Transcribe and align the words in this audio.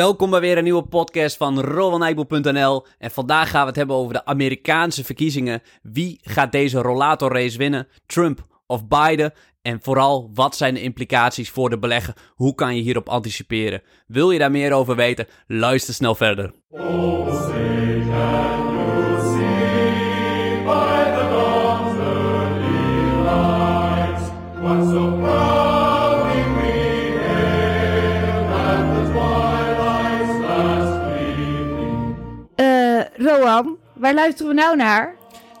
Welkom 0.00 0.30
bij 0.30 0.40
weer 0.40 0.58
een 0.58 0.64
nieuwe 0.64 0.82
podcast 0.82 1.36
van 1.36 1.60
RowanNijboel.nl. 1.60 2.86
En 2.98 3.10
vandaag 3.10 3.50
gaan 3.50 3.60
we 3.60 3.66
het 3.66 3.76
hebben 3.76 3.96
over 3.96 4.12
de 4.12 4.24
Amerikaanse 4.24 5.04
verkiezingen. 5.04 5.62
Wie 5.82 6.18
gaat 6.22 6.52
deze 6.52 6.80
rollatorrace 6.80 7.58
winnen? 7.58 7.88
Trump 8.06 8.46
of 8.66 8.86
Biden? 8.86 9.32
En 9.62 9.78
vooral, 9.82 10.30
wat 10.34 10.56
zijn 10.56 10.74
de 10.74 10.82
implicaties 10.82 11.50
voor 11.50 11.70
de 11.70 11.78
belegger? 11.78 12.16
Hoe 12.34 12.54
kan 12.54 12.76
je 12.76 12.82
hierop 12.82 13.08
anticiperen? 13.08 13.82
Wil 14.06 14.30
je 14.30 14.38
daar 14.38 14.50
meer 14.50 14.72
over 14.72 14.96
weten? 14.96 15.26
Luister 15.46 15.94
snel 15.94 16.14
verder. 16.14 16.52
Waar 33.44 34.14
luisteren 34.14 34.54
we 34.54 34.60
nou 34.60 34.76
naar? 34.76 35.16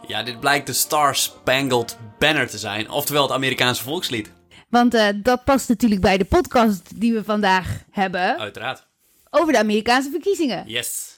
Ja, 0.06 0.22
dit 0.22 0.40
blijkt 0.40 0.66
de 0.66 0.72
Star 0.72 1.16
Spangled 1.16 1.96
Banner 2.18 2.48
te 2.48 2.58
zijn, 2.58 2.90
oftewel 2.90 3.22
het 3.22 3.32
Amerikaanse 3.32 3.82
volkslied. 3.82 4.30
Want 4.68 4.94
eh, 4.94 5.08
dat 5.16 5.44
past 5.44 5.68
natuurlijk 5.68 6.00
bij 6.00 6.18
de 6.18 6.24
podcast 6.24 7.00
die 7.00 7.12
we 7.12 7.24
vandaag 7.24 7.66
hebben 7.90 8.38
Uiteraard. 8.38 8.86
over 9.30 9.52
de 9.52 9.58
Amerikaanse 9.58 10.10
verkiezingen. 10.10 10.64
Yes. 10.66 11.14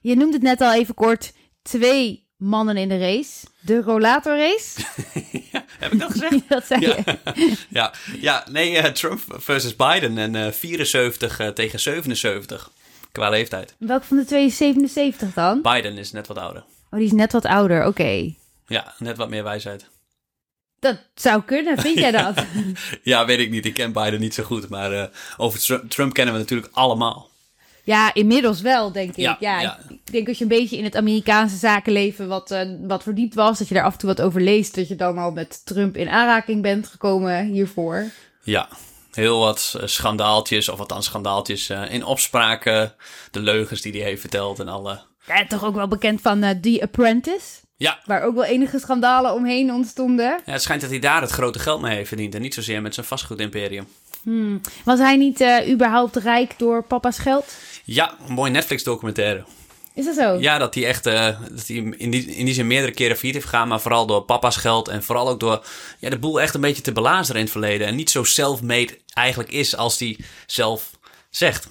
Je 0.00 0.16
noemde 0.16 0.32
het 0.34 0.42
net 0.42 0.60
al 0.60 0.72
even 0.74 0.94
kort, 0.94 1.32
twee 1.62 2.26
mannen 2.36 2.76
in 2.76 2.88
de 2.88 2.98
race. 2.98 3.46
De 3.60 3.80
rollatorrace, 3.82 4.80
Heb 5.78 5.92
ik 5.92 5.98
dat 6.00 6.10
gezegd? 6.10 6.34
dat 6.48 6.66
zei 6.66 6.80
Ja. 6.80 6.96
je. 7.34 7.52
ja, 7.68 7.92
ja, 8.20 8.44
nee, 8.50 8.76
eh, 8.78 8.92
Trump 8.92 9.20
versus 9.28 9.76
Biden 9.76 10.18
en 10.18 10.34
eh 10.34 10.52
74 10.52 11.38
eh, 11.40 11.48
tegen 11.48 11.80
77 11.80 12.70
qua 13.14 13.28
leeftijd. 13.30 13.74
Welke 13.78 14.06
van 14.06 14.16
de 14.16 14.24
twee 14.24 14.46
is 14.46 14.56
77 14.56 15.34
dan? 15.34 15.62
Biden 15.62 15.98
is 15.98 16.12
net 16.12 16.26
wat 16.26 16.38
ouder. 16.38 16.64
Oh, 16.90 16.98
die 16.98 17.06
is 17.08 17.12
net 17.12 17.32
wat 17.32 17.44
ouder, 17.44 17.86
oké. 17.86 18.32
Ja, 18.66 18.94
net 18.98 19.16
wat 19.16 19.28
meer 19.30 19.44
wijsheid. 19.44 19.86
Dat 20.80 20.98
zou 21.14 21.42
kunnen, 21.42 21.78
vind 21.78 21.98
jij 21.98 22.10
dat? 22.22 22.44
Ja, 23.02 23.26
weet 23.26 23.38
ik 23.38 23.50
niet. 23.50 23.64
Ik 23.66 23.74
ken 23.74 23.92
Biden 23.92 24.20
niet 24.20 24.34
zo 24.34 24.42
goed. 24.42 24.68
Maar 24.68 24.92
eh, 24.92 25.04
over 25.36 25.60
Trump, 25.60 25.90
Trump 25.90 26.12
kennen 26.12 26.34
we 26.34 26.40
natuurlijk 26.40 26.72
allemaal. 26.72 27.30
ja, 27.84 28.14
inmiddels 28.14 28.60
wel, 28.60 28.92
denk 28.92 29.10
ik. 29.10 29.16
Ja, 29.16 29.36
Ja, 29.40 29.60
ja. 29.60 29.78
ik 29.88 30.12
denk 30.12 30.28
als 30.28 30.36
je 30.38 30.42
een 30.44 30.48
beetje 30.50 30.76
in 30.76 30.84
het 30.84 30.96
Amerikaanse 30.96 31.56
zakenleven 31.56 32.28
wat, 32.28 32.50
eh, 32.50 32.68
wat 32.80 33.02
verdiept 33.02 33.34
was, 33.34 33.58
dat 33.58 33.68
je 33.68 33.74
daar 33.74 33.84
af 33.84 33.92
en 33.92 33.98
toe 33.98 34.08
wat 34.08 34.20
over 34.22 34.40
leest, 34.40 34.74
dat 34.74 34.88
je 34.88 34.94
dan 34.96 35.18
al 35.18 35.30
met 35.30 35.66
Trump 35.66 35.96
in 35.96 36.08
aanraking 36.08 36.62
bent 36.62 36.86
gekomen 36.86 37.44
hiervoor. 37.44 38.04
Ja, 38.42 38.68
heel 39.14 39.38
wat 39.38 39.74
eh, 39.80 39.86
schandaaltjes, 39.86 40.68
of 40.68 40.78
althans 40.78 41.06
schandaaltjes 41.06 41.68
eh, 41.68 41.92
in 41.92 42.04
opspraken. 42.04 42.94
De 43.30 43.40
leugens 43.40 43.80
die 43.80 43.92
hij 43.92 44.02
heeft 44.02 44.20
verteld 44.20 44.58
en 44.58 44.68
alle... 44.68 45.00
Ja, 45.26 45.46
toch 45.46 45.64
ook 45.64 45.74
wel 45.74 45.88
bekend 45.88 46.20
van 46.20 46.42
eh, 46.42 46.50
The 46.60 46.78
Apprentice. 46.82 47.62
Ja, 47.76 47.98
Waar 48.04 48.22
ook 48.22 48.34
wel 48.34 48.44
enige 48.44 48.78
schandalen 48.78 49.34
omheen 49.34 49.72
ontstonden. 49.72 50.40
ja, 50.44 50.52
het 50.52 50.62
schijnt 50.62 50.80
dat 50.80 50.90
hij 50.90 50.98
daar 50.98 51.20
het 51.20 51.30
grote 51.30 51.58
geld 51.58 51.80
mee 51.80 51.94
heeft 51.96 52.08
verdiend. 52.08 52.34
En 52.34 52.40
niet 52.42 52.54
zozeer 52.54 52.82
met 52.82 52.94
zijn 52.94 53.06
vastgoedimperium. 53.06 53.86
Was 54.84 54.98
hij 54.98 55.16
niet 55.16 55.40
eh, 55.40 55.70
überhaupt 55.70 56.16
rijk 56.16 56.58
door 56.58 56.82
papa's 56.82 57.18
geld? 57.18 57.54
Ja, 57.84 58.14
een 58.28 58.32
mooi 58.34 58.50
Netflix-documentaire. 58.50 59.44
Is 59.94 60.04
dat 60.04 60.14
zo? 60.14 60.40
Ja, 60.40 60.58
dat 60.58 60.74
hij 60.74 60.86
echt 60.86 61.06
eh, 61.06 61.40
dat 61.50 61.66
hij 61.66 61.76
in, 61.76 62.10
die, 62.10 62.24
in 62.24 62.44
die 62.44 62.54
zin 62.54 62.66
meerdere 62.66 62.92
keren 62.92 63.16
failliet 63.16 63.34
heeft 63.34 63.48
gegaan. 63.50 63.68
Maar 63.68 63.80
vooral 63.80 64.06
door 64.06 64.22
papa's 64.22 64.56
geld. 64.56 64.88
En 64.88 65.02
vooral 65.02 65.28
ook 65.28 65.40
door 65.40 65.66
ja, 65.98 66.10
de 66.10 66.18
boel 66.18 66.40
echt 66.40 66.54
een 66.54 66.60
beetje 66.60 66.82
te 66.82 66.92
belazeren 66.92 67.36
in 67.36 67.42
het 67.42 67.52
verleden. 67.52 67.86
En 67.86 67.94
niet 67.94 68.10
zo 68.10 68.24
self-made 68.24 68.98
eigenlijk 69.12 69.52
is 69.52 69.76
als 69.76 69.98
hij 69.98 70.18
zelf 70.46 70.90
zegt. 71.30 71.68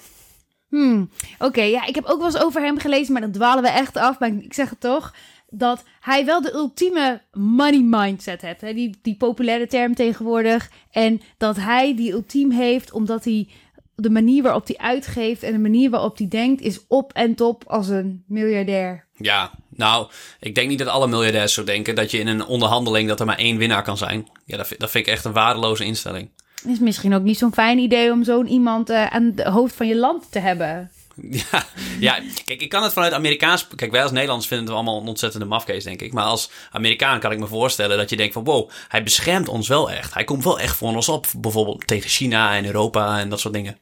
Hmm. 0.70 1.10
Oké, 1.40 1.62
ja, 1.62 1.86
ik 1.86 1.96
heb 1.96 2.06
ook 2.06 2.18
wel 2.18 2.26
eens 2.26 2.44
over 2.44 2.62
hem 2.62 2.80
gelezen, 2.80 3.14
maar 3.14 3.22
dan 3.22 3.32
dwalen 3.32 3.64
we 3.64 3.70
echt 3.70 3.98
af. 3.98 4.20
Maar 4.20 4.30
ik 4.30 4.54
zeg 4.54 4.70
het 4.70 4.80
toch, 4.80 5.14
dat 5.50 5.84
hij 6.00 6.26
wel 6.26 6.42
de 6.42 6.54
ultieme 6.54 7.22
money 7.32 7.82
mindset 7.82 8.42
heeft. 8.42 8.62
Hè? 8.62 8.74
Die, 8.74 8.98
die 9.02 9.16
populaire 9.16 9.68
term 9.68 9.96
tegenwoordig. 9.96 10.70
En 10.92 11.22
dat 11.38 11.56
hij 11.56 11.96
die 11.96 12.12
ultiem 12.12 12.52
heeft, 12.52 12.92
omdat 12.92 13.24
hij 13.24 13.48
de 13.96 14.10
manier 14.10 14.44
waarop 14.44 14.68
hij 14.68 14.78
uitgeeft 14.78 15.44
en 15.44 15.52
de 15.52 15.60
manier 15.60 15.90
waarop 15.90 16.18
hij 16.18 16.28
denkt, 16.28 16.62
is 16.62 16.80
op 16.88 17.14
en 17.14 17.36
top 17.36 17.64
als 17.68 17.88
een 17.88 18.24
miljardair. 18.28 19.06
Ja, 19.18 19.52
nou, 19.70 20.08
ik 20.40 20.56
denk 20.56 20.70
niet 20.70 20.80
dat 20.80 20.88
alle 20.88 21.08
miljardairs 21.08 21.54
zo 21.54 21.64
denken. 21.64 21.96
Dat 21.96 22.12
je 22.12 22.18
in 22.18 22.28
een 22.28 22.46
onderhandeling 22.46 23.08
dat 23.08 23.20
er 23.20 23.26
maar 23.26 23.38
één 23.38 23.58
winnaar 23.58 23.84
kan 23.84 23.98
zijn. 23.98 24.28
Ja, 24.46 24.58
dat 24.58 24.68
vind, 24.68 24.80
dat 24.80 24.92
vind 24.92 25.08
ik 25.08 25.14
echt 25.14 25.26
een 25.26 25.34
waardeloze 25.34 25.86
instelling. 25.86 26.30
Is 26.68 26.80
misschien 26.80 27.14
ook 27.14 27.24
niet 27.24 27.38
zo'n 27.38 27.54
fijn 27.54 27.78
idee 27.78 28.12
om 28.12 28.24
zo'n 28.24 28.48
iemand 28.48 28.90
eh, 28.90 29.06
aan 29.06 29.34
het 29.36 29.48
hoofd 29.48 29.76
van 29.76 29.88
je 29.88 29.96
land 29.96 30.32
te 30.32 30.40
hebben. 30.40 30.92
Ja, 31.52 31.66
ja, 32.00 32.20
kijk, 32.46 32.62
ik 32.62 32.70
kan 32.70 32.84
het 32.84 32.94
vanuit 32.94 33.14
Amerikaans... 33.14 33.68
Kijk, 33.76 33.92
wij 33.92 34.02
als 34.02 34.12
Nederlanders 34.12 34.48
vinden 34.48 34.66
het 34.68 34.76
allemaal 34.76 35.02
een 35.02 35.08
ontzettende 35.08 35.46
mafkees, 35.46 35.84
denk 35.84 36.02
ik. 36.02 36.14
Maar 36.14 36.24
als 36.24 36.50
Amerikaan 36.72 37.20
kan 37.20 37.32
ik 37.32 37.40
me 37.40 37.48
voorstellen 37.48 37.98
dat 37.98 38.10
je 38.10 38.16
denkt 38.16 38.34
van... 38.34 38.44
Wow, 38.44 38.70
hij 38.88 39.04
beschermt 39.04 39.48
ons 39.48 39.68
wel 39.68 39.92
echt. 39.92 40.14
Hij 40.14 40.24
komt 40.24 40.44
wel 40.44 40.60
echt 40.60 40.76
voor 40.76 40.96
ons 40.96 41.10
op. 41.10 41.28
Bijvoorbeeld 41.38 41.88
tegen 41.88 42.10
China 42.10 42.56
en 42.56 42.66
Europa 42.66 43.20
en 43.20 43.30
dat 43.30 43.40
soort 43.40 43.54
dingen. 43.54 43.78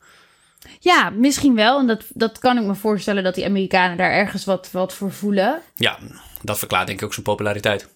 Ja, 0.80 1.09
misschien 1.09 1.56
wel. 1.56 1.80
En 1.80 1.88
dat, 1.88 2.03
dat 2.09 2.40
kan 2.40 2.58
ik 2.58 2.64
me 2.64 2.75
voorstellen 2.75 3.24
dat 3.24 3.36
die 3.36 3.46
Amerikanen 3.46 3.98
daar 3.98 4.12
ergens 4.12 4.46
wat, 4.46 4.69
wat 4.72 4.94
voor 4.94 5.12
voelen. 5.12 5.62
Ja, 5.75 5.98
dat 6.42 6.59
verklaart 6.59 6.88
denk 6.88 7.00
ik 7.00 7.06
ook 7.06 7.13
zijn 7.13 7.25
populariteit. 7.25 7.88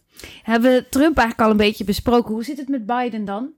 Hebben 0.44 0.72
we 0.72 0.90
Trump 0.90 1.18
eigenlijk 1.18 1.48
al 1.48 1.52
een 1.52 1.66
beetje 1.68 1.84
besproken. 1.84 2.34
Hoe 2.34 2.44
zit 2.44 2.58
het 2.58 2.68
met 2.68 2.86
Biden 2.86 3.26
dan? 3.26 3.50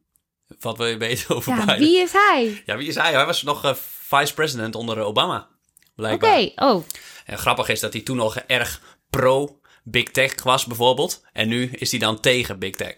Wat 0.59 0.77
wil 0.77 0.87
je 0.87 0.97
weten 0.97 1.35
over 1.35 1.51
Ja, 1.53 1.59
Biden? 1.59 1.77
wie 1.79 2.01
is 2.01 2.11
hij? 2.11 2.61
Ja, 2.65 2.77
wie 2.77 2.87
is 2.87 2.95
hij? 2.95 3.13
Hij 3.13 3.25
was 3.25 3.43
nog 3.43 3.65
eh, 3.65 3.73
vice-president 3.99 4.75
onder 4.75 4.99
Obama, 4.99 5.47
Oké, 5.97 6.17
blijkbaar. 6.17 6.69
oh. 6.69 6.83
En 7.25 7.37
grappig 7.37 7.69
is 7.69 7.79
dat 7.79 7.93
hij 7.93 8.01
toen 8.01 8.17
nog 8.17 8.37
erg 8.37 8.81
pro-big 9.09 10.03
tech 10.11 10.43
was, 10.43 10.65
bijvoorbeeld. 10.65 11.23
En 11.33 11.47
nu 11.47 11.69
is 11.73 11.91
hij 11.91 11.99
dan 11.99 12.19
tegen 12.19 12.59
big 12.59 12.75
tech. 12.75 12.93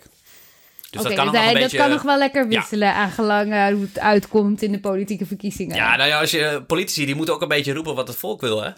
Dus 0.89 0.99
Oké, 1.01 1.09
dat 1.09 1.17
kan 1.17 1.25
nog 1.25 1.33
dus 1.33 1.41
wel 1.43 1.49
een 1.49 1.55
hij- 1.55 1.61
beetje... 1.63 1.77
dat 1.77 1.85
kan 1.87 1.95
nog 1.95 2.05
wel 2.05 2.17
lekker 2.17 2.41
Ja. 2.51 2.59
wisselen, 2.59 2.93
aangelang 2.93 3.53
eh, 3.53 3.67
hoe 3.67 3.81
het 3.81 3.99
uitkomt 3.99 4.61
in 4.61 4.71
de 4.71 4.79
politieke 4.79 5.25
verkiezingen. 5.25 5.75
Ja, 5.75 5.95
nou 5.95 6.09
ja, 6.09 6.19
als 6.19 6.31
je 6.31 6.63
politici 6.67 7.05
die 7.05 7.15
moeten 7.15 7.33
ook 7.33 7.41
een 7.41 7.47
beetje 7.47 7.73
roepen 7.73 7.95
wat 7.95 8.07
het 8.07 8.17
volk 8.17 8.41
wil, 8.41 8.61
hè? 8.63 8.69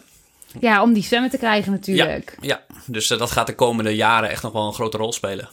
Ja, 0.59 0.81
om 0.81 0.93
die 0.93 1.03
stemmen 1.03 1.29
te 1.29 1.37
krijgen 1.37 1.71
natuurlijk. 1.71 2.37
Ja, 2.41 2.63
dus 2.85 3.09
eh, 3.09 3.17
dat 3.19 3.31
gaat 3.31 3.47
de 3.47 3.55
komende 3.55 3.95
jaren 3.95 4.29
echt 4.29 4.43
nog 4.43 4.51
wel 4.53 4.67
een 4.67 4.73
grote 4.73 4.97
rol 4.97 5.13
spelen. 5.13 5.49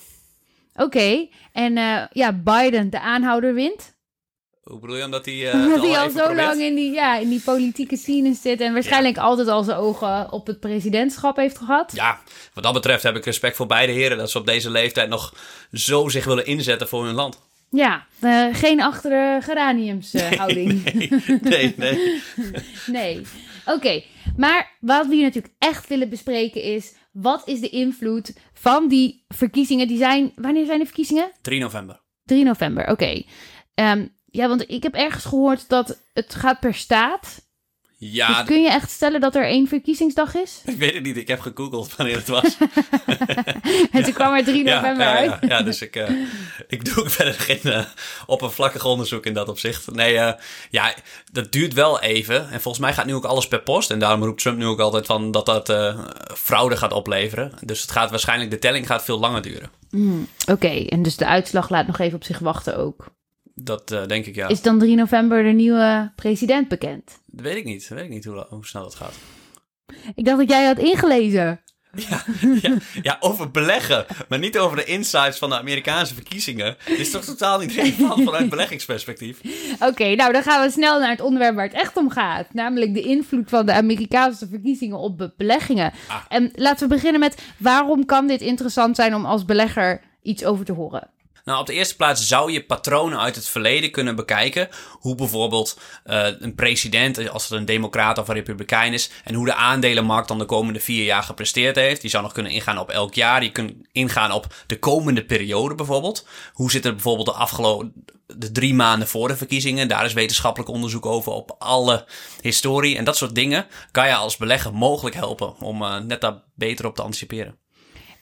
Oké, 0.75 1.27
en 1.53 1.77
eh, 1.77 2.03
ja, 2.13 2.33
Biden, 2.33 2.91
de 2.91 3.01
aanhouder 3.01 3.55
wint. 3.55 3.97
Hoe 4.69 4.79
bedoel 4.79 4.97
je 4.97 5.05
omdat 5.05 5.25
hij... 5.25 5.51
eh, 5.51 5.55
Omdat 5.65 5.81
het 5.81 5.91
hij 5.91 5.99
al 5.99 6.11
zo 6.11 6.25
probeert? 6.25 6.47
lang 6.47 6.61
in 6.61 6.75
die, 6.75 6.93
ja, 6.93 7.17
in 7.17 7.29
die 7.29 7.41
politieke 7.41 7.97
scene 7.97 8.35
zit 8.35 8.61
en 8.61 8.73
waarschijnlijk 8.73 9.19
altijd 9.19 9.49
al 9.49 9.63
zijn 9.63 9.77
ogen 9.79 10.33
op 10.33 10.47
het 10.47 10.61
presidentschap 10.61 11.37
heeft 11.37 11.59
gehad. 11.59 11.93
Ja, 11.95 12.21
wat 12.55 12.65
dat 12.65 12.73
betreft 12.73 13.03
heb 13.03 13.17
ik 13.17 13.25
respect 13.25 13.57
voor 13.57 13.67
beide 13.67 13.93
heren... 13.93 14.19
dat 14.19 14.31
ze 14.31 14.39
op 14.39 14.47
deze 14.47 14.71
leeftijd 14.71 15.09
nog 15.09 15.35
zo 15.73 16.09
zich 16.09 16.25
willen 16.25 16.47
inzetten 16.47 16.89
voor 16.89 17.05
hun 17.05 17.15
land. 17.15 17.41
Ja, 17.71 18.07
eh, 18.21 18.47
geen 18.53 18.83
achter 18.83 19.11
de 19.11 19.39
geraniums 19.45 20.15
eh, 20.15 20.33
houding. 20.39 20.85
Nee, 21.41 21.75
nee. 21.77 22.23
Nee. 22.87 23.21
Oké, 23.67 24.03
maar 24.37 24.77
wat 24.81 25.07
we 25.07 25.15
hier 25.15 25.25
natuurlijk 25.25 25.55
echt 25.59 25.89
willen 25.89 26.09
bespreken 26.09 26.63
is... 26.63 26.95
wat 27.13 27.49
is 27.49 27.61
de 27.61 27.69
invloed 27.69 28.33
van 28.53 28.89
die 28.89 29.25
verkiezingen? 29.29 29.89
Die 29.89 29.99
zijn... 29.99 30.33
Wanneer 30.35 30.67
zijn 30.67 30.79
de 30.79 30.85
verkiezingen? 30.85 31.31
3 31.43 31.61
november. 31.61 32.01
3 32.25 32.45
november, 32.45 32.91
oké. 32.91 33.23
Ehm, 33.75 34.07
ja, 34.39 34.49
want 34.49 34.71
ik 34.71 34.83
heb 34.83 34.95
ergens 34.95 35.25
gehoord 35.25 35.69
dat 35.69 35.99
het 36.13 36.35
gaat 36.35 36.61
per 36.61 36.75
staat. 36.75 37.47
Ja, 37.97 38.27
dus 38.29 38.47
kun 38.47 38.63
je 38.63 38.71
echt 38.71 38.91
stellen 38.91 39.21
dat 39.21 39.35
er 39.35 39.45
één 39.45 39.69
verkiezingsdag 39.69 40.35
is? 40.35 40.63
ik 40.65 40.79
weet 40.79 40.95
het 40.95 41.03
niet. 41.03 41.17
Ik 41.17 41.29
heb 41.29 41.41
gegoogeld 41.41 41.97
wanneer 41.97 42.17
het 42.17 42.29
was. 42.29 42.57
en 43.93 44.03
toen 44.03 44.13
kwam 44.13 44.35
er 44.35 44.45
3 44.45 44.65
ja, 44.65 44.75
november 44.75 45.07
ja, 45.07 45.15
uit. 45.15 45.31
ja, 45.41 45.49
ja, 45.49 45.63
dus 45.63 45.83
ik, 45.83 45.97
eh, 45.97 46.11
ik 46.69 46.85
doe 46.85 46.97
ook 46.97 47.11
verder 47.11 47.35
geen 47.35 47.73
eh, 47.73 47.85
oppervlakkig 48.27 48.85
onderzoek 48.85 49.27
in 49.27 49.35
dat 49.35 49.49
opzicht. 49.49 49.91
Nee, 49.91 50.19
eh, 50.19 50.33
ja, 50.71 50.95
dat 51.33 51.53
duurt 51.53 51.75
wel 51.75 52.01
even. 52.01 52.51
En 52.51 52.61
volgens 52.61 52.85
mij 52.85 52.95
gaat 52.95 53.07
nu 53.07 53.15
ook 53.15 53.25
alles 53.25 53.49
per 53.49 53.63
post. 53.63 53.91
En 53.91 53.99
daarom 53.99 54.25
roept 54.25 54.41
Trump 54.41 54.59
nu 54.59 54.67
ook 54.67 54.81
altijd 54.81 55.07
van 55.07 55.31
dat 55.31 55.47
dat 55.47 55.73
fraude 56.37 56.77
gaat 56.77 56.93
opleveren. 56.93 57.53
Dus 57.61 57.81
het 57.81 57.91
gaat 57.91 58.11
waarschijnlijk, 58.11 58.51
de 58.51 58.59
telling 58.59 58.87
gaat 58.87 59.05
veel 59.05 59.19
langer 59.19 59.43
duren. 59.43 59.71
Oké, 60.51 60.85
en 60.89 61.03
dus 61.03 61.17
de 61.17 61.27
uitslag 61.27 61.69
laat 61.69 61.87
nog 61.87 61.99
even 61.99 62.17
op 62.17 62.25
zich 62.25 62.39
wachten 62.39 62.77
ook. 62.77 63.17
Dat 63.63 63.91
eh, 63.91 64.07
denk 64.07 64.27
ik, 64.27 64.35
ja. 64.35 64.49
Is 64.49 64.63
dan 64.63 64.79
3 64.79 64.97
november 64.97 65.43
de 65.43 65.49
nieuwe 65.49 66.13
president 66.17 66.69
bekend? 66.69 67.21
Dat 67.27 67.45
weet 67.45 67.57
ik 67.57 67.65
niet. 67.65 67.89
Dat 67.89 67.99
weet 67.99 68.07
ik 68.07 68.13
niet 68.13 68.25
hoe, 68.25 68.47
hoe 68.49 68.67
snel 68.67 68.83
dat 68.83 68.95
gaat. 68.95 69.15
Ik 70.15 70.25
dacht 70.25 70.39
dat 70.39 70.49
jij 70.51 70.65
had 70.67 70.79
ingelezen. 70.79 71.61
Ja, 72.09 72.25
ja, 72.63 72.77
ja, 73.03 73.17
over 73.21 73.51
beleggen, 73.51 74.07
maar 74.29 74.39
niet 74.39 74.59
over 74.59 74.77
de 74.77 74.85
insights 74.85 75.39
van 75.39 75.49
de 75.49 75.59
Amerikaanse 75.59 76.15
verkiezingen. 76.15 76.77
Dit 76.87 76.99
is 76.99 77.11
toch 77.11 77.25
totaal 77.25 77.59
niet 77.59 77.73
relevant 77.73 78.25
vanuit 78.25 78.49
beleggingsperspectief? 78.57 79.41
Oké, 79.81 80.15
nou 80.15 80.33
dan 80.33 80.43
gaan 80.43 80.65
we 80.67 80.71
snel 80.73 80.99
naar 81.01 81.11
het 81.11 81.21
onderwerp 81.21 81.55
waar 81.55 81.65
het 81.65 81.75
echt 81.75 81.97
om 81.97 82.11
gaat. 82.11 82.55
Namelijk 82.55 82.95
de 82.95 83.01
invloed 83.03 83.49
van 83.49 83.67
de 83.67 83.73
Amerikaanse 83.73 84.49
verkiezingen 84.49 84.99
op 84.99 85.19
be- 85.19 85.33
beleggingen. 85.37 85.93
Ah. 86.09 86.17
En 86.29 86.51
laten 86.55 86.89
we 86.89 86.95
beginnen 86.95 87.21
met 87.21 87.43
waarom 87.57 88.05
kan 88.05 88.27
dit 88.27 88.41
interessant 88.41 88.97
zijn 88.97 89.15
om 89.15 89.25
als 89.25 89.45
belegger 89.45 90.01
iets 90.23 90.45
over 90.45 90.65
te 90.65 90.73
horen? 90.73 91.11
Nou, 91.49 91.61
op 91.61 91.67
de 91.67 91.73
eerste 91.73 91.97
plaats 91.97 92.27
zou 92.27 92.53
je 92.53 92.65
patronen 92.65 93.21
uit 93.21 93.35
het 93.35 93.49
verleden 93.49 93.91
kunnen 93.91 94.17
bekijken. 94.17 94.69
Hoe 94.91 95.15
bijvoorbeeld 95.15 95.79
uh, 96.07 96.27
een 96.39 96.55
president, 96.55 97.29
als 97.29 97.49
het 97.49 97.59
een 97.59 97.65
democraat 97.65 98.19
of 98.19 98.29
een 98.29 98.35
republikein 98.35 98.93
is, 98.93 99.11
en 99.25 99.35
hoe 99.35 99.47
de 99.47 99.55
aandelenmarkt 99.55 100.29
dan 100.29 100.39
de 100.39 100.45
komende 100.45 100.81
vier 100.81 101.05
jaar 101.05 101.23
gepresteerd 101.23 101.77
heeft. 101.77 102.03
Je 102.03 102.09
zou 102.09 102.23
nog 102.23 102.33
kunnen 102.33 102.53
ingaan 102.53 102.79
op 102.79 102.91
elk 102.91 103.15
jaar. 103.15 103.43
Je 103.43 103.53
kunt 103.53 103.75
ingaan 103.93 104.33
op 104.33 104.47
de 104.67 104.79
komende 104.79 105.25
periode 105.25 105.75
bijvoorbeeld. 105.75 106.27
Hoe 106.53 106.71
zit 106.71 106.85
het 106.85 106.93
bijvoorbeeld 106.93 107.27
de 107.27 107.33
afgelopen 107.33 107.93
de 108.27 108.53
drie 108.53 108.75
maanden 108.75 109.09
voor 109.09 109.29
de 109.29 109.37
verkiezingen. 109.37 109.89
Daar 109.89 110.05
is 110.05 110.13
wetenschappelijk 110.13 110.71
onderzoek 110.71 111.07
over 111.07 111.33
op 111.33 111.57
alle 111.59 112.07
historie. 112.41 112.97
En 112.97 113.05
dat 113.05 113.17
soort 113.17 113.35
dingen 113.35 113.67
kan 113.91 114.07
je 114.07 114.15
als 114.15 114.37
belegger 114.37 114.75
mogelijk 114.75 115.17
helpen 115.17 115.61
om 115.61 115.83
uh, 115.83 115.99
net 115.99 116.21
daar 116.21 116.43
beter 116.55 116.87
op 116.87 116.95
te 116.95 117.03
anticiperen. 117.03 117.59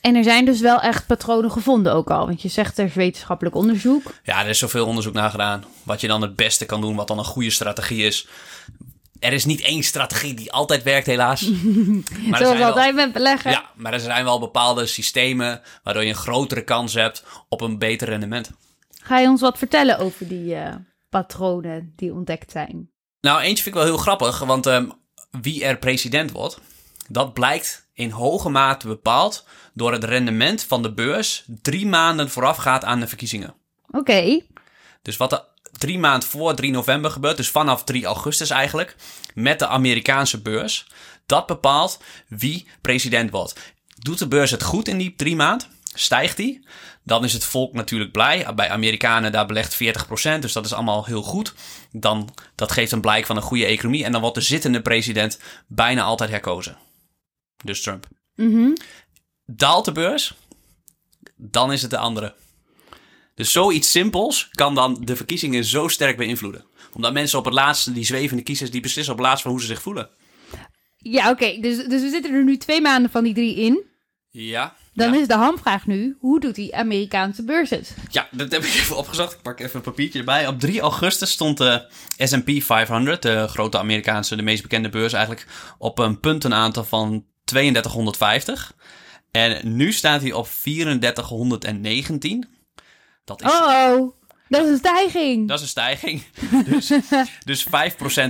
En 0.07 0.15
er 0.15 0.25
zijn 0.25 0.45
dus 0.45 0.61
wel 0.61 0.81
echt 0.81 1.07
patronen 1.07 1.51
gevonden 1.51 1.93
ook 1.93 2.11
al. 2.11 2.27
Want 2.27 2.43
je 2.43 2.49
zegt 2.49 2.79
er 2.79 2.85
is 2.85 2.95
wetenschappelijk 2.95 3.57
onderzoek. 3.57 4.15
Ja, 4.23 4.43
er 4.43 4.49
is 4.49 4.59
zoveel 4.59 4.87
onderzoek 4.87 5.15
naar 5.15 5.31
gedaan. 5.31 5.65
Wat 5.83 6.01
je 6.01 6.07
dan 6.07 6.23
het 6.23 6.37
beste 6.37 6.67
kan 6.67 6.81
doen, 6.81 6.97
wat 6.97 7.09
dan 7.09 7.19
een 7.19 7.25
goede 7.25 7.51
strategie 7.51 8.05
is. 8.05 8.29
Er 9.19 9.33
is 9.33 9.45
niet 9.45 9.61
één 9.61 9.83
strategie 9.83 10.35
die 10.35 10.53
altijd 10.53 10.83
werkt, 10.83 11.07
helaas. 11.07 11.41
maar 12.31 12.39
Zoals 12.39 12.61
altijd 12.61 12.95
met 12.95 13.13
beleggen. 13.13 13.51
Ja, 13.51 13.71
maar 13.75 13.93
er 13.93 14.01
zijn 14.01 14.25
wel 14.25 14.41
bepaalde 14.41 14.87
systemen 14.87 15.61
waardoor 15.83 16.03
je 16.03 16.09
een 16.09 16.15
grotere 16.15 16.65
kans 16.65 16.95
hebt 16.95 17.25
op 17.49 17.61
een 17.61 17.79
beter 17.79 18.09
rendement. 18.09 18.51
Ga 19.03 19.19
je 19.19 19.29
ons 19.29 19.41
wat 19.41 19.59
vertellen 19.59 19.99
over 19.99 20.29
die 20.29 20.55
uh, 20.55 20.75
patronen 21.09 21.93
die 21.97 22.13
ontdekt 22.13 22.51
zijn? 22.51 22.91
Nou, 23.21 23.41
eentje 23.41 23.63
vind 23.63 23.75
ik 23.77 23.83
wel 23.83 23.91
heel 23.91 24.03
grappig, 24.03 24.39
want 24.39 24.67
um, 24.67 24.93
wie 25.31 25.65
er 25.65 25.79
president 25.79 26.31
wordt, 26.31 26.61
dat 27.09 27.33
blijkt 27.33 27.86
in 27.97 28.11
hoge 28.11 28.49
mate 28.49 28.87
bepaald 28.87 29.45
door 29.75 29.93
het 29.93 30.05
rendement 30.05 30.63
van 30.63 30.83
de 30.83 30.93
beurs 30.93 31.45
drie 31.63 31.87
maanden 31.87 32.31
voorafgaat 32.31 32.85
aan 32.85 33.01
de 33.01 33.09
verkiezingen. 33.09 33.55
Oké. 33.87 33.99
Okay. 33.99 34.47
Dus 35.03 35.17
wat 35.17 35.33
er 35.33 35.45
drie 35.79 35.99
maanden 35.99 36.29
voor 36.29 36.55
3 36.55 36.71
november 36.71 37.11
gebeurt, 37.11 37.37
dus 37.37 37.51
vanaf 37.51 37.85
3 37.85 38.05
augustus 38.05 38.51
eigenlijk, 38.51 38.97
met 39.35 39.59
de 39.59 39.67
Amerikaanse 39.67 40.43
beurs, 40.43 40.87
dat 41.27 41.47
bepaalt 41.47 42.03
wie 42.29 42.69
president 42.81 43.31
wordt. 43.31 43.75
Doet 43.99 44.19
de 44.19 44.29
beurs 44.29 44.51
het 44.51 44.63
goed 44.63 44.89
in 44.89 44.99
die 44.99 45.15
drie 45.17 45.37
maanden? 45.37 45.69
Stijgt 45.95 46.37
die? 46.37 46.67
Dan 47.03 47.25
is 47.25 47.33
het 47.33 47.45
volk 47.45 47.73
natuurlijk 47.73 48.13
blij. 48.13 48.55
Bij 48.55 48.71
Amerikanen 48.71 49.33
daar 49.33 49.47
belegt 49.47 49.75
40%, 49.75 50.39
dus 50.41 50.53
dat 50.53 50.65
is 50.65 50.73
allemaal 50.73 51.05
heel 51.05 51.23
goed. 51.23 51.55
Dan, 51.93 52.35
dat 52.55 52.73
geeft 52.73 52.93
een 52.93 53.01
blijk 53.01 53.27
van 53.27 53.37
een 53.37 53.43
goede 53.43 53.67
economie. 53.67 54.05
En 54.05 54.13
dan 54.13 54.21
wordt 54.21 54.37
de 54.37 54.43
zittende 54.43 54.81
president 54.81 55.41
bijna 55.67 56.03
altijd 56.03 56.31
herkozen. 56.31 56.77
Dus 57.65 57.83
Trump. 57.83 58.09
Mm 58.35 58.73
Daalt 59.47 59.85
de 59.85 59.93
beurs, 59.93 60.35
dan 61.37 61.73
is 61.73 61.83
het 61.83 61.91
de 61.91 61.99
andere. 61.99 62.35
Dus 63.35 63.53
zoiets 63.53 63.91
simpels 63.91 64.49
kan 64.51 64.75
dan 64.75 64.99
de 65.05 65.17
verkiezingen 65.17 65.65
zo 65.65 65.89
sterk 65.89 66.17
beïnvloeden. 66.17 66.65
Omdat 66.93 67.13
mensen 67.13 67.39
op 67.39 67.45
het 67.45 67.55
laatste, 67.55 67.93
die 67.93 68.05
zwevende 68.05 68.43
kiezers, 68.43 68.71
die 68.71 68.81
beslissen 68.81 69.13
op 69.13 69.19
het 69.19 69.29
laatst 69.29 69.43
van 69.43 69.53
hoe 69.53 69.61
ze 69.61 69.67
zich 69.67 69.83
voelen. 69.83 70.11
Ja, 70.97 71.31
oké. 71.31 71.59
Dus, 71.61 71.77
dus 71.77 72.03
we 72.03 72.09
zitten 72.09 72.35
er 72.35 72.45
nu 72.45 72.57
twee 72.57 72.81
maanden 72.81 73.11
van 73.11 73.25
die 73.25 73.35
drie 73.35 73.57
in. 73.57 73.85
Ja. 74.31 74.77
Dan 74.95 75.15
is 75.15 75.27
de 75.27 75.35
hamvraag 75.35 75.87
nu, 75.87 76.17
hoe 76.21 76.41
doet 76.41 76.55
die 76.55 76.77
Amerikaanse 76.77 77.45
beurs 77.45 77.71
het? 77.71 77.97
Ja, 78.11 78.29
dat 78.31 78.53
heb 78.53 78.63
ik 78.63 78.75
even 78.75 78.97
opgezocht. 78.97 79.33
Ik 79.33 79.43
pak 79.43 79.61
even 79.61 79.77
een 79.77 79.83
papiertje 79.83 80.19
erbij. 80.19 80.47
Op 80.47 80.61
3 80.61 80.81
augustus 80.81 81.31
stond 81.31 81.59
de 81.59 81.87
S&P 82.17 82.63
500, 82.63 83.23
de 83.23 83.49
grote 83.49 83.79
Amerikaanse, 83.79 84.37
de 84.37 84.43
meest 84.43 84.63
bekende 84.63 84.89
beurs 84.89 85.13
eigenlijk, 85.13 85.47
op 85.79 85.99
een 85.99 86.21
puntenaantal 86.21 86.85
van 86.85 87.25
3250. 87.47 88.73
En 89.31 89.77
nu 89.77 89.93
staat 89.93 90.21
hij 90.21 90.33
op 90.33 90.49
3419. 90.63 92.49
Dat 93.25 93.43
is... 93.43 93.51
Oh, 93.51 94.13
dat 94.49 94.65
is 94.65 94.71
een 94.71 94.79
stijging. 94.79 95.49
Dat 95.49 95.57
is 95.57 95.63
een 95.63 95.69
stijging. 95.69 96.23
dus, 96.71 96.93
dus 97.45 97.67
5% 97.67 97.69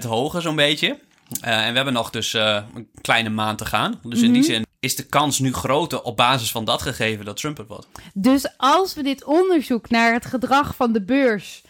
hoger 0.08 0.42
zo'n 0.42 0.56
beetje. 0.56 0.98
Uh, 1.44 1.64
en 1.64 1.68
we 1.70 1.76
hebben 1.76 1.92
nog 1.92 2.10
dus 2.10 2.34
uh, 2.34 2.62
een 2.74 2.88
kleine 3.00 3.28
maand 3.28 3.58
te 3.58 3.64
gaan. 3.64 4.00
Dus 4.02 4.22
in 4.22 4.32
die 4.32 4.42
mhm. 4.42 4.50
zin 4.50 4.66
is 4.80 4.96
de 4.96 5.06
kans 5.06 5.38
nu 5.38 5.52
groter 5.52 6.02
op 6.02 6.16
basis 6.16 6.50
van 6.50 6.64
dat 6.64 6.82
gegeven 6.82 7.24
dat 7.24 7.36
Trump 7.36 7.56
het 7.56 7.69
wordt. 7.69 7.86
Dus 8.14 8.54
als 8.56 8.94
we 8.94 9.02
dit 9.02 9.24
onderzoek 9.24 9.90
naar 9.90 10.12
het 10.12 10.26
gedrag 10.26 10.76
van 10.76 10.92
de 10.92 11.02
beurs 11.02 11.62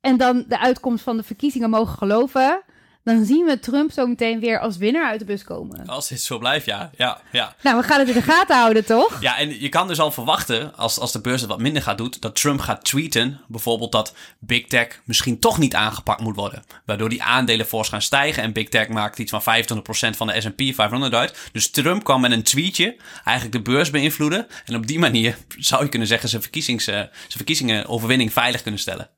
en 0.00 0.16
dan 0.16 0.44
de 0.48 0.60
uitkomst 0.60 1.04
van 1.04 1.16
de 1.16 1.22
verkiezingen 1.22 1.70
mogen 1.70 1.98
geloven, 1.98 2.62
dan 3.08 3.24
zien 3.24 3.44
we 3.44 3.58
Trump 3.58 3.92
zo 3.92 4.06
meteen 4.06 4.40
weer 4.40 4.60
als 4.60 4.76
winnaar 4.76 5.10
uit 5.10 5.18
de 5.18 5.24
bus 5.24 5.44
komen. 5.44 5.86
Als 5.86 6.08
dit 6.08 6.20
zo 6.20 6.38
blijft, 6.38 6.66
ja. 6.66 6.90
ja, 6.96 7.20
ja. 7.32 7.54
Nou, 7.62 7.76
we 7.76 7.82
gaan 7.82 7.98
het 7.98 8.08
in 8.08 8.14
de 8.14 8.22
gaten 8.22 8.56
houden, 8.56 8.84
toch? 8.84 9.20
Ja, 9.20 9.38
en 9.38 9.60
je 9.60 9.68
kan 9.68 9.88
dus 9.88 10.00
al 10.00 10.12
verwachten, 10.12 10.76
als, 10.76 10.98
als 10.98 11.12
de 11.12 11.20
beurs 11.20 11.40
het 11.40 11.50
wat 11.50 11.60
minder 11.60 11.82
gaat 11.82 11.98
doen, 11.98 12.12
dat 12.20 12.40
Trump 12.40 12.60
gaat 12.60 12.84
tweeten, 12.84 13.40
bijvoorbeeld 13.46 13.92
dat 13.92 14.14
Big 14.38 14.66
Tech 14.66 15.00
misschien 15.04 15.38
toch 15.38 15.58
niet 15.58 15.74
aangepakt 15.74 16.20
moet 16.20 16.36
worden. 16.36 16.64
Waardoor 16.84 17.08
die 17.08 17.22
aandelen 17.22 17.66
fors 17.66 17.88
gaan 17.88 18.02
stijgen 18.02 18.42
en 18.42 18.52
Big 18.52 18.68
Tech 18.68 18.88
maakt 18.88 19.18
iets 19.18 19.30
van 19.30 19.42
25% 19.42 20.16
van 20.16 20.26
de 20.26 20.40
S&P 20.40 20.74
500 20.74 21.14
uit. 21.14 21.38
Dus 21.52 21.70
Trump 21.70 22.04
kan 22.04 22.20
met 22.20 22.30
een 22.30 22.42
tweetje 22.42 22.96
eigenlijk 23.24 23.56
de 23.56 23.72
beurs 23.72 23.90
beïnvloeden. 23.90 24.46
En 24.64 24.76
op 24.76 24.86
die 24.86 24.98
manier 24.98 25.36
zou 25.58 25.82
je 25.82 25.88
kunnen 25.88 26.08
zeggen 26.08 26.28
zijn, 26.28 26.42
verkiezings, 26.42 26.86
eh, 26.86 26.94
zijn 26.94 27.10
verkiezingen 27.28 27.86
overwinning 27.86 28.32
veilig 28.32 28.62
kunnen 28.62 28.80
stellen. 28.80 29.10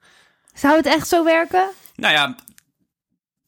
Zou 0.55 0.77
het 0.77 0.87
echt 0.87 1.09
zo 1.09 1.25
werken? 1.25 1.69
Nou 1.97 2.15
ja, 2.15 2.37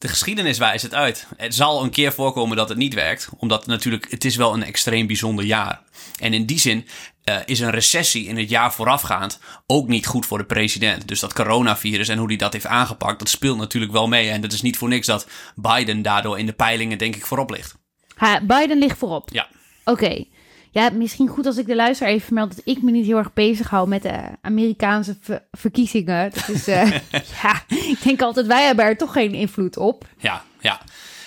de 0.03 0.09
geschiedenis 0.09 0.59
wijst 0.59 0.83
het 0.83 0.95
uit. 0.95 1.27
Het 1.37 1.55
zal 1.55 1.83
een 1.83 1.91
keer 1.91 2.13
voorkomen 2.13 2.57
dat 2.57 2.69
het 2.69 2.79
niet 2.79 2.95
werkt, 2.95 3.29
omdat 3.39 3.67
natuurlijk 3.67 4.11
het 4.11 4.25
is 4.25 4.37
wel 4.37 4.55
een 4.55 4.63
extreem 4.63 5.07
bijzonder 5.07 5.45
jaar. 5.45 5.81
En 6.19 6.35
in 6.35 6.47
die 6.47 6.59
zin 6.59 6.87
uh, 7.25 7.37
is 7.45 7.61
een 7.61 7.71
recessie 7.71 8.27
in 8.27 8.37
het 8.37 8.49
jaar 8.49 8.73
voorafgaand 8.73 9.41
ook 9.67 9.89
niet 9.89 10.07
goed 10.07 10.27
voor 10.27 10.39
de 10.39 10.45
president. 10.45 11.09
Dus 11.09 11.21
dat 11.21 11.33
coronavirus 11.33 12.09
en 12.09 12.19
hoe 12.19 12.27
hij 12.27 12.37
dat 12.37 12.53
heeft 12.53 12.67
aangepakt, 12.67 13.19
dat 13.19 13.29
speelt 13.29 13.59
natuurlijk 13.59 13.93
wel 13.93 14.09
mee. 14.09 14.31
En 14.31 14.41
dat 14.41 14.53
is 14.53 14.63
niet 14.63 14.77
voor 14.77 14.89
niks 14.89 15.07
dat 15.07 15.27
Biden 15.55 16.03
daardoor 16.03 16.39
in 16.39 16.47
de 16.47 16.53
peilingen 16.53 16.99
denk 16.99 17.17
ik 17.17 17.27
voorop 17.27 17.51
ligt. 17.51 17.75
Ha, 18.15 18.41
Biden 18.41 18.79
ligt 18.79 18.99
voorop? 18.99 19.29
Ja. 19.33 19.49
Oké. 19.85 20.25
Ja, 20.75 20.91
misschien 20.91 21.29
goed 21.29 21.47
als 21.47 21.57
ik 21.57 21.67
de 21.67 21.75
luisteraar 21.75 22.13
even 22.13 22.27
vermeld 22.27 22.57
dat 22.57 22.65
ik 22.65 22.83
me 22.83 22.91
niet 22.91 23.07
heel 23.07 23.19
erg 23.19 23.33
bezig 23.33 23.69
hou 23.71 23.89
met 23.89 24.03
de 24.03 24.21
Amerikaanse 24.41 25.17
verkiezingen. 25.51 26.31
Dat 26.31 26.49
is, 26.49 26.69
uh, 26.69 26.91
ja, 27.43 27.63
ik 27.69 28.03
denk 28.03 28.23
altijd, 28.23 28.47
wij 28.47 28.67
hebben 28.67 28.85
er 28.85 28.97
toch 28.97 29.13
geen 29.13 29.35
invloed 29.35 29.77
op. 29.77 30.07
Ja, 30.19 30.45
ja. 30.61 30.81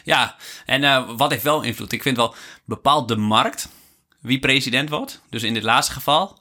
Ja, 0.04 0.36
en 0.66 0.84
uh, 0.84 1.10
wat 1.18 1.32
heeft 1.32 1.44
wel 1.44 1.62
invloed? 1.62 1.92
Ik 1.92 2.02
vind 2.02 2.18
wel, 2.18 2.36
bepaalt 2.66 3.08
de 3.08 3.16
markt 3.16 3.70
wie 4.22 4.40
president 4.40 4.90
wordt. 4.90 5.22
Dus 5.30 5.44
in 5.44 5.54
dit 5.54 5.64
laatste 5.64 5.94
geval, 5.94 6.38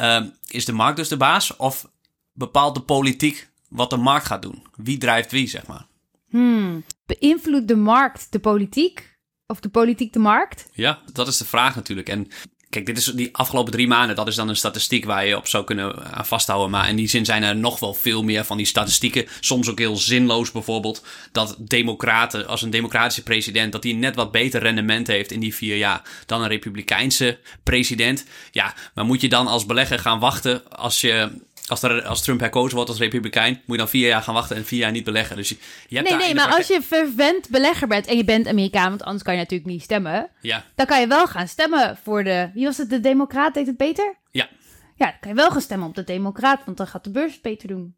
uh, 0.00 0.20
is 0.48 0.64
de 0.64 0.72
markt 0.72 0.96
dus 0.96 1.08
de 1.08 1.16
baas? 1.16 1.56
Of 1.56 1.90
bepaalt 2.32 2.74
de 2.74 2.82
politiek 2.82 3.48
wat 3.68 3.90
de 3.90 3.96
markt 3.96 4.26
gaat 4.26 4.42
doen? 4.42 4.66
Wie 4.76 4.98
drijft 4.98 5.30
wie, 5.30 5.48
zeg 5.48 5.66
maar? 5.66 5.86
Hmm. 6.28 6.84
Beïnvloedt 7.06 7.68
de 7.68 7.76
markt 7.76 8.26
de 8.30 8.38
politiek? 8.38 9.09
Of 9.50 9.60
de 9.60 9.68
politiek 9.68 10.12
de 10.12 10.18
markt? 10.18 10.68
Ja, 10.72 10.98
dat 11.12 11.28
is 11.28 11.36
de 11.36 11.44
vraag 11.44 11.74
natuurlijk. 11.74 12.08
En 12.08 12.28
kijk, 12.68 12.86
dit 12.86 12.96
is 12.96 13.04
die 13.04 13.36
afgelopen 13.36 13.72
drie 13.72 13.88
maanden, 13.88 14.16
dat 14.16 14.28
is 14.28 14.34
dan 14.34 14.48
een 14.48 14.56
statistiek 14.56 15.04
waar 15.04 15.26
je 15.26 15.36
op 15.36 15.46
zou 15.46 15.64
kunnen 15.64 16.14
aan 16.14 16.26
vasthouden. 16.26 16.70
Maar 16.70 16.88
in 16.88 16.96
die 16.96 17.08
zin 17.08 17.24
zijn 17.24 17.42
er 17.42 17.56
nog 17.56 17.80
wel 17.80 17.94
veel 17.94 18.22
meer 18.22 18.44
van 18.44 18.56
die 18.56 18.66
statistieken. 18.66 19.26
Soms 19.40 19.70
ook 19.70 19.78
heel 19.78 19.96
zinloos 19.96 20.52
bijvoorbeeld. 20.52 21.04
Dat 21.32 21.56
democraten, 21.58 22.46
als 22.46 22.62
een 22.62 22.70
democratische 22.70 23.22
president, 23.22 23.72
dat 23.72 23.84
hij 23.84 23.92
net 23.92 24.16
wat 24.16 24.32
beter 24.32 24.62
rendement 24.62 25.06
heeft 25.06 25.32
in 25.32 25.40
die 25.40 25.54
vier 25.54 25.76
jaar 25.76 26.02
dan 26.26 26.42
een 26.42 26.48
republikeinse 26.48 27.38
president. 27.62 28.24
Ja, 28.50 28.74
maar 28.94 29.04
moet 29.04 29.20
je 29.20 29.28
dan 29.28 29.46
als 29.46 29.66
belegger 29.66 29.98
gaan 29.98 30.18
wachten 30.18 30.70
als 30.70 31.00
je 31.00 31.30
als, 31.70 31.82
er, 31.82 32.02
als 32.02 32.22
Trump 32.22 32.40
herkozen 32.40 32.74
wordt 32.74 32.90
als 32.90 32.98
republikein, 32.98 33.52
moet 33.52 33.62
je 33.66 33.76
dan 33.76 33.88
vier 33.88 34.08
jaar 34.08 34.22
gaan 34.22 34.34
wachten 34.34 34.56
en 34.56 34.64
vier 34.64 34.78
jaar 34.78 34.90
niet 34.90 35.04
beleggen. 35.04 35.36
Dus 35.36 35.48
je, 35.48 35.56
je 35.88 35.96
hebt 35.96 36.08
nee, 36.08 36.18
nee, 36.18 36.34
maar 36.34 36.54
als 36.54 36.66
je 36.66 36.82
verwend 36.82 37.48
belegger 37.48 37.88
bent 37.88 38.06
en 38.06 38.16
je 38.16 38.24
bent 38.24 38.48
Amerikaan, 38.48 38.88
want 38.88 39.02
anders 39.02 39.22
kan 39.22 39.34
je 39.34 39.40
natuurlijk 39.40 39.70
niet 39.70 39.82
stemmen. 39.82 40.30
Ja. 40.40 40.64
Dan 40.74 40.86
kan 40.86 41.00
je 41.00 41.06
wel 41.06 41.26
gaan 41.26 41.48
stemmen 41.48 41.98
voor 42.02 42.24
de. 42.24 42.50
Wie 42.54 42.64
was 42.64 42.76
het? 42.76 42.90
De 42.90 43.00
Democraat 43.00 43.54
deed 43.54 43.66
het 43.66 43.76
beter? 43.76 44.16
Ja. 44.30 44.48
Ja, 44.96 45.06
dan 45.06 45.18
kan 45.20 45.30
je 45.30 45.36
wel 45.36 45.50
gaan 45.50 45.60
stemmen 45.60 45.88
op 45.88 45.94
de 45.94 46.04
Democraat, 46.04 46.60
want 46.64 46.76
dan 46.76 46.86
gaat 46.86 47.04
de 47.04 47.10
beurs 47.10 47.40
beter 47.40 47.68
doen. 47.68 47.94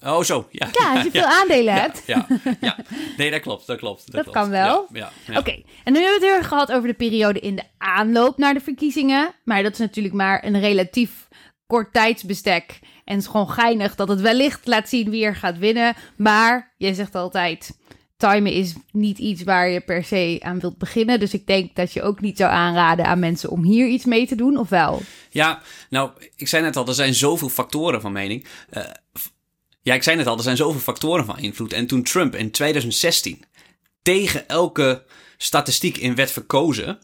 Oh, 0.00 0.22
zo. 0.22 0.46
Ja, 0.50 0.68
ja 0.72 0.92
als 0.92 1.02
je 1.02 1.10
veel 1.20 1.24
aandelen 1.24 1.74
hebt. 1.74 2.02
Ja, 2.06 2.26
ja, 2.60 2.76
nee, 3.16 3.30
dat 3.30 3.40
klopt. 3.40 3.66
Dat 3.66 3.78
klopt. 3.78 4.12
Dat, 4.12 4.30
kan 4.30 4.50
wel. 4.50 4.86
Ja, 4.92 5.10
Oké, 5.36 5.62
en 5.84 5.92
nu 5.92 6.00
hebben 6.00 6.02
we 6.02 6.12
het 6.14 6.22
heel 6.22 6.36
erg 6.36 6.48
gehad 6.48 6.72
over 6.72 6.88
de 6.88 6.94
periode 6.94 7.40
in 7.40 7.56
de 7.56 7.62
aanloop 7.78 8.38
naar 8.38 8.54
de 8.54 8.60
verkiezingen. 8.60 9.34
Maar 9.44 9.62
dat 9.62 9.72
is 9.72 9.78
natuurlijk 9.78 10.14
maar 10.14 10.44
een 10.44 10.60
relatief 10.60 11.28
kort 11.66 11.92
tijdsbestek. 11.92 12.78
En 13.06 13.16
het 13.16 13.26
gewoon 13.26 13.50
geinig 13.50 13.94
dat 13.94 14.08
het 14.08 14.20
wellicht 14.20 14.66
laat 14.66 14.88
zien 14.88 15.10
wie 15.10 15.24
er 15.24 15.36
gaat 15.36 15.58
winnen. 15.58 15.94
Maar 16.16 16.74
jij 16.76 16.94
zegt 16.94 17.14
altijd, 17.14 17.78
timen 18.16 18.52
is 18.52 18.74
niet 18.92 19.18
iets 19.18 19.42
waar 19.42 19.68
je 19.68 19.80
per 19.80 20.04
se 20.04 20.38
aan 20.42 20.60
wilt 20.60 20.78
beginnen. 20.78 21.20
Dus 21.20 21.34
ik 21.34 21.46
denk 21.46 21.76
dat 21.76 21.92
je 21.92 22.02
ook 22.02 22.20
niet 22.20 22.36
zou 22.36 22.50
aanraden 22.50 23.06
aan 23.06 23.18
mensen 23.18 23.50
om 23.50 23.62
hier 23.62 23.86
iets 23.86 24.04
mee 24.04 24.26
te 24.26 24.34
doen, 24.34 24.56
of 24.56 24.68
wel? 24.68 25.02
Ja, 25.30 25.62
nou, 25.90 26.10
ik 26.36 26.48
zei 26.48 26.62
net 26.62 26.76
al, 26.76 26.86
er 26.86 26.94
zijn 26.94 27.14
zoveel 27.14 27.48
factoren 27.48 28.00
van 28.00 28.12
mening. 28.12 28.46
Uh, 28.72 28.82
ja, 29.82 29.94
ik 29.94 30.02
zei 30.02 30.16
net 30.16 30.26
al, 30.26 30.36
er 30.36 30.42
zijn 30.42 30.56
zoveel 30.56 30.80
factoren 30.80 31.24
van 31.24 31.38
invloed. 31.38 31.72
En 31.72 31.86
toen 31.86 32.02
Trump 32.02 32.34
in 32.34 32.50
2016 32.50 33.44
tegen 34.02 34.48
elke 34.48 35.04
statistiek 35.36 35.96
in 35.96 36.14
werd 36.14 36.30
verkozen, 36.30 36.98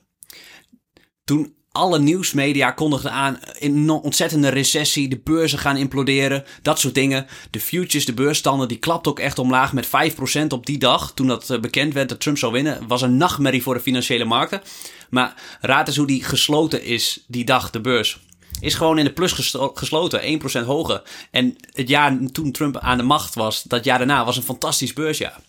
toen 1.25 1.55
Alle 1.73 1.99
nieuwsmedia 1.99 2.71
kondigden 2.71 3.13
aan 3.13 3.39
een 3.59 3.91
ontzettende 3.91 4.49
recessie, 4.49 5.09
de 5.09 5.21
beurzen 5.25 5.59
gaan 5.59 5.77
imploderen, 5.77 6.45
dat 6.63 6.79
soort 6.79 6.95
dingen. 6.95 7.27
De 7.51 7.61
futures, 7.61 8.05
de 8.05 8.13
beursstanden, 8.13 8.69
die 8.69 8.79
klapt 8.79 9.07
ook 9.07 9.19
echt 9.19 9.39
omlaag 9.39 9.73
met 9.73 9.87
5% 9.87 10.47
op 10.49 10.67
die 10.67 10.79
dag. 10.79 11.13
Toen 11.15 11.27
dat 11.27 11.51
eh, 11.51 11.61
bekend 11.61 11.95
werd 11.95 12.09
dat 12.09 12.21
Trump 12.21 12.39
zou 12.39 12.53
winnen, 12.53 12.87
was 12.87 13.03
een 13.03 13.17
nachtmerrie 13.17 13.63
voor 13.63 13.75
de 13.75 13.81
financiële 13.81 14.25
markten. 14.25 14.63
Maar 15.11 15.35
raad 15.61 15.87
eens 15.87 15.97
hoe 15.97 16.07
die 16.07 16.25
gesloten 16.25 16.85
is 16.85 17.25
die 17.27 17.45
dag, 17.45 17.71
de 17.71 17.81
beurs. 17.81 18.19
Is 18.61 18.75
gewoon 18.75 18.99
in 18.99 19.05
de 19.05 19.13
plus 19.13 19.33
gesloten, 19.75 20.41
1% 20.63 20.67
hoger. 20.67 21.03
En 21.31 21.57
het 21.73 21.89
jaar 21.89 22.19
toen 22.33 22.53
Trump 22.53 22.79
aan 22.79 22.97
de 22.97 23.03
macht 23.03 23.35
was, 23.35 23.63
dat 23.63 23.85
jaar 23.85 23.99
daarna, 23.99 24.25
was 24.25 24.37
een 24.37 24.43
fantastisch 24.43 24.93
beursjaar. 24.93 25.41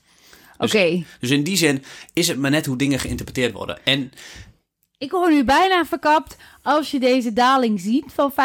Dus, 0.57 0.75
Oké. 0.75 1.03
dus 1.19 1.29
in 1.29 1.43
die 1.43 1.57
zin 1.57 1.83
is 2.13 2.27
het 2.27 2.37
maar 2.37 2.51
net 2.51 2.65
hoe 2.65 2.77
dingen 2.77 2.99
geïnterpreteerd 2.99 3.53
worden. 3.53 3.85
En 3.85 4.11
Ik 5.03 5.11
hoor 5.11 5.31
nu 5.31 5.43
bijna 5.43 5.85
verkapt. 5.85 6.37
Als 6.61 6.91
je 6.91 6.99
deze 6.99 7.33
daling 7.33 7.79
ziet 7.79 8.05
van 8.13 8.31
5%, 8.31 8.35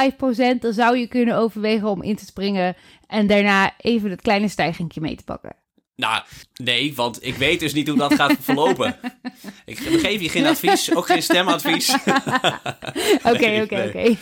dan 0.61 0.73
zou 0.73 0.99
je 0.99 1.07
kunnen 1.07 1.37
overwegen 1.37 1.89
om 1.89 2.03
in 2.03 2.17
te 2.17 2.25
springen. 2.25 2.77
En 3.07 3.27
daarna 3.27 3.75
even 3.81 4.11
het 4.11 4.21
kleine 4.21 4.49
stijgingje 4.49 5.01
mee 5.01 5.17
te 5.17 5.25
pakken. 5.25 5.57
Nou, 5.97 6.23
nee, 6.55 6.95
want 6.95 7.25
ik 7.27 7.35
weet 7.35 7.61
dus 7.61 7.73
niet 7.73 7.89
hoe 7.89 7.99
dat 7.99 8.15
gaat 8.15 8.37
verlopen. 8.41 8.97
Ik 9.65 9.79
geef 9.79 10.21
je 10.21 10.29
geen 10.29 10.47
advies, 10.47 10.95
ook 10.95 11.07
geen 11.07 11.23
stemadvies. 11.23 11.91
Oké, 13.33 13.61
oké, 13.63 13.85
oké. 13.89 14.17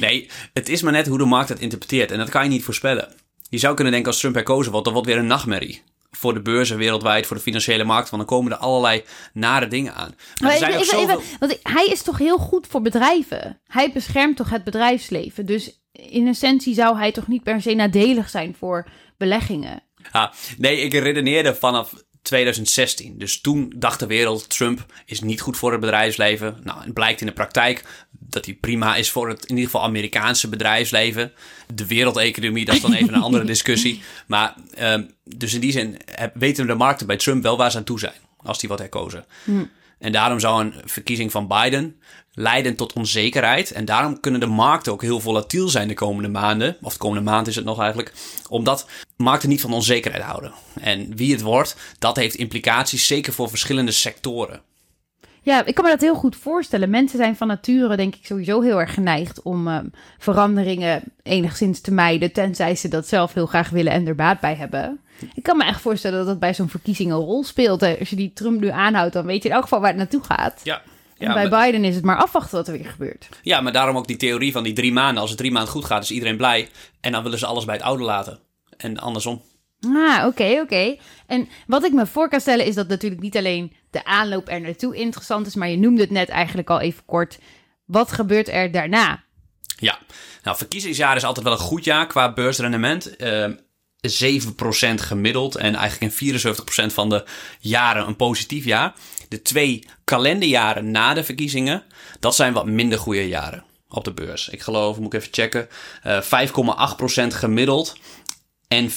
Nee, 0.00 0.30
het 0.52 0.68
is 0.68 0.82
maar 0.82 0.92
net 0.92 1.06
hoe 1.06 1.18
de 1.18 1.24
markt 1.24 1.48
het 1.48 1.60
interpreteert. 1.60 2.10
En 2.10 2.18
dat 2.18 2.30
kan 2.30 2.42
je 2.42 2.48
niet 2.48 2.64
voorspellen. 2.64 3.08
Je 3.48 3.58
zou 3.58 3.74
kunnen 3.74 3.92
denken 3.92 4.10
als 4.10 4.20
Trump 4.20 4.34
herkozen 4.34 4.70
wordt, 4.70 4.84
dat 4.84 4.94
wordt 4.94 5.08
weer 5.08 5.18
een 5.18 5.26
nachtmerrie. 5.26 5.82
Voor 6.16 6.34
de 6.34 6.42
beurzen 6.42 6.76
wereldwijd, 6.76 7.26
voor 7.26 7.36
de 7.36 7.42
financiële 7.42 7.84
markt. 7.84 8.10
Want 8.10 8.28
dan 8.28 8.38
komen 8.38 8.52
er 8.52 8.58
allerlei 8.58 9.04
nare 9.32 9.66
dingen 9.66 9.94
aan. 9.94 10.14
Maar 10.16 10.36
Maar 10.40 10.52
er 10.52 10.58
zijn 10.58 10.72
even, 10.72 10.86
zoveel... 10.86 11.22
want 11.38 11.58
hij 11.62 11.86
is 11.86 12.02
toch 12.02 12.18
heel 12.18 12.38
goed 12.38 12.66
voor 12.66 12.82
bedrijven? 12.82 13.60
Hij 13.66 13.92
beschermt 13.92 14.36
toch 14.36 14.50
het 14.50 14.64
bedrijfsleven? 14.64 15.46
Dus 15.46 15.82
in 15.92 16.26
essentie 16.26 16.74
zou 16.74 16.96
hij 16.96 17.12
toch 17.12 17.26
niet 17.28 17.42
per 17.42 17.62
se 17.62 17.74
nadelig 17.74 18.28
zijn 18.28 18.54
voor 18.58 18.88
beleggingen? 19.16 19.82
Ah, 20.10 20.32
nee, 20.58 20.80
ik 20.80 20.92
redeneerde 20.92 21.54
vanaf 21.54 21.94
2016. 22.22 23.18
Dus 23.18 23.40
toen 23.40 23.72
dacht 23.76 23.98
de 23.98 24.06
wereld, 24.06 24.48
Trump 24.48 24.86
is 25.06 25.20
niet 25.20 25.40
goed 25.40 25.56
voor 25.56 25.70
het 25.70 25.80
bedrijfsleven. 25.80 26.60
Nou, 26.62 26.82
het 26.82 26.92
blijkt 26.92 27.20
in 27.20 27.26
de 27.26 27.32
praktijk 27.32 27.84
dat 28.10 28.44
hij 28.44 28.54
prima 28.54 28.96
is 28.96 29.10
voor 29.10 29.28
het, 29.28 29.42
in 29.42 29.56
ieder 29.56 29.64
geval, 29.64 29.82
Amerikaanse 29.82 30.48
bedrijfsleven. 30.48 31.32
De 31.74 31.86
wereldeconomie, 31.86 32.64
dat 32.64 32.74
is 32.74 32.80
dan 32.80 32.92
even 32.92 33.14
een 33.14 33.22
andere 33.22 33.44
discussie. 33.54 34.02
Maar, 34.26 34.54
ehm, 34.74 35.02
dus 35.24 35.54
in 35.54 35.60
die 35.60 35.72
zin 35.72 35.96
weten 36.34 36.66
de 36.66 36.74
markten 36.74 37.06
bij 37.06 37.16
Trump 37.16 37.42
wel 37.42 37.56
waar 37.56 37.70
ze 37.70 37.76
aan 37.76 37.84
toe 37.84 37.98
zijn. 37.98 38.20
Als 38.36 38.58
die 38.58 38.68
wordt 38.68 38.82
herkozen. 38.82 39.24
En 40.02 40.12
daarom 40.12 40.40
zou 40.40 40.64
een 40.64 40.74
verkiezing 40.84 41.30
van 41.30 41.48
Biden 41.48 41.96
leiden 42.32 42.76
tot 42.76 42.92
onzekerheid. 42.92 43.72
En 43.72 43.84
daarom 43.84 44.20
kunnen 44.20 44.40
de 44.40 44.46
markten 44.46 44.92
ook 44.92 45.02
heel 45.02 45.20
volatiel 45.20 45.68
zijn 45.68 45.88
de 45.88 45.94
komende 45.94 46.28
maanden. 46.28 46.76
Of 46.80 46.92
de 46.92 46.98
komende 46.98 47.30
maand 47.30 47.46
is 47.46 47.56
het 47.56 47.64
nog 47.64 47.78
eigenlijk. 47.78 48.12
Omdat 48.48 48.86
markten 49.16 49.48
niet 49.48 49.60
van 49.60 49.72
onzekerheid 49.72 50.22
houden. 50.22 50.52
En 50.80 51.16
wie 51.16 51.32
het 51.32 51.40
wordt, 51.40 51.76
dat 51.98 52.16
heeft 52.16 52.34
implicaties 52.34 53.06
zeker 53.06 53.32
voor 53.32 53.48
verschillende 53.48 53.92
sectoren. 53.92 54.60
Ja, 55.42 55.64
ik 55.64 55.74
kan 55.74 55.84
me 55.84 55.90
dat 55.90 56.00
heel 56.00 56.14
goed 56.14 56.36
voorstellen. 56.36 56.90
Mensen 56.90 57.18
zijn 57.18 57.36
van 57.36 57.46
nature, 57.46 57.96
denk 57.96 58.14
ik, 58.14 58.26
sowieso 58.26 58.60
heel 58.60 58.80
erg 58.80 58.94
geneigd 58.94 59.42
om 59.42 59.68
ehm, 59.68 59.86
veranderingen 60.18 61.02
enigszins 61.22 61.80
te 61.80 61.92
mijden, 61.92 62.32
tenzij 62.32 62.74
ze 62.74 62.88
dat 62.88 63.08
zelf 63.08 63.34
heel 63.34 63.46
graag 63.46 63.70
willen 63.70 63.92
en 63.92 64.06
er 64.06 64.14
baat 64.14 64.40
bij 64.40 64.54
hebben. 64.54 65.00
Ik 65.34 65.42
kan 65.42 65.56
me 65.56 65.64
echt 65.64 65.80
voorstellen 65.80 66.18
dat 66.18 66.26
dat 66.26 66.38
bij 66.38 66.54
zo'n 66.54 66.68
verkiezing 66.68 67.10
een 67.10 67.16
rol 67.18 67.44
speelt. 67.44 67.80
Hè. 67.80 67.96
Als 67.98 68.10
je 68.10 68.16
die 68.16 68.32
Trump 68.32 68.60
nu 68.60 68.68
aanhoudt, 68.68 69.12
dan 69.12 69.26
weet 69.26 69.42
je 69.42 69.48
in 69.48 69.54
elk 69.54 69.62
geval 69.62 69.80
waar 69.80 69.88
het 69.88 69.98
naartoe 69.98 70.22
gaat. 70.24 70.60
Ja. 70.64 70.82
En 71.18 71.28
Ja, 71.28 71.34
bij 71.34 71.48
maar, 71.48 71.64
Biden 71.64 71.84
is 71.84 71.94
het 71.94 72.04
maar 72.04 72.16
afwachten 72.16 72.56
wat 72.56 72.66
er 72.68 72.72
weer 72.72 72.86
gebeurt. 72.90 73.28
ja, 73.42 73.60
maar 73.60 73.72
daarom 73.72 73.96
ook 73.96 74.06
die 74.06 74.16
theorie 74.16 74.52
van 74.52 74.62
die 74.62 74.72
drie 74.72 74.92
maanden. 74.92 75.20
Als 75.20 75.30
het 75.30 75.38
drie 75.38 75.52
maanden 75.52 75.72
goed 75.72 75.84
gaat, 75.84 76.02
is 76.02 76.10
iedereen 76.10 76.36
blij. 76.36 76.68
En 77.00 77.12
dan 77.12 77.22
willen 77.22 77.38
ze 77.38 77.46
alles 77.46 77.64
bij 77.64 77.74
het 77.74 77.84
oude 77.84 78.02
laten. 78.04 78.38
En 78.76 78.98
andersom. 78.98 79.42
Ah, 79.94 80.26
oké, 80.26 80.60
oké. 80.62 80.96
En 81.26 81.48
wat 81.66 81.84
ik 81.84 81.92
me 81.92 82.06
voor 82.06 82.28
kan 82.28 82.40
stellen 82.40 82.66
is 82.66 82.74
dat 82.74 82.88
natuurlijk 82.88 83.22
niet 83.22 83.36
alleen 83.36 83.72
de 83.90 84.04
aanloop 84.04 84.48
er 84.48 84.60
naartoe 84.60 84.96
interessant 84.96 85.46
is, 85.46 85.54
maar 85.54 85.68
je 85.68 85.78
noemde 85.78 86.00
het 86.00 86.10
net 86.10 86.28
eigenlijk 86.28 86.70
al 86.70 86.80
even 86.80 87.04
kort. 87.04 87.38
Wat 87.84 88.12
gebeurt 88.12 88.48
er 88.48 88.70
daarna? 88.70 89.22
Ja, 89.78 89.98
nou, 90.42 90.56
verkiezingsjaar 90.56 91.16
is 91.16 91.24
altijd 91.24 91.44
wel 91.44 91.54
een 91.54 91.60
goed 91.60 91.84
jaar 91.84 92.06
qua 92.06 92.32
beursrendement. 92.32 93.16
Eh 93.16 93.48
7% 94.08 94.94
gemiddeld 94.94 95.56
en 95.56 95.74
eigenlijk 95.74 96.14
in 96.20 96.34
74% 96.90 96.92
van 96.92 97.08
de 97.08 97.24
jaren 97.60 98.06
een 98.06 98.16
positief 98.16 98.64
jaar. 98.64 98.94
De 99.28 99.42
twee 99.42 99.84
kalenderjaren 100.04 100.90
na 100.90 101.14
de 101.14 101.24
verkiezingen, 101.24 101.82
dat 102.20 102.34
zijn 102.34 102.52
wat 102.52 102.66
minder 102.66 102.98
goede 102.98 103.28
jaren 103.28 103.64
op 103.88 104.04
de 104.04 104.12
beurs. 104.12 104.48
Ik 104.48 104.62
geloof, 104.62 104.98
moet 104.98 105.14
ik 105.14 105.20
even 105.20 105.32
checken, 105.32 105.68
eh 106.02 106.22
5,8% 106.22 107.26
gemiddeld 107.26 107.96
en 108.68 108.90
4,5% 108.90 108.94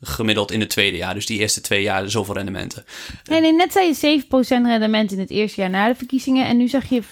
gemiddeld 0.00 0.50
in 0.50 0.60
het 0.60 0.70
tweede 0.70 0.96
jaar. 0.96 1.14
Dus 1.14 1.26
die 1.26 1.38
eerste 1.38 1.60
twee 1.60 1.82
jaar 1.82 2.10
zoveel 2.10 2.34
rendementen. 2.34 2.84
Nee, 3.24 3.40
nee, 3.40 3.52
net 3.52 3.72
zei 3.72 3.86
je 3.86 4.22
7% 4.22 4.28
rendement 4.48 5.12
in 5.12 5.18
het 5.18 5.30
eerste 5.30 5.60
jaar 5.60 5.70
na 5.70 5.88
de 5.88 5.94
verkiezingen. 5.94 6.46
En 6.46 6.56
nu 6.56 6.68
zeg 6.68 6.88
je. 6.88 7.02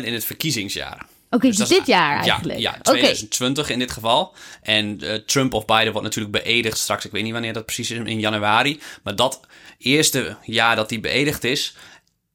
7% 0.00 0.04
in 0.04 0.12
het 0.12 0.24
verkiezingsjaar. 0.24 1.06
Oké, 1.34 1.46
Dus 1.46 1.56
dus 1.56 1.68
dit 1.68 1.86
jaar 1.86 2.20
eigenlijk. 2.20 2.58
Ja, 2.58 2.70
ja 2.70 2.78
Oké. 2.78 2.82
2020 2.82 3.70
in 3.70 3.78
dit 3.78 3.90
geval. 3.90 4.34
En 4.62 5.00
eh, 5.00 5.14
Trump 5.14 5.54
of 5.54 5.64
Biden 5.64 5.92
wordt 5.92 6.02
natuurlijk 6.02 6.44
beëdigd 6.44 6.78
straks. 6.78 7.04
Ik 7.04 7.10
weet 7.10 7.22
niet 7.22 7.32
wanneer 7.32 7.52
dat 7.52 7.64
precies 7.64 7.90
is, 7.90 7.98
in 7.98 8.20
januari. 8.20 8.80
Maar 9.02 9.16
dat 9.16 9.40
eerste 9.78 10.36
jaar 10.42 10.76
dat 10.76 10.90
hij 10.90 11.00
beëdigd 11.00 11.44
is, 11.44 11.74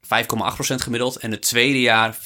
5,8% 0.04 0.08
gemiddeld. 0.76 1.18
En 1.18 1.32
het 1.32 1.42
tweede 1.42 1.82
jaar 1.82 2.16
4,5% 2.16 2.20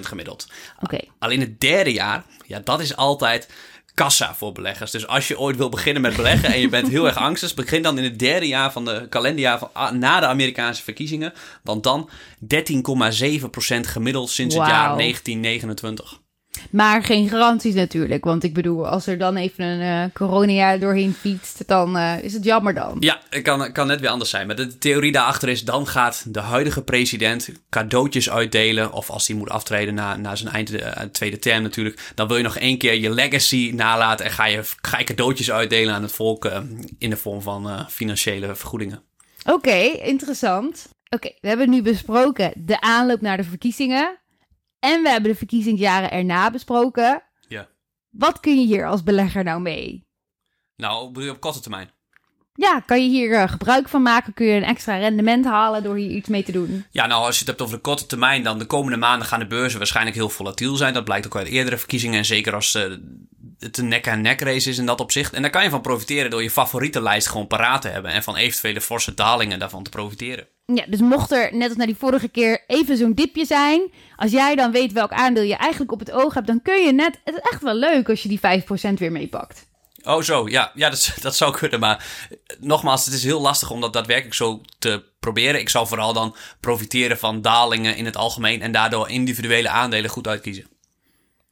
gemiddeld. 0.00 0.48
Oké. 0.80 0.98
Alleen 1.18 1.40
het 1.40 1.60
derde 1.60 1.92
jaar, 1.92 2.24
ja, 2.46 2.60
dat 2.64 2.80
is 2.80 2.96
altijd 2.96 3.48
kassa 3.94 4.34
voor 4.34 4.52
beleggers. 4.52 4.90
Dus 4.90 5.06
als 5.06 5.28
je 5.28 5.38
ooit 5.38 5.56
wil 5.56 5.68
beginnen 5.68 6.02
met 6.02 6.16
beleggen 6.16 6.52
en 6.52 6.60
je 6.60 6.68
bent 6.68 6.88
heel 6.88 7.06
erg 7.06 7.16
angstig, 7.16 7.54
begin 7.54 7.82
dan 7.82 7.98
in 7.98 8.04
het 8.04 8.18
derde 8.18 8.46
jaar 8.46 8.72
van 8.72 8.84
de 8.84 9.06
kalenderjaar 9.08 9.58
van, 9.58 9.70
ah, 9.72 9.92
na 9.92 10.20
de 10.20 10.26
Amerikaanse 10.26 10.82
verkiezingen. 10.82 11.32
Want 11.62 11.82
dan 11.82 12.10
13,7% 12.38 13.86
gemiddeld 13.86 14.30
sinds 14.30 14.54
het 14.54 14.66
jaar 14.66 14.86
Wauw. 14.86 14.96
1929. 14.96 16.22
Maar 16.70 17.02
geen 17.02 17.28
garanties 17.28 17.74
natuurlijk. 17.74 18.24
Want 18.24 18.44
ik 18.44 18.54
bedoel, 18.54 18.88
als 18.88 19.06
er 19.06 19.18
dan 19.18 19.36
even 19.36 19.64
een 19.64 19.80
eh 19.80 20.12
coronajaar 20.12 20.78
doorheen 20.78 21.14
fietst, 21.14 21.68
dan 21.68 21.96
eh, 21.96 22.22
is 22.22 22.32
het 22.32 22.44
jammer 22.44 22.74
dan. 22.74 22.96
Ja, 23.00 23.20
het 23.30 23.42
kan, 23.42 23.72
kan 23.72 23.86
net 23.86 24.00
weer 24.00 24.10
anders 24.10 24.30
zijn. 24.30 24.46
Maar 24.46 24.56
de 24.56 24.78
theorie 24.78 25.12
daarachter 25.12 25.48
is, 25.48 25.64
dan 25.64 25.86
gaat 25.86 26.24
de 26.28 26.40
huidige 26.40 26.82
president 26.82 27.48
cadeautjes 27.70 28.30
uitdelen. 28.30 28.92
Of 28.92 29.10
als 29.10 29.26
hij 29.26 29.36
moet 29.36 29.50
aftreden 29.50 29.94
na, 29.94 30.16
na 30.16 30.36
zijn 30.36 30.54
eind, 30.54 30.74
eh, 30.74 31.02
tweede 31.02 31.38
term 31.38 31.62
natuurlijk. 31.62 32.12
Dan 32.14 32.28
wil 32.28 32.36
je 32.36 32.42
nog 32.42 32.56
één 32.56 32.78
keer 32.78 32.94
je 32.94 33.10
legacy 33.10 33.72
nalaten. 33.74 34.26
En 34.26 34.32
ga 34.32 34.46
je, 34.46 34.60
ga 34.82 34.98
je 34.98 35.04
cadeautjes 35.04 35.50
uitdelen 35.50 35.94
aan 35.94 36.02
het 36.02 36.12
volk 36.12 36.50
in 36.98 37.10
de 37.10 37.16
vorm 37.16 37.42
van 37.42 37.86
financiële 37.88 38.54
vergoedingen. 38.54 39.02
Oké, 39.44 39.76
interessant. 40.02 40.88
Oké, 41.08 41.32
we 41.40 41.48
hebben 41.48 41.70
nu 41.70 41.82
besproken 41.82 42.52
de 42.56 42.80
aanloop 42.80 43.20
naar 43.20 43.36
de 43.36 43.44
verkiezingen. 43.44 44.18
En 44.84 45.02
we 45.02 45.08
hebben 45.08 45.30
de 45.30 45.36
verkiezingsjaren 45.36 46.10
erna 46.10 46.50
besproken. 46.50 47.22
Ja. 47.48 47.68
Wat 48.10 48.40
kun 48.40 48.60
je 48.60 48.66
hier 48.66 48.86
als 48.86 49.02
belegger 49.02 49.44
nou 49.44 49.60
mee? 49.60 50.06
Nou, 50.76 51.06
bedoel 51.06 51.24
je 51.24 51.30
op 51.30 51.40
korte 51.40 51.60
termijn? 51.60 51.90
Ja, 52.54 52.80
kan 52.80 53.02
je 53.02 53.08
hier 53.08 53.32
eh, 53.32 53.48
gebruik 53.48 53.88
van 53.88 54.02
maken? 54.02 54.34
Kun 54.34 54.46
je 54.46 54.56
een 54.56 54.64
extra 54.64 54.96
rendement 54.96 55.44
halen 55.44 55.82
door 55.82 55.96
hier 55.96 56.10
iets 56.10 56.28
mee 56.28 56.42
te 56.42 56.52
doen? 56.52 56.84
Ja, 56.90 57.06
nou, 57.06 57.24
als 57.24 57.34
je 57.34 57.38
het 57.38 57.48
hebt 57.48 57.62
over 57.62 57.74
de 57.74 57.80
korte 57.80 58.06
termijn, 58.06 58.42
dan 58.42 58.58
de 58.58 58.66
komende 58.66 58.96
maanden 58.96 59.28
gaan 59.28 59.40
de 59.40 59.46
beurzen 59.46 59.78
waarschijnlijk 59.78 60.16
heel 60.16 60.28
volatiel 60.28 60.76
zijn. 60.76 60.94
Dat 60.94 61.04
blijkt 61.04 61.26
ook 61.26 61.36
uit 61.36 61.46
eerdere 61.46 61.78
verkiezingen. 61.78 62.18
En 62.18 62.24
zeker 62.24 62.54
als 62.54 62.74
eh, 62.74 62.92
het 63.58 63.78
een 63.78 63.88
nek-aan-nek 63.88 64.40
race 64.40 64.70
is 64.70 64.78
in 64.78 64.86
dat 64.86 65.00
opzicht. 65.00 65.32
En 65.32 65.42
daar 65.42 65.50
kan 65.50 65.62
je 65.62 65.70
van 65.70 65.80
profiteren 65.80 66.30
door 66.30 66.42
je 66.42 66.50
favoriete 66.50 67.02
lijst 67.02 67.28
gewoon 67.28 67.46
paraat 67.46 67.82
te 67.82 67.88
hebben. 67.88 68.10
En 68.10 68.22
van 68.22 68.36
eventuele 68.36 68.80
forse 68.80 69.14
dalingen 69.14 69.58
daarvan 69.58 69.82
te 69.82 69.90
profiteren. 69.90 70.48
Ja, 70.66 70.84
dus 70.88 71.00
mocht 71.00 71.32
er, 71.32 71.54
net 71.54 71.68
als 71.68 71.76
na 71.76 71.86
die 71.86 71.96
vorige 71.96 72.28
keer, 72.28 72.64
even 72.66 72.96
zo'n 72.96 73.14
dipje 73.14 73.44
zijn. 73.44 73.92
Als 74.16 74.30
jij 74.30 74.54
dan 74.54 74.72
weet 74.72 74.92
welk 74.92 75.12
aandeel 75.12 75.42
je 75.42 75.56
eigenlijk 75.56 75.92
op 75.92 75.98
het 75.98 76.12
oog 76.12 76.34
hebt, 76.34 76.46
dan 76.46 76.62
kun 76.62 76.84
je 76.84 76.92
net... 76.92 77.20
Het 77.24 77.34
is 77.34 77.50
echt 77.50 77.62
wel 77.62 77.74
leuk 77.74 78.08
als 78.08 78.22
je 78.22 78.28
die 78.28 78.40
5% 78.92 78.94
weer 78.98 79.12
meepakt. 79.12 79.66
Oh, 80.04 80.22
zo. 80.22 80.48
Ja, 80.48 80.72
ja 80.74 80.90
dat, 80.90 81.14
dat 81.20 81.36
zou 81.36 81.56
kunnen. 81.56 81.80
Maar 81.80 82.06
eh, 82.30 82.36
nogmaals, 82.60 83.04
het 83.04 83.14
is 83.14 83.24
heel 83.24 83.40
lastig 83.40 83.70
om 83.70 83.80
dat 83.80 83.92
daadwerkelijk 83.92 84.34
zo 84.34 84.60
te 84.78 85.04
proberen. 85.20 85.60
Ik 85.60 85.68
zou 85.68 85.86
vooral 85.86 86.12
dan 86.12 86.36
profiteren 86.60 87.18
van 87.18 87.42
dalingen 87.42 87.96
in 87.96 88.04
het 88.04 88.16
algemeen. 88.16 88.62
En 88.62 88.72
daardoor 88.72 89.10
individuele 89.10 89.68
aandelen 89.68 90.10
goed 90.10 90.28
uitkiezen. 90.28 90.66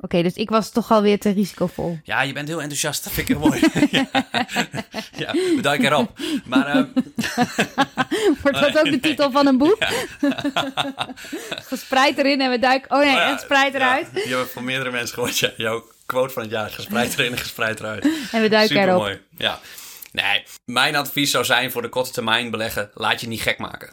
Oké, 0.05 0.23
dus 0.23 0.35
ik 0.35 0.51
was 0.51 0.71
toch 0.71 0.91
alweer 0.91 1.19
te 1.19 1.31
risicovol. 1.31 1.99
Ja, 2.03 2.23
je 2.23 2.33
bent 2.33 2.49
heel 2.49 2.61
enthousiast. 2.61 3.05
Dat 3.05 3.13
vind 3.13 3.29
ik 3.29 3.37
heel 3.37 3.49
mooi. 3.49 3.61
ja, 3.91 4.07
ja 5.25 5.33
bedank 5.57 5.83
erop. 5.83 6.19
Maar 6.45 6.67
ehm, 6.67 6.87
Wordt 8.43 8.61
dat 8.61 8.79
ook 8.79 8.85
de 8.85 9.01
titel 9.01 9.31
van 9.31 9.47
een 9.47 9.59
boek? 9.59 9.79
Gespreid 11.71 12.19
erin 12.19 12.41
en 12.41 12.51
we 12.51 12.59
duiken... 12.59 12.91
Oh 12.91 12.99
nee, 12.99 13.11
ja, 13.11 13.31
en 13.31 13.39
spreid 13.39 13.75
eruit. 13.75 14.09
Ja, 14.15 14.21
je 14.25 14.37
hebt 14.37 14.51
van 14.51 14.65
meerdere 14.65 14.91
mensen 14.91 15.15
gehoord. 15.15 15.39
Ja, 15.39 15.51
jouw 15.57 15.85
quote 16.07 16.33
van 16.33 16.43
het 16.43 16.51
jaar. 16.51 16.71
Gespreid 16.71 17.19
erin 17.19 17.33
en 17.33 17.39
gespreid 17.39 17.81
eruit. 17.81 18.09
En 18.33 18.43
we 18.43 18.49
duiken 18.49 18.77
erop. 18.77 19.03
Supermooi. 19.07 19.21
Ja. 19.37 19.61
Nee, 20.13 20.45
mijn 20.65 20.97
advies 20.97 21.31
zou 21.31 21.45
zijn 21.45 21.71
voor 21.71 21.83
de 21.83 21.89
korte 21.89 22.11
termijn 22.11 22.51
beleggen. 22.51 22.91
Laat 22.95 23.21
je 23.21 23.29
niet 23.29 23.43
gek 23.43 23.59
maken. 23.59 23.93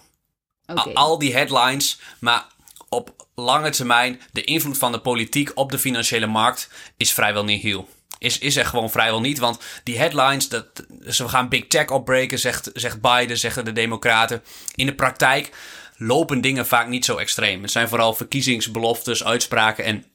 Al 0.93 1.19
die 1.19 1.33
headlines, 1.33 1.99
maar 2.19 2.45
op 2.89 3.27
lange 3.35 3.69
termijn 3.69 4.21
de 4.31 4.43
invloed 4.43 4.77
van 4.77 4.91
de 4.91 4.99
politiek 4.99 5.51
op 5.53 5.71
de 5.71 5.79
financiële 5.79 6.27
markt 6.27 6.69
is 6.97 7.13
vrijwel 7.13 7.43
nihil. 7.43 7.89
Is, 8.17 8.37
is 8.37 8.55
er 8.55 8.65
gewoon 8.65 8.89
vrijwel 8.89 9.21
niet, 9.21 9.39
want 9.39 9.59
die 9.83 9.97
headlines, 9.97 10.49
dat, 10.49 10.65
ze 11.07 11.27
gaan 11.27 11.49
big 11.49 11.67
tech 11.67 11.87
opbreken, 11.87 12.39
zegt, 12.39 12.69
zegt 12.73 13.01
Biden, 13.01 13.37
zeggen 13.37 13.65
de 13.65 13.73
democraten. 13.73 14.43
In 14.75 14.85
de 14.85 14.95
praktijk 14.95 15.49
lopen 15.97 16.41
dingen 16.41 16.67
vaak 16.67 16.87
niet 16.87 17.05
zo 17.05 17.17
extreem. 17.17 17.61
Het 17.61 17.71
zijn 17.71 17.87
vooral 17.87 18.13
verkiezingsbeloftes, 18.13 19.23
uitspraken 19.23 19.83
en 19.83 20.05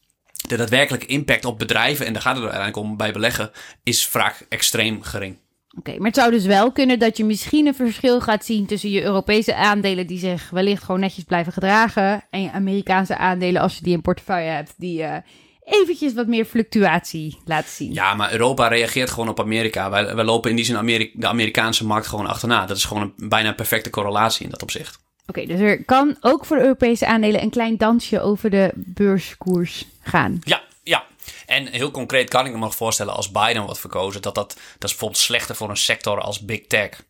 de 0.49 0.57
daadwerkelijke 0.57 1.07
impact 1.07 1.45
op 1.45 1.59
bedrijven, 1.59 2.07
en 2.07 2.13
daar 2.13 2.23
gaat 2.23 2.37
het 2.37 2.45
uiteindelijk 2.45 2.87
om 2.87 2.97
bij 2.97 3.13
beleggen, 3.13 3.51
is 3.83 4.07
vaak 4.07 4.47
extreem 4.49 5.03
gering. 5.03 5.39
Oké, 5.79 5.97
maar 5.97 6.07
het 6.07 6.17
zou 6.17 6.31
dus 6.31 6.47
wel 6.47 6.73
kunnen 6.73 6.99
dat 6.99 7.17
je 7.17 7.25
misschien 7.25 7.67
een 7.67 7.75
verschil 7.75 8.21
gaat 8.21 8.45
zien 8.45 8.67
tussen 8.67 8.91
je 8.91 9.03
Europese 9.03 9.55
aandelen 9.55 10.07
die 10.07 10.19
zich 10.19 10.51
wellicht 10.51 10.83
gewoon 10.83 11.01
netjes 11.01 11.25
blijven 11.25 11.53
gedragen 11.53 12.25
en 12.31 12.43
je 12.43 12.53
Amerikaanse 12.53 13.17
aandelen 13.17 13.63
als 13.63 13.77
je 13.77 13.83
die 13.83 13.95
in 13.95 14.03
portefeuille 14.03 14.51
hebt 14.51 14.75
die 14.77 15.03
eh, 15.03 15.17
eventjes 15.65 16.15
wat 16.15 16.27
meer 16.27 16.45
fluctuatie 16.45 17.39
laten 17.45 17.71
zien. 17.71 17.93
Ja, 17.93 18.15
maar 18.15 18.33
Europa 18.33 18.69
reageert 18.69 19.11
gewoon 19.11 19.29
op 19.29 19.41
Amerika. 19.41 19.91
Wij, 19.91 20.15
wij 20.15 20.25
lopen 20.25 20.51
in 20.51 20.57
die 20.57 20.65
zin 20.65 20.77
Ameri 20.77 21.11
de 21.15 21.27
Amerikaanse 21.27 21.87
markt 21.87 22.07
gewoon 22.07 22.27
achterna. 22.27 22.67
Dat 22.67 22.77
is 22.77 22.85
gewoon 22.85 23.03
een 23.03 23.29
bijna 23.29 23.53
perfecte 23.53 23.91
correlatie 23.91 24.45
in 24.45 24.51
dat 24.51 24.63
opzicht. 24.63 25.03
Oké, 25.27 25.47
dus 25.47 25.61
er 25.61 25.85
kan 25.85 26.17
ook 26.21 26.45
voor 26.45 26.57
de 26.57 26.63
Europese 26.63 27.07
aandelen 27.07 27.43
een 27.43 27.51
klein 27.51 27.77
dansje 27.77 28.21
over 28.21 28.51
de 28.51 28.71
beurskoers 28.75 29.87
gaan. 30.01 30.39
Ja, 30.45 30.63
ja. 30.83 31.05
En 31.47 31.67
heel 31.67 31.91
concreet 31.91 32.29
kan 32.29 32.47
ik 32.47 32.53
me 32.53 32.59
nog 32.59 32.75
voorstellen 32.75 33.15
als 33.15 33.31
Biden 33.31 33.63
wordt 33.63 33.81
verkozen, 33.81 34.23
dat, 34.23 34.35
dat, 34.35 34.49
dat 34.49 34.59
is 34.85 34.91
bijvoorbeeld 34.91 35.21
slechter 35.21 35.57
voor 35.57 35.71
een 35.71 35.77
sector 35.77 36.21
als 36.21 36.41
Big 36.41 36.67
Tech. 36.67 37.05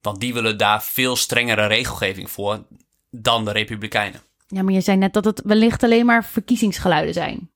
Want 0.00 0.20
die 0.20 0.34
willen 0.34 0.58
daar 0.58 0.82
veel 0.82 1.16
strengere 1.16 1.66
regelgeving 1.66 2.30
voor 2.30 2.64
dan 3.10 3.44
de 3.44 3.52
Republikeinen. 3.52 4.22
Ja, 4.48 4.62
maar 4.62 4.72
je 4.72 4.80
zei 4.80 4.96
net 4.96 5.12
dat 5.12 5.24
het 5.24 5.42
wellicht 5.44 5.82
alleen 5.82 6.06
maar 6.06 6.24
verkiezingsgeluiden 6.24 7.14
zijn. 7.14 7.50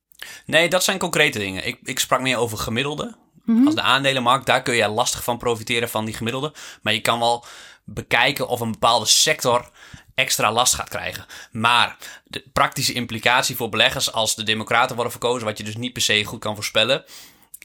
Nee, 0.47 0.69
dat 0.69 0.85
zijn 0.85 0.99
concrete 0.99 1.39
dingen. 1.39 1.67
Ik, 1.67 1.79
ik 1.83 1.99
sprak 1.99 2.21
meer 2.21 2.37
over 2.37 2.59
gemiddelde. 2.59 3.17
Mhm. 3.45 3.67
Als 3.67 3.75
de 3.75 3.83
aandelenmarkt, 3.83 4.47
daar 4.47 4.63
kun 4.63 4.75
je 4.75 4.89
lastig 4.89 5.25
van 5.25 5.39
profiteren 5.39 5.89
van 5.89 6.05
die 6.05 6.15
gemiddelde. 6.15 6.53
Maar 6.83 6.93
je 6.93 7.01
kan 7.01 7.19
wel 7.19 7.45
bekijken 7.85 8.49
of 8.49 8.61
een 8.61 8.73
bepaalde 8.73 9.07
sector 9.07 9.71
extra 10.15 10.53
last 10.53 10.75
gaat 10.75 10.89
krijgen. 10.89 11.27
Maar 11.53 11.97
de 12.25 12.45
praktische 12.53 12.93
implicatie 12.93 13.57
voor 13.57 13.69
beleggers 13.69 14.13
als 14.13 14.35
de 14.35 14.43
democraten 14.43 14.95
worden 14.95 15.13
verkozen, 15.13 15.47
wat 15.47 15.59
je 15.59 15.65
dus 15.65 15.77
niet 15.77 15.93
per 15.93 16.03
se 16.03 16.25
goed 16.25 16.41
kan 16.41 16.55
voorspellen. 16.55 17.05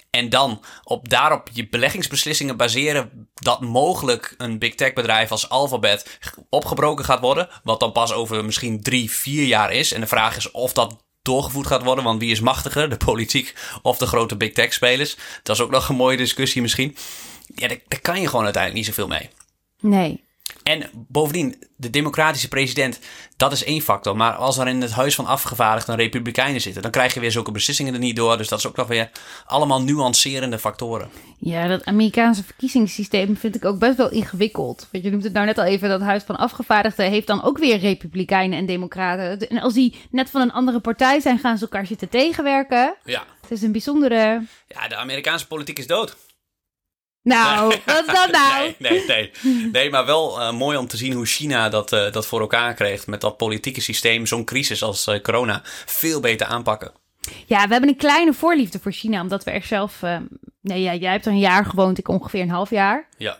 En 0.09 0.29
dan 0.29 0.63
op 0.83 1.09
daarop 1.09 1.49
je 1.53 1.69
beleggingsbeslissingen 1.69 2.57
baseren 2.57 3.29
dat 3.33 3.61
mogelijk 3.61 4.33
een 4.37 4.59
big 4.59 4.75
tech 4.75 4.93
bedrijf 4.93 5.31
als 5.31 5.49
Alphabet 5.49 6.19
opgebroken 6.49 7.05
gaat 7.05 7.19
worden. 7.19 7.49
Wat 7.63 7.79
dan 7.79 7.91
pas 7.91 8.13
over 8.13 8.45
misschien 8.45 8.81
drie, 8.81 9.11
vier 9.11 9.45
jaar 9.45 9.71
is. 9.71 9.91
En 9.91 10.01
de 10.01 10.07
vraag 10.07 10.37
is 10.37 10.51
of 10.51 10.73
dat 10.73 11.03
doorgevoerd 11.21 11.67
gaat 11.67 11.83
worden. 11.83 12.03
Want 12.03 12.19
wie 12.19 12.31
is 12.31 12.39
machtiger, 12.39 12.89
de 12.89 12.97
politiek 12.97 13.55
of 13.81 13.97
de 13.97 14.05
grote 14.05 14.37
big 14.37 14.53
tech 14.53 14.73
spelers? 14.73 15.17
Dat 15.43 15.55
is 15.55 15.61
ook 15.61 15.71
nog 15.71 15.89
een 15.89 15.95
mooie 15.95 16.17
discussie 16.17 16.61
misschien. 16.61 16.97
Ja, 17.55 17.67
daar, 17.67 17.79
daar 17.87 18.01
kan 18.01 18.21
je 18.21 18.27
gewoon 18.27 18.43
uiteindelijk 18.43 18.85
niet 18.85 18.95
zoveel 18.95 19.17
mee. 19.17 19.29
Nee. 19.79 20.23
En 20.69 20.89
bovendien, 20.93 21.63
de 21.75 21.89
democratische 21.89 22.47
president, 22.47 22.99
dat 23.37 23.51
is 23.51 23.63
één 23.63 23.81
factor. 23.81 24.15
Maar 24.15 24.33
als 24.33 24.57
er 24.57 24.67
in 24.67 24.81
het 24.81 24.91
huis 24.91 25.15
van 25.15 25.25
afgevaardigden 25.25 25.95
republikeinen 25.95 26.61
zitten, 26.61 26.81
dan 26.81 26.91
krijg 26.91 27.13
je 27.13 27.19
weer 27.19 27.31
zulke 27.31 27.51
beslissingen 27.51 27.93
er 27.93 27.99
niet 27.99 28.15
door. 28.15 28.37
Dus 28.37 28.47
dat 28.47 28.59
is 28.59 28.67
ook 28.67 28.75
nog 28.75 28.87
weer 28.87 29.09
allemaal 29.45 29.81
nuancerende 29.81 30.59
factoren. 30.59 31.09
Ja, 31.37 31.67
dat 31.67 31.85
Amerikaanse 31.85 32.43
verkiezingssysteem 32.43 33.37
vind 33.37 33.55
ik 33.55 33.65
ook 33.65 33.79
best 33.79 33.97
wel 33.97 34.11
ingewikkeld. 34.11 34.87
Want 34.91 35.03
je 35.03 35.09
noemt 35.09 35.23
het 35.23 35.33
nou 35.33 35.45
net 35.45 35.57
al 35.57 35.63
even, 35.63 35.89
dat 35.89 36.01
Huis 36.01 36.23
van 36.23 36.37
Afgevaardigden 36.37 37.09
heeft 37.09 37.27
dan 37.27 37.43
ook 37.43 37.57
weer 37.57 37.77
republikeinen 37.77 38.57
en 38.57 38.65
democraten. 38.65 39.49
En 39.49 39.61
als 39.61 39.73
die 39.73 39.95
net 40.11 40.29
van 40.29 40.41
een 40.41 40.51
andere 40.51 40.79
partij 40.79 41.19
zijn, 41.19 41.39
gaan 41.39 41.57
ze 41.57 41.63
elkaar 41.63 41.85
zitten 41.85 42.09
tegenwerken. 42.09 42.95
Ja. 43.03 43.23
Het 43.41 43.51
is 43.51 43.61
een 43.61 43.71
bijzondere... 43.71 44.45
Ja, 44.67 44.87
de 44.87 44.95
Amerikaanse 44.95 45.47
politiek 45.47 45.79
is 45.79 45.87
dood. 45.87 46.15
Nou, 47.29 47.75
wat 47.85 48.03
is 48.07 48.13
dat 48.13 48.31
nou? 48.41 48.73
Nee, 48.77 48.91
nee, 49.07 49.31
nee. 49.43 49.71
Nee, 49.71 49.89
maar 49.89 50.05
wel 50.05 50.39
uh, 50.39 50.51
mooi 50.51 50.77
om 50.77 50.87
te 50.87 50.97
zien 50.97 51.13
hoe 51.13 51.25
China 51.25 51.69
dat, 51.69 51.93
uh, 51.93 52.11
dat 52.11 52.25
voor 52.25 52.39
elkaar 52.39 52.73
kreeg. 52.73 53.07
Met 53.07 53.21
dat 53.21 53.37
politieke 53.37 53.81
systeem, 53.81 54.25
zo'n 54.25 54.45
crisis 54.45 54.83
als 54.83 55.07
uh, 55.07 55.19
corona, 55.19 55.61
veel 55.85 56.19
beter 56.19 56.47
aanpakken. 56.47 56.91
Ja, 57.45 57.65
we 57.65 57.71
hebben 57.71 57.89
een 57.89 57.95
kleine 57.95 58.33
voorliefde 58.33 58.79
voor 58.79 58.91
China, 58.91 59.21
omdat 59.21 59.43
we 59.43 59.51
er 59.51 59.63
zelf... 59.63 60.01
nee, 60.61 60.81
ja, 60.81 60.93
jij 60.93 61.11
hebt 61.11 61.25
er 61.25 61.31
een 61.31 61.39
jaar 61.39 61.65
gewoond, 61.65 61.97
ik 61.97 62.07
ongeveer 62.07 62.41
een 62.41 62.49
half 62.49 62.69
jaar. 62.69 63.07
Ja. 63.17 63.37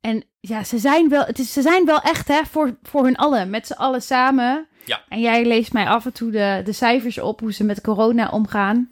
En 0.00 0.24
ja, 0.40 0.64
ze 0.64 0.78
zijn 0.78 1.08
wel, 1.08 1.24
het 1.24 1.38
is, 1.38 1.52
ze 1.52 1.62
zijn 1.62 1.84
wel 1.84 2.00
echt 2.00 2.28
hè, 2.28 2.40
voor, 2.50 2.76
voor 2.82 3.04
hun 3.04 3.16
allen, 3.16 3.50
met 3.50 3.66
z'n 3.66 3.72
allen 3.72 4.02
samen. 4.02 4.66
Ja. 4.84 5.02
En 5.08 5.20
jij 5.20 5.44
leest 5.44 5.72
mij 5.72 5.86
af 5.86 6.04
en 6.04 6.12
toe 6.12 6.30
de, 6.30 6.62
de 6.64 6.72
cijfers 6.72 7.18
op, 7.18 7.40
hoe 7.40 7.52
ze 7.52 7.64
met 7.64 7.80
corona 7.80 8.28
omgaan. 8.28 8.90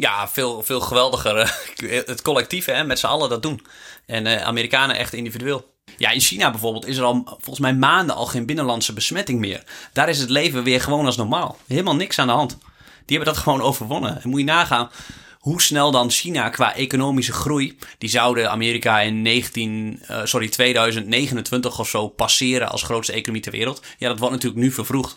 Ja, 0.00 0.28
veel, 0.28 0.62
veel 0.62 0.80
geweldiger. 0.80 1.60
Het 2.06 2.22
collectief, 2.22 2.64
hè, 2.64 2.84
met 2.84 2.98
z'n 2.98 3.06
allen 3.06 3.28
dat 3.28 3.42
doen. 3.42 3.66
En 4.06 4.26
uh, 4.26 4.42
Amerikanen 4.42 4.96
echt 4.96 5.12
individueel. 5.12 5.74
Ja, 5.96 6.10
in 6.10 6.20
China 6.20 6.50
bijvoorbeeld 6.50 6.86
is 6.86 6.96
er 6.96 7.04
al 7.04 7.24
volgens 7.26 7.58
mij 7.58 7.74
maanden 7.74 8.16
al 8.16 8.26
geen 8.26 8.46
binnenlandse 8.46 8.92
besmetting 8.92 9.40
meer. 9.40 9.64
Daar 9.92 10.08
is 10.08 10.18
het 10.18 10.30
leven 10.30 10.62
weer 10.62 10.80
gewoon 10.80 11.06
als 11.06 11.16
normaal. 11.16 11.58
Helemaal 11.66 11.96
niks 11.96 12.18
aan 12.18 12.26
de 12.26 12.32
hand. 12.32 12.58
Die 13.06 13.16
hebben 13.16 13.34
dat 13.34 13.42
gewoon 13.44 13.62
overwonnen. 13.62 14.22
En 14.22 14.28
moet 14.28 14.40
je 14.40 14.46
nagaan 14.46 14.90
hoe 15.38 15.62
snel 15.62 15.90
dan 15.90 16.10
China 16.10 16.48
qua 16.48 16.74
economische 16.74 17.32
groei, 17.32 17.78
die 17.98 18.08
zouden 18.08 18.50
Amerika 18.50 19.00
in 19.00 19.22
19, 19.22 20.02
uh, 20.10 20.20
sorry, 20.24 20.48
2029 20.48 21.78
of 21.78 21.88
zo 21.88 22.08
passeren 22.08 22.70
als 22.70 22.82
grootste 22.82 23.12
economie 23.12 23.42
ter 23.42 23.52
wereld. 23.52 23.82
Ja, 23.98 24.08
dat 24.08 24.18
wordt 24.18 24.34
natuurlijk 24.34 24.62
nu 24.62 24.70
vervroegd. 24.70 25.16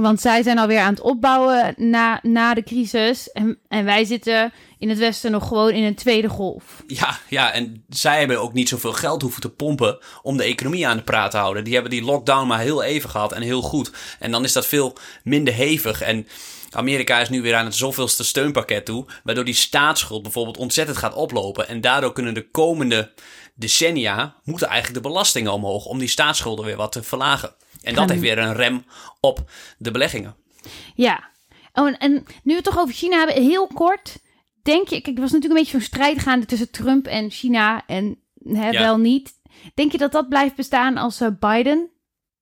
Want 0.00 0.20
zij 0.20 0.42
zijn 0.42 0.58
alweer 0.58 0.80
aan 0.80 0.94
het 0.94 1.02
opbouwen 1.02 1.74
na, 1.76 2.18
na 2.22 2.54
de 2.54 2.62
crisis. 2.62 3.32
En, 3.32 3.58
en 3.68 3.84
wij 3.84 4.04
zitten 4.04 4.52
in 4.78 4.88
het 4.88 4.98
Westen 4.98 5.30
nog 5.30 5.48
gewoon 5.48 5.70
in 5.70 5.82
een 5.82 5.94
tweede 5.94 6.28
golf. 6.28 6.64
Ja, 6.86 7.18
ja, 7.28 7.52
en 7.52 7.84
zij 7.88 8.18
hebben 8.18 8.40
ook 8.40 8.52
niet 8.52 8.68
zoveel 8.68 8.92
geld 8.92 9.22
hoeven 9.22 9.40
te 9.40 9.50
pompen 9.50 9.98
om 10.22 10.36
de 10.36 10.44
economie 10.44 10.86
aan 10.86 10.96
de 10.96 11.02
praat 11.02 11.30
te 11.30 11.36
houden. 11.36 11.64
Die 11.64 11.72
hebben 11.72 11.90
die 11.90 12.02
lockdown 12.02 12.46
maar 12.46 12.60
heel 12.60 12.82
even 12.82 13.10
gehad 13.10 13.32
en 13.32 13.42
heel 13.42 13.62
goed. 13.62 13.90
En 14.18 14.30
dan 14.30 14.44
is 14.44 14.52
dat 14.52 14.66
veel 14.66 14.96
minder 15.24 15.54
hevig. 15.54 16.00
En 16.02 16.26
Amerika 16.70 17.20
is 17.20 17.28
nu 17.28 17.42
weer 17.42 17.54
aan 17.54 17.64
het 17.64 17.74
zoveelste 17.74 18.24
steunpakket 18.24 18.84
toe, 18.84 19.06
waardoor 19.24 19.44
die 19.44 19.54
staatsschuld 19.54 20.22
bijvoorbeeld 20.22 20.56
ontzettend 20.56 20.98
gaat 20.98 21.14
oplopen. 21.14 21.68
En 21.68 21.80
daardoor 21.80 22.12
kunnen 22.12 22.34
de 22.34 22.50
komende 22.50 23.12
decennia, 23.54 24.34
moeten 24.44 24.68
eigenlijk 24.68 25.02
de 25.02 25.08
belastingen 25.08 25.52
omhoog 25.52 25.84
om 25.84 25.98
die 25.98 26.08
staatsschulden 26.08 26.64
weer 26.64 26.76
wat 26.76 26.92
te 26.92 27.02
verlagen. 27.02 27.54
En 27.82 27.94
dat 27.94 28.08
heeft 28.08 28.20
weer 28.20 28.38
een 28.38 28.54
rem 28.54 28.84
op 29.20 29.50
de 29.78 29.90
beleggingen. 29.90 30.36
Ja. 30.94 31.28
Oh, 31.72 31.86
en, 31.86 31.98
en 31.98 32.12
nu 32.12 32.22
we 32.42 32.52
het 32.54 32.64
toch 32.64 32.78
over 32.78 32.94
China 32.94 33.16
hebben, 33.16 33.42
heel 33.44 33.66
kort. 33.66 34.18
Denk 34.62 34.88
je, 34.88 35.00
kijk, 35.00 35.16
er 35.16 35.22
was 35.22 35.32
natuurlijk 35.32 35.60
een 35.60 35.64
beetje 35.64 35.78
zo'n 35.78 35.86
strijd 35.86 36.18
gaande 36.18 36.46
tussen 36.46 36.70
Trump 36.70 37.06
en 37.06 37.30
China 37.30 37.86
en 37.86 38.18
hè, 38.44 38.68
Ja. 38.70 38.80
wel 38.80 38.98
niet. 38.98 39.32
Denk 39.74 39.92
je 39.92 39.98
dat 39.98 40.12
dat 40.12 40.28
blijft 40.28 40.54
bestaan 40.54 40.96
als 40.96 41.20
eh, 41.20 41.28
Biden 41.40 41.90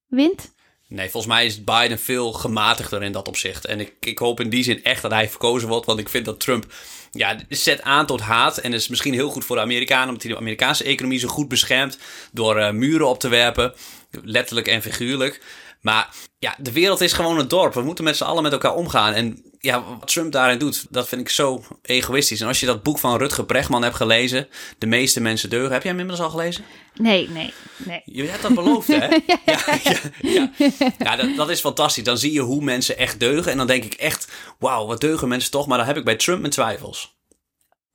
wint? 0.06 0.56
Nee, 0.88 1.10
volgens 1.10 1.32
mij 1.32 1.46
is 1.46 1.64
Biden 1.64 1.98
veel 1.98 2.32
gematigder 2.32 3.02
in 3.02 3.12
dat 3.12 3.28
opzicht. 3.28 3.64
En 3.66 3.80
ik, 3.80 3.92
ik 4.00 4.18
hoop 4.18 4.40
in 4.40 4.48
die 4.48 4.62
zin 4.62 4.84
echt 4.84 5.02
dat 5.02 5.10
hij 5.10 5.28
verkozen 5.28 5.68
wordt. 5.68 5.86
Want 5.86 5.98
ik 5.98 6.08
vind 6.08 6.24
dat 6.24 6.40
Trump 6.40 6.72
ja, 7.12 7.36
zet 7.48 7.82
aan 7.82 8.06
tot 8.06 8.20
haat. 8.20 8.58
En 8.58 8.72
is 8.72 8.88
misschien 8.88 9.12
heel 9.12 9.30
goed 9.30 9.44
voor 9.44 9.56
de 9.56 9.62
Amerikanen. 9.62 10.06
Omdat 10.08 10.22
hij 10.22 10.32
de 10.32 10.38
Amerikaanse 10.38 10.84
economie 10.84 11.18
zo 11.18 11.28
goed 11.28 11.48
beschermt. 11.48 11.98
Door 12.32 12.56
eh, 12.56 12.72
muren 12.72 13.08
op 13.08 13.20
te 13.20 13.28
werpen. 13.28 13.74
Letterlijk 14.10 14.68
en 14.68 14.82
figuurlijk. 14.82 15.40
Maar 15.80 16.08
ja, 16.38 16.54
de 16.58 16.72
wereld 16.72 17.00
is 17.00 17.12
gewoon 17.12 17.38
een 17.38 17.48
dorp. 17.48 17.74
We 17.74 17.82
moeten 17.82 18.04
met 18.04 18.16
z'n 18.16 18.24
allen 18.24 18.42
met 18.42 18.52
elkaar 18.52 18.74
omgaan. 18.74 19.12
En 19.12 19.42
ja, 19.58 19.84
wat 19.84 20.08
Trump 20.08 20.32
daarin 20.32 20.58
doet, 20.58 20.86
dat 20.90 21.08
vind 21.08 21.20
ik 21.20 21.28
zo 21.28 21.62
egoïstisch. 21.82 22.40
En 22.40 22.46
als 22.46 22.60
je 22.60 22.66
dat 22.66 22.82
boek 22.82 22.98
van 22.98 23.18
Rutger 23.18 23.44
Bregman 23.44 23.82
hebt 23.82 23.96
gelezen, 23.96 24.48
De 24.78 24.86
meeste 24.86 25.20
mensen 25.20 25.50
deugen. 25.50 25.72
Heb 25.72 25.82
jij 25.82 25.90
hem 25.90 26.00
inmiddels 26.00 26.26
al 26.26 26.32
gelezen? 26.32 26.64
Nee, 26.94 27.28
nee, 27.28 27.52
nee. 27.76 28.02
Je 28.04 28.24
hebt 28.24 28.42
dat 28.42 28.54
beloofd, 28.54 28.88
hè? 28.88 28.96
ja, 29.26 29.38
ja, 29.44 29.98
ja. 30.20 30.50
ja 30.98 31.16
dat, 31.16 31.36
dat 31.36 31.50
is 31.50 31.60
fantastisch. 31.60 32.04
Dan 32.04 32.18
zie 32.18 32.32
je 32.32 32.40
hoe 32.40 32.64
mensen 32.64 32.98
echt 32.98 33.20
deugen. 33.20 33.52
En 33.52 33.58
dan 33.58 33.66
denk 33.66 33.84
ik 33.84 33.94
echt, 33.94 34.32
wauw, 34.58 34.86
wat 34.86 35.00
deugen 35.00 35.28
mensen 35.28 35.50
toch. 35.50 35.66
Maar 35.66 35.78
dan 35.78 35.86
heb 35.86 35.96
ik 35.96 36.04
bij 36.04 36.16
Trump 36.16 36.40
mijn 36.40 36.52
twijfels. 36.52 37.16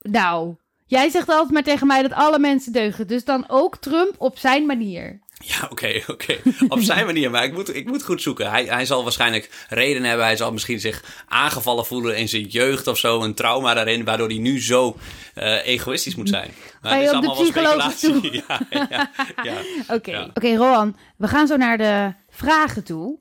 Nou, 0.02 0.56
jij 0.86 1.10
zegt 1.10 1.30
altijd 1.30 1.52
maar 1.52 1.63
tegen 1.63 1.88
mij 1.88 2.02
dat 2.02 2.13
alle 2.13 2.39
mensen 2.39 2.71
deugen. 2.71 3.08
Dus 3.08 3.23
dan 3.23 3.45
ook 3.47 3.78
Trump 3.78 4.15
op 4.17 4.38
zijn 4.38 4.65
manier. 4.65 5.19
Ja, 5.38 5.67
oké, 5.69 6.02
oké. 6.13 6.38
Op 6.67 6.80
zijn 6.80 7.06
manier. 7.06 7.32
Maar 7.32 7.43
ik 7.43 7.54
moet, 7.54 7.76
ik 7.76 7.86
moet 7.86 8.04
goed 8.04 8.22
zoeken. 8.22 8.50
Hij, 8.50 8.65
hij 8.65 8.86
zal 8.86 9.04
waarschijnlijk 9.04 9.65
reden 9.69 10.04
hebben. 10.04 10.26
Hij 10.26 10.36
zal 10.36 10.52
misschien 10.52 10.80
zich 10.80 11.24
aangevallen 11.28 11.86
voelen 11.86 12.17
in 12.17 12.30
zijn 12.30 12.43
jeugd 12.43 12.88
of 12.88 12.98
zo. 12.98 13.22
Een 13.22 13.34
trauma 13.34 13.74
daarin, 13.74 14.04
waardoor 14.04 14.28
hij 14.28 14.38
nu 14.38 14.62
zo 14.62 14.98
eh, 15.34 15.65
egoïstisch 15.65 16.15
moet 16.15 16.30
zijn. 16.30 16.52
Maar 16.82 16.91
Ga 16.91 16.98
je 16.98 17.04
het 17.04 17.12
is 17.12 17.17
op 17.17 17.22
de 17.22 17.28
allemaal 17.28 17.46
psycholoog 17.46 17.91
speculatie. 17.91 18.43
Ja, 18.48 18.60
ja, 18.69 19.12
ja. 19.43 19.62
Oké, 19.96 20.32
oké, 20.34 20.56
Rohan, 20.56 20.98
we 21.17 21.28
gaan 21.28 21.48
zo 21.48 21.58
naar 21.58 21.78
de 21.78 22.13
vragen 22.30 22.84
toe. 22.84 23.19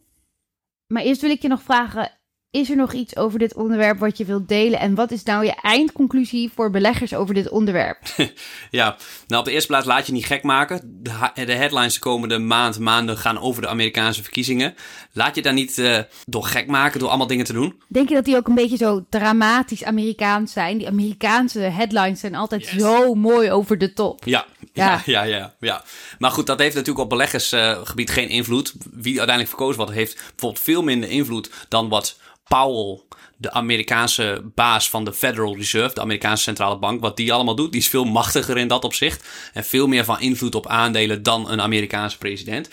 Maar 0.87 1.03
eerst 1.03 1.21
wil 1.21 1.31
ik 1.31 1.43
je 1.43 1.49
nog 1.49 1.63
vragen: 1.63 2.11
is 2.53 2.71
er 2.71 2.77
nog 2.77 2.93
iets 2.93 3.17
over 3.17 3.39
dit 3.39 3.55
onderwerp 3.55 3.99
wat 3.99 4.19
je 4.19 4.25
wilt 4.25 4.49
delen? 4.49 4.81
En 4.81 4.95
wat 4.95 5.11
is 5.11 5.23
nou 5.23 5.45
je 5.45 5.55
eindconclusie 5.63 6.51
voor 6.55 6.71
beleggers 6.71 7.15
over 7.15 7.35
dit 7.35 7.49
onderwerp? 7.49 7.99
ja, 8.71 8.97
nou 9.27 9.41
op 9.41 9.45
de 9.47 9.53
eerste 9.53 9.69
plaats 9.69 9.87
laat 9.87 10.07
je 10.07 10.13
niet 10.13 10.27
gek 10.27 10.43
maken. 10.43 11.01
De, 11.03 11.45
de 11.47 11.53
headlines 11.53 11.95
de 11.95 12.01
komende 12.01 12.39
maand, 12.39 12.79
maanden 12.79 13.17
gaan 13.17 13.39
over 13.39 13.63
de 13.63 13.69
Amerikaanse 13.69 14.23
verkiezingen. 14.23 14.75
Laat 15.13 15.35
je 15.35 15.43
daar 15.43 15.53
niet 15.53 15.79
uh, 15.79 15.99
door 16.27 16.45
gek 16.45 16.67
maken 16.67 17.01
door 17.01 17.09
allemaal 17.09 17.27
dingen 17.27 17.45
te 17.45 17.53
doen. 17.53 17.83
Denk 17.89 18.09
je 18.09 18.15
dat 18.15 18.25
die 18.25 18.37
ook 18.37 18.49
een 18.49 18.55
beetje 18.55 18.77
zo 18.77 19.05
dramatisch 19.09 19.85
Amerikaans 19.85 20.53
zijn? 20.53 20.79
Die 20.79 20.87
Amerikaanse 20.87 21.59
headlines 21.59 22.21
zijn 22.21 22.35
altijd 22.35 22.67
zo 22.67 23.15
mooi 23.15 23.51
over 23.51 23.79
de 23.79 23.93
top. 23.93 24.25
Ja, 24.25 24.47
ja, 24.73 25.03
ja, 25.07 25.23
ja, 25.23 25.55
ja. 25.61 25.85
Maar 26.19 26.31
goed, 26.31 26.47
dat 26.47 26.59
heeft 26.59 26.75
natuurlijk 26.75 27.05
op 27.05 27.11
beleggersgebied 27.11 28.11
geen 28.11 28.29
invloed. 28.29 28.73
Wie 28.91 29.19
uiteindelijk 29.19 29.49
verkozen 29.49 29.77
wordt, 29.77 29.93
heeft 29.93 30.15
bijvoorbeeld 30.15 30.65
veel 30.65 30.83
minder 30.83 31.11
invloed 31.11 31.51
dan 31.69 31.89
wat 31.89 32.19
Powell, 32.49 33.01
de 33.37 33.53
Amerikaanse 33.53 34.43
baas 34.55 34.91
van 34.91 35.05
de 35.05 35.13
Federal 35.13 35.57
Reserve, 35.57 35.95
de 35.95 36.01
Amerikaanse 36.01 36.43
centrale 36.43 36.79
bank, 36.79 37.01
wat 37.01 37.17
die 37.17 37.33
allemaal 37.33 37.55
doet, 37.55 37.73
die 37.73 37.81
is 37.81 37.89
veel 37.89 38.05
machtiger 38.05 38.59
in 38.59 38.69
dat 38.69 38.85
opzicht. 38.85 39.29
En 39.53 39.65
veel 39.65 39.87
meer 39.87 40.05
van 40.05 40.21
invloed 40.21 40.55
op 40.55 40.67
aandelen 40.67 41.23
dan 41.23 41.51
een 41.51 41.61
Amerikaanse 41.61 42.19
president. 42.19 42.69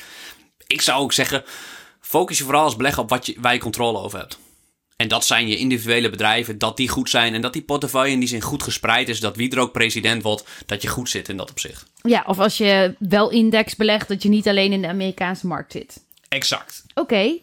Ik 0.67 0.81
zou 0.81 1.01
ook 1.01 1.13
zeggen, 1.13 1.43
focus 2.01 2.37
je 2.37 2.43
vooral 2.43 2.63
als 2.63 2.75
belegger 2.75 3.03
op 3.03 3.09
wat 3.09 3.25
je, 3.25 3.35
waar 3.39 3.53
je 3.53 3.59
controle 3.59 3.99
over 3.99 4.19
hebt. 4.19 4.39
En 4.99 5.07
dat 5.07 5.25
zijn 5.25 5.47
je 5.47 5.57
individuele 5.57 6.09
bedrijven, 6.09 6.57
dat 6.57 6.77
die 6.77 6.89
goed 6.89 7.09
zijn 7.09 7.33
en 7.33 7.41
dat 7.41 7.53
die 7.53 7.61
portefeuille 7.61 8.13
in 8.13 8.19
die 8.19 8.27
zin 8.27 8.41
goed 8.41 8.63
gespreid 8.63 9.09
is, 9.09 9.19
dat 9.19 9.35
wie 9.35 9.51
er 9.51 9.59
ook 9.59 9.71
president 9.71 10.23
wordt, 10.23 10.43
dat 10.65 10.81
je 10.81 10.87
goed 10.87 11.09
zit 11.09 11.29
in 11.29 11.37
dat 11.37 11.49
opzicht. 11.49 11.91
Ja, 12.01 12.23
of 12.27 12.39
als 12.39 12.57
je 12.57 12.95
wel 12.99 13.29
index 13.29 13.75
belegt, 13.75 14.07
dat 14.07 14.23
je 14.23 14.29
niet 14.29 14.47
alleen 14.47 14.71
in 14.71 14.81
de 14.81 14.87
Amerikaanse 14.87 15.47
markt 15.47 15.71
zit. 15.71 16.05
Exact. 16.27 16.83
Oké, 16.93 17.37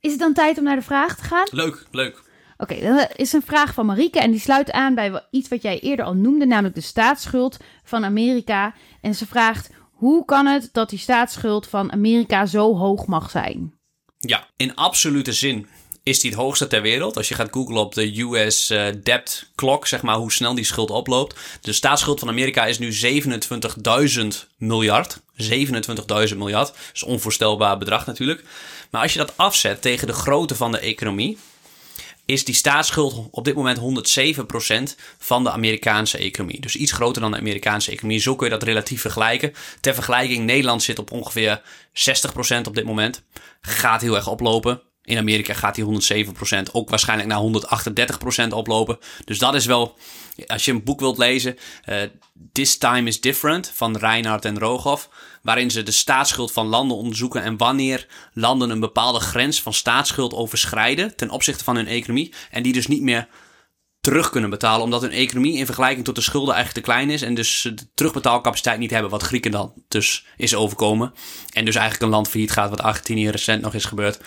is 0.00 0.10
het 0.10 0.18
dan 0.18 0.32
tijd 0.32 0.58
om 0.58 0.64
naar 0.64 0.76
de 0.76 0.82
vraag 0.82 1.16
te 1.16 1.24
gaan? 1.24 1.46
Leuk, 1.50 1.86
leuk. 1.90 2.22
Oké, 2.56 2.74
okay, 2.74 2.96
dat 2.96 3.12
is 3.16 3.32
een 3.32 3.42
vraag 3.42 3.74
van 3.74 3.86
Marieke 3.86 4.20
en 4.20 4.30
die 4.30 4.40
sluit 4.40 4.72
aan 4.72 4.94
bij 4.94 5.22
iets 5.30 5.48
wat 5.48 5.62
jij 5.62 5.80
eerder 5.80 6.04
al 6.04 6.14
noemde, 6.14 6.46
namelijk 6.46 6.74
de 6.74 6.80
staatsschuld 6.80 7.56
van 7.84 8.04
Amerika. 8.04 8.74
En 9.00 9.14
ze 9.14 9.26
vraagt: 9.26 9.70
hoe 9.92 10.24
kan 10.24 10.46
het 10.46 10.68
dat 10.72 10.90
die 10.90 10.98
staatsschuld 10.98 11.68
van 11.68 11.92
Amerika 11.92 12.46
zo 12.46 12.76
hoog 12.76 13.06
mag 13.06 13.30
zijn? 13.30 13.74
Ja, 14.18 14.46
in 14.56 14.74
absolute 14.74 15.32
zin 15.32 15.66
is 16.02 16.20
die 16.20 16.30
het 16.30 16.38
hoogste 16.38 16.66
ter 16.66 16.82
wereld. 16.82 17.16
Als 17.16 17.28
je 17.28 17.34
gaat 17.34 17.48
googlen 17.50 17.80
op 17.80 17.94
de 17.94 18.20
US 18.20 18.70
eh, 18.70 18.86
debt 19.02 19.50
clock, 19.54 19.86
zeg 19.86 20.02
maar 20.02 20.16
hoe 20.16 20.32
snel 20.32 20.54
die 20.54 20.64
schuld 20.64 20.90
oploopt. 20.90 21.38
De 21.60 21.72
staatsschuld 21.72 22.18
van 22.18 22.28
Amerika 22.28 22.66
is 22.66 22.78
nu 22.78 22.92
27.000 22.92 24.26
miljard. 24.56 25.20
27.000 26.30 26.36
miljard. 26.36 26.66
Dat 26.66 26.76
is 26.94 27.02
een 27.02 27.08
onvoorstelbaar 27.08 27.78
bedrag 27.78 28.06
natuurlijk. 28.06 28.44
Maar 28.90 29.02
als 29.02 29.12
je 29.12 29.18
dat 29.18 29.32
afzet 29.36 29.82
tegen 29.82 30.06
de 30.06 30.12
grootte 30.12 30.54
van 30.54 30.72
de 30.72 30.78
economie, 30.78 31.38
is 32.24 32.44
die 32.44 32.54
staatsschuld 32.54 33.28
op 33.30 33.44
dit 33.44 33.54
moment 33.54 33.78
107% 34.92 35.02
van 35.18 35.44
de 35.44 35.50
Amerikaanse 35.50 36.18
economie. 36.18 36.60
Dus 36.60 36.76
iets 36.76 36.92
groter 36.92 37.22
dan 37.22 37.30
de 37.30 37.36
Amerikaanse 37.36 37.90
economie. 37.90 38.20
Zo 38.20 38.36
kun 38.36 38.46
je 38.46 38.52
dat 38.52 38.62
relatief 38.62 39.00
vergelijken. 39.00 39.54
Ter 39.80 39.94
vergelijking, 39.94 40.44
Nederland 40.44 40.82
zit 40.82 40.98
op 40.98 41.10
ongeveer 41.10 41.62
60% 41.62 41.62
op 42.66 42.74
dit 42.74 42.84
moment. 42.84 43.22
Gaat 43.60 44.00
heel 44.00 44.16
erg 44.16 44.28
oplopen. 44.28 44.82
In 45.04 45.18
Amerika 45.18 45.54
gaat 45.54 45.74
die 45.74 45.84
107% 46.26 46.72
ook 46.72 46.90
waarschijnlijk 46.90 47.28
naar 47.28 47.40
138% 48.48 48.48
oplopen. 48.48 48.98
Dus 49.24 49.38
dat 49.38 49.54
is 49.54 49.66
wel, 49.66 49.98
als 50.46 50.64
je 50.64 50.70
een 50.70 50.84
boek 50.84 51.00
wilt 51.00 51.18
lezen, 51.18 51.56
uh, 51.88 51.96
This 52.52 52.78
Time 52.78 53.08
is 53.08 53.20
Different 53.20 53.70
van 53.74 53.96
Reinhard 53.96 54.44
en 54.44 54.58
Rogoff, 54.58 55.08
waarin 55.42 55.70
ze 55.70 55.82
de 55.82 55.90
staatsschuld 55.90 56.52
van 56.52 56.66
landen 56.66 56.96
onderzoeken 56.96 57.42
en 57.42 57.56
wanneer 57.56 58.06
landen 58.32 58.70
een 58.70 58.80
bepaalde 58.80 59.20
grens 59.20 59.62
van 59.62 59.74
staatsschuld 59.74 60.34
overschrijden 60.34 61.16
ten 61.16 61.30
opzichte 61.30 61.64
van 61.64 61.76
hun 61.76 61.86
economie 61.86 62.34
en 62.50 62.62
die 62.62 62.72
dus 62.72 62.86
niet 62.86 63.02
meer 63.02 63.28
terug 64.00 64.30
kunnen 64.30 64.50
betalen, 64.50 64.84
omdat 64.84 65.02
hun 65.02 65.10
economie 65.10 65.56
in 65.56 65.66
vergelijking 65.66 66.04
tot 66.04 66.14
de 66.14 66.20
schulden 66.20 66.54
eigenlijk 66.54 66.86
te 66.86 66.92
klein 66.92 67.10
is 67.10 67.22
en 67.22 67.34
dus 67.34 67.60
de 67.74 67.88
terugbetaalcapaciteit 67.94 68.78
niet 68.78 68.90
hebben, 68.90 69.10
wat 69.10 69.22
Grieken 69.22 69.50
dan 69.50 69.72
dus 69.88 70.26
is 70.36 70.54
overkomen. 70.54 71.12
En 71.52 71.64
dus 71.64 71.74
eigenlijk 71.74 72.04
een 72.04 72.10
land 72.10 72.28
failliet 72.28 72.50
gaat, 72.50 72.70
wat 72.70 72.80
Argentinië 72.80 73.30
recent 73.30 73.62
nog 73.62 73.74
is 73.74 73.84
gebeurd. 73.84 74.20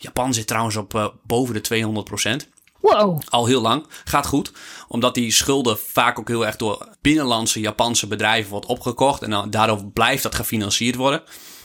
Japan 0.00 0.34
zit 0.34 0.46
trouwens 0.46 0.76
op 0.76 0.94
uh, 0.94 1.08
boven 1.22 1.54
de 1.54 1.60
200 1.60 2.06
procent. 2.06 2.48
Wow. 2.80 3.20
Al 3.28 3.46
heel 3.46 3.60
lang. 3.60 3.86
Gaat 4.04 4.26
goed. 4.26 4.52
Omdat 4.88 5.14
die 5.14 5.32
schulden 5.32 5.78
vaak 5.78 6.18
ook 6.18 6.28
heel 6.28 6.46
erg 6.46 6.56
door 6.56 6.88
binnenlandse 7.00 7.60
Japanse 7.60 8.06
bedrijven 8.06 8.50
wordt 8.50 8.66
opgekocht. 8.66 9.22
En 9.22 9.30
dan, 9.30 9.50
daardoor 9.50 9.84
blijft 9.84 10.22
dat 10.22 10.34
gefinancierd 10.34 10.96
worden. 10.96 11.22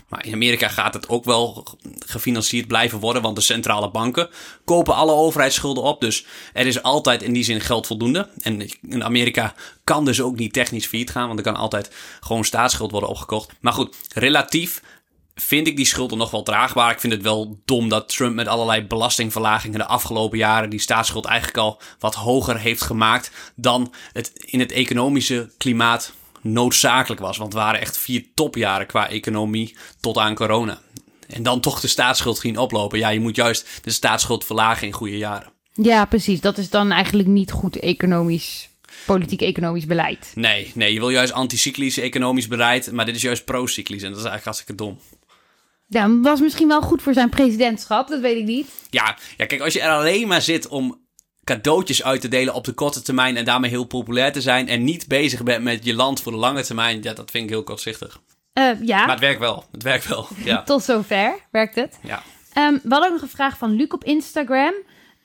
Maar 0.10 0.26
in 0.26 0.34
Amerika 0.34 0.68
gaat 0.68 0.94
het 0.94 1.10
ook 1.10 1.26
wel 1.26 1.68
gefinancierd 2.00 2.68
blijven 2.68 3.00
worden, 3.00 3.22
want 3.22 3.36
de 3.36 3.42
centrale 3.42 3.92
banken 3.92 4.30
kopen 4.66 4.96
alle 4.96 5.12
overheidsschulden 5.12 5.84
op. 5.84 6.02
Dus 6.02 6.26
er 6.54 6.68
is 6.68 6.84
altijd 6.84 7.22
in 7.24 7.34
die 7.34 7.44
zin 7.44 7.62
geld 7.62 7.88
voldoende. 7.88 8.30
En 8.42 8.68
in 8.90 9.04
Amerika 9.04 9.54
kan 9.84 10.06
dus 10.06 10.22
ook 10.22 10.38
niet 10.38 10.54
technisch 10.54 10.86
failliet 10.86 11.12
gaan, 11.12 11.28
want 11.28 11.40
er 11.40 11.46
kan 11.46 11.56
altijd 11.56 11.92
gewoon 12.20 12.44
staatsschuld 12.44 12.92
worden 12.92 13.10
opgekocht. 13.10 13.52
Maar 13.60 13.74
goed, 13.74 13.96
relatief 14.14 14.82
vind 15.36 15.68
ik 15.68 15.76
die 15.76 15.86
schulden 15.86 16.18
nog 16.18 16.32
wel 16.32 16.44
draagbaar. 16.44 16.92
Ik 16.92 17.00
vind 17.00 17.14
het 17.14 17.22
wel 17.22 17.62
dom 17.66 17.90
dat 17.90 18.10
Trump 18.10 18.36
met 18.36 18.48
allerlei 18.48 18.82
belastingverlagingen 18.84 19.80
de 19.80 19.86
afgelopen 19.86 20.38
jaren 20.38 20.70
die 20.70 20.80
staatsschuld 20.80 21.26
eigenlijk 21.26 21.58
al 21.58 21.82
wat 22.00 22.16
hoger 22.16 22.60
heeft 22.60 22.82
gemaakt 22.82 23.32
dan 23.56 23.94
het 24.12 24.32
in 24.36 24.60
het 24.60 24.72
economische 24.72 25.52
klimaat 25.58 26.14
noodzakelijk 26.42 27.22
was. 27.22 27.38
Want 27.38 27.54
het 27.54 27.62
waren 27.62 27.80
echt 27.80 27.98
vier 27.98 28.26
topjaren 28.34 28.88
qua 28.88 29.10
economie 29.10 29.76
tot 30.00 30.18
aan 30.18 30.36
corona. 30.36 30.82
En 31.28 31.44
dan 31.44 31.60
toch 31.60 31.80
de 31.80 31.88
staatsschuld 31.88 32.40
ging 32.40 32.58
oplopen. 32.58 33.00
Ja, 33.00 33.10
je 33.10 33.20
moet 33.20 33.36
juist 33.36 33.68
de 33.82 33.92
staatsschuld 33.92 34.46
verlagen 34.46 34.88
in 34.88 34.94
goede 34.94 35.18
jaren. 35.18 35.52
Ja, 35.74 36.06
precies. 36.06 36.42
Dat 36.42 36.58
is 36.58 36.70
dan 36.70 36.92
eigenlijk 36.92 37.28
niet 37.28 37.52
goed 37.52 37.80
economisch 37.80 38.70
politiek-economisch 39.06 39.86
beleid. 39.86 40.32
Nee, 40.36 40.72
nee, 40.76 40.94
je 40.94 41.00
wil 41.00 41.10
juist 41.10 41.34
anticyclisch 41.34 41.98
economisch 41.98 42.48
beleid, 42.48 42.92
maar 42.92 43.06
dit 43.06 43.16
is 43.16 43.22
juist 43.22 43.46
pro-cyclisch 43.46 44.04
en 44.04 44.10
dat 44.10 44.20
is 44.20 44.26
eigenlijk 44.26 44.46
hartstikke 44.46 44.76
dom. 44.76 45.00
Ja, 45.88 46.20
was 46.20 46.40
misschien 46.40 46.68
wel 46.68 46.82
goed 46.82 47.02
voor 47.02 47.14
zijn 47.14 47.30
presidentschap, 47.30 48.08
dat 48.08 48.20
weet 48.20 48.38
ik 48.38 48.46
niet. 48.46 48.68
Ja, 48.90 49.18
ja, 49.38 49.46
kijk, 49.46 49.62
als 49.62 49.74
je 49.74 49.82
er 49.82 49.92
alleen 49.92 50.28
maar 50.28 50.42
zit 50.42 50.68
om 50.68 51.04
cadeautjes 51.44 52.04
uit 52.04 52.22
te 52.22 52.28
delen 52.28 52.54
op 52.54 52.64
de 52.64 52.74
korte 52.74 53.02
termijn 53.02 53.38
en 53.38 53.46
daarmee 53.46 53.70
heel 53.70 53.86
populair 53.86 54.32
te 54.32 54.42
zijn 54.42 54.68
en 54.68 54.84
niet 54.84 55.08
bezig 55.08 55.44
bent 55.44 55.64
met 55.64 55.86
je 55.86 55.94
land 55.94 56.22
voor 56.22 56.32
de 56.32 56.38
lange 56.38 56.64
termijn, 56.64 57.04
ja, 57.04 57.14
dat 57.14 57.32
vind 57.32 57.44
ik 57.44 57.50
heel 57.50 57.64
kortzichtig. 57.64 58.22
Uh, 58.60 58.82
ja. 58.82 59.00
Maar 59.00 59.10
het 59.10 59.20
werkt 59.20 59.40
wel. 59.40 59.66
Het 59.72 59.84
werkt 59.84 60.08
wel. 60.08 60.28
Ja. 60.44 60.64
Tot 60.72 60.84
zover 60.84 61.40
werkt 61.52 61.76
het. 61.76 62.00
Ja. 62.04 62.24
Um, 62.58 62.80
we 62.84 62.90
hadden 62.90 63.12
nog 63.12 63.22
een 63.22 63.28
vraag 63.28 63.58
van 63.58 63.72
Luc 63.72 63.88
op 63.88 64.04
Instagram. 64.04 64.74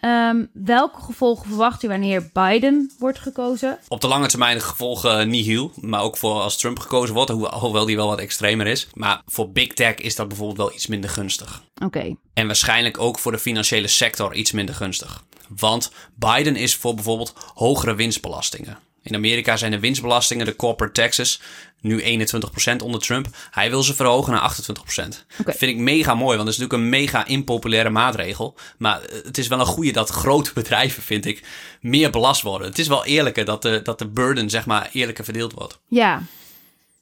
Um, 0.01 0.51
welke 0.53 1.01
gevolgen 1.01 1.47
verwacht 1.47 1.83
u 1.83 1.89
wanneer 1.89 2.31
Biden 2.33 2.93
wordt 2.99 3.19
gekozen? 3.19 3.79
Op 3.89 4.01
de 4.01 4.09
lange 4.09 4.27
termijn 4.27 4.59
de 4.59 4.65
gevolgen 4.65 5.29
niet 5.29 5.47
heel. 5.47 5.73
Maar 5.81 6.03
ook 6.03 6.17
voor 6.17 6.41
als 6.41 6.57
Trump 6.57 6.79
gekozen 6.79 7.15
wordt, 7.15 7.31
hoewel 7.31 7.87
die 7.87 7.97
wel 7.97 8.07
wat 8.07 8.19
extremer 8.19 8.67
is. 8.67 8.89
Maar 8.95 9.23
voor 9.27 9.51
big 9.51 9.73
tech 9.73 9.95
is 9.95 10.17
dat 10.17 10.29
bijvoorbeeld 10.29 10.59
wel 10.59 10.73
iets 10.73 10.87
minder 10.87 11.11
gunstig. 11.11 11.63
Oké. 11.85 12.17
En 12.35 12.47
waarschijnlijk 12.47 13.01
ook 13.01 13.19
voor 13.19 13.33
de 13.33 13.39
financiële 13.39 13.89
sector 13.89 14.35
iets 14.35 14.53
minder 14.53 14.75
gunstig. 14.75 15.25
Want 15.57 15.93
Biden 16.15 16.57
is 16.57 16.75
voor 16.77 16.95
bijvoorbeeld 16.95 17.35
hogere 17.55 17.95
winstbelastingen. 17.95 18.79
In 19.03 19.15
Amerika 19.15 19.57
zijn 19.57 19.71
de 19.71 19.81
winstbelastingen, 19.81 20.47
de 20.47 20.57
corporate 20.57 21.01
taxes, 21.01 21.41
nu 21.81 22.03
21% 22.03 22.83
onder 22.83 23.01
Trump. 23.01 23.27
Hij 23.51 23.71
wil 23.71 23.83
ze 23.83 23.95
verhogen 23.95 24.33
naar 24.33 24.53
28%. 24.53 25.25
Dat 25.45 25.57
vind 25.57 25.73
ik 25.73 25.77
mega 25.77 26.15
mooi, 26.15 26.37
want 26.37 26.49
dat 26.49 26.55
is 26.55 26.59
natuurlijk 26.59 26.83
een 26.83 27.01
mega 27.01 27.27
impopulaire 27.27 27.91
maatregel. 27.91 28.55
Maar 28.79 29.01
het 29.25 29.39
is 29.39 29.49
wel 29.49 29.61
een 29.61 29.67
goede 29.67 29.93
dat 29.93 30.09
grote 30.09 30.51
bedrijven, 30.61 31.03
vind 31.03 31.27
ik, 31.27 31.43
meer 31.81 32.11
belast 32.11 32.43
worden. 32.43 32.69
Het 32.69 32.79
is 32.79 32.89
wel 32.89 33.05
eerlijker 33.05 33.45
dat 33.45 33.63
de, 33.63 33.81
dat 33.83 33.99
de 33.99 34.09
burden, 34.09 34.51
zeg 34.51 34.67
maar, 34.67 34.91
eerlijker 34.93 35.25
verdeeld 35.25 35.53
wordt. 35.53 35.79
Ja, 35.87 36.23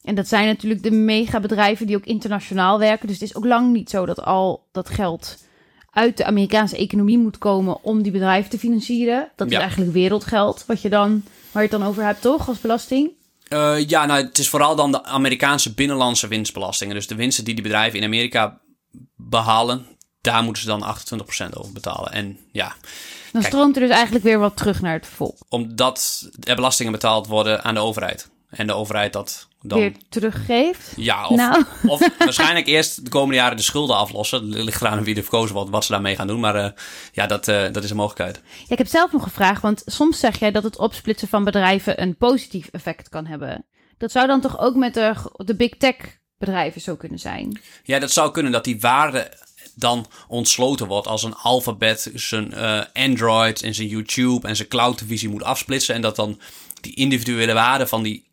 en 0.04 0.14
dat 0.14 0.28
zijn 0.28 0.46
natuurlijk 0.46 0.82
de 0.82 0.90
megabedrijven 0.90 1.87
die 1.87 1.96
ook 1.96 2.04
internationaal 2.04 2.78
werken. 2.78 3.06
Dus 3.06 3.20
het 3.20 3.28
is 3.28 3.37
ook 3.37 3.44
lang 3.44 3.72
niet 3.72 3.90
zo 3.90 4.06
dat 4.06 4.22
al 4.22 4.66
dat 4.72 4.88
geld 4.88 5.38
uit 5.98 6.16
de 6.16 6.24
Amerikaanse 6.24 6.76
economie 6.76 7.18
moet 7.18 7.38
komen 7.38 7.82
om 7.82 8.02
die 8.02 8.12
bedrijven 8.12 8.50
te 8.50 8.58
financieren. 8.58 9.30
Dat 9.37 9.50
is 9.50 9.56
eigenlijk 9.56 9.92
wereldgeld, 9.92 10.64
wat 10.66 10.82
je 10.82 10.88
dan, 10.88 11.22
waar 11.52 11.62
je 11.62 11.68
het 11.68 11.78
dan 11.78 11.88
over 11.88 12.04
hebt, 12.04 12.20
toch, 12.20 12.48
als 12.48 12.61
belasting? 12.61 13.11
Uh, 13.48 13.88
ja, 13.88 14.06
nou, 14.06 14.24
het 14.24 14.38
is 14.38 14.48
vooral 14.48 14.76
dan 14.76 14.92
de 14.92 15.04
Amerikaanse 15.04 15.74
binnenlandse 15.74 16.28
winstbelastingen. 16.28 16.94
Dus 16.94 17.06
de 17.06 17.14
winsten 17.14 17.44
die 17.44 17.54
die 17.54 17.62
bedrijven 17.62 17.98
in 17.98 18.04
Amerika 18.04 18.58
behalen, 19.16 19.87
daar 20.20 20.42
moeten 20.42 20.62
ze 20.62 20.68
dan 20.68 20.96
28% 21.46 21.50
over 21.52 21.72
betalen. 21.72 22.12
En 22.12 22.38
ja. 22.52 22.74
Dan 23.32 23.42
stroomt 23.42 23.76
er 23.76 23.82
dus 23.82 23.90
eigenlijk 23.90 24.24
weer 24.24 24.38
wat 24.38 24.56
terug 24.56 24.80
naar 24.80 24.92
het 24.92 25.06
volk. 25.06 25.37
Omdat 25.48 26.28
er 26.40 26.54
belastingen 26.54 26.92
betaald 26.92 27.26
worden 27.26 27.64
aan 27.64 27.74
de 27.74 27.80
overheid. 27.80 28.30
En 28.50 28.66
de 28.66 28.74
overheid 28.74 29.12
dat 29.12 29.47
dan... 29.61 29.79
Weer 29.79 29.92
teruggeeft? 30.09 30.92
Ja, 30.97 31.29
of, 31.29 31.37
nou. 31.37 31.64
of 31.87 32.09
waarschijnlijk 32.18 32.66
eerst 32.66 33.05
de 33.05 33.11
komende 33.11 33.35
jaren 33.35 33.57
de 33.57 33.62
schulden 33.62 33.97
aflossen. 33.97 34.53
Het 34.53 34.64
ligt 34.64 34.81
eraan 34.81 35.05
wie 35.05 35.16
er 35.16 35.23
verkozen 35.23 35.55
wordt, 35.55 35.71
wat 35.71 35.85
ze 35.85 35.92
daarmee 35.92 36.16
gaan 36.16 36.27
doen. 36.27 36.40
Maar 36.40 36.57
uh, 36.57 36.68
ja, 37.12 37.27
dat, 37.27 37.49
uh, 37.49 37.73
dat 37.73 37.85
is 37.85 37.90
een 37.90 37.97
mogelijkheid. 37.97 38.42
Ja, 38.59 38.64
ik 38.68 38.79
heb 38.79 38.87
zelf 38.87 39.12
nog 39.12 39.23
gevraagd, 39.23 39.62
want 39.62 39.83
soms 39.87 40.18
zeg 40.21 40.38
jij 40.38 40.51
dat 40.51 40.62
het 40.62 40.79
opsplitsen 40.79 41.29
van 41.29 41.44
bedrijven 41.44 42.03
een 42.03 42.16
positief 42.16 42.68
effect 42.73 43.09
kan 43.09 43.27
hebben. 43.27 43.66
Dat 43.99 44.12
zou 44.12 44.27
dan 44.27 44.40
toch 44.40 44.59
ook 44.59 44.75
met 44.75 44.94
de, 44.94 45.14
de 45.37 45.57
big 45.57 45.77
tech 45.77 45.97
bedrijven 46.38 46.81
zo 46.81 46.97
kunnen 46.97 47.18
zijn? 47.18 47.61
Ja, 47.83 47.99
dat 47.99 48.12
zou 48.12 48.33
kunnen 48.33 48.53
dat 48.53 48.64
die 48.64 48.81
waarde 48.81 49.33
dan 49.75 50.07
ontsloten 50.29 50.87
wordt 50.87 51.07
als 51.07 51.23
een 51.23 51.35
alfabet 51.35 52.11
zijn 52.14 52.53
uh, 52.55 52.83
Android 52.92 53.62
en 53.62 53.75
zijn 53.75 53.88
YouTube 53.88 54.49
en 54.49 54.57
zijn 54.57 54.68
cloud 54.68 54.99
divisie 54.99 55.29
moet 55.29 55.42
afsplitsen. 55.42 55.94
En 55.94 56.01
dat 56.01 56.16
dan 56.16 56.40
die 56.81 56.94
individuele 56.94 57.53
waarde 57.53 57.87
van 57.87 58.03
die 58.03 58.28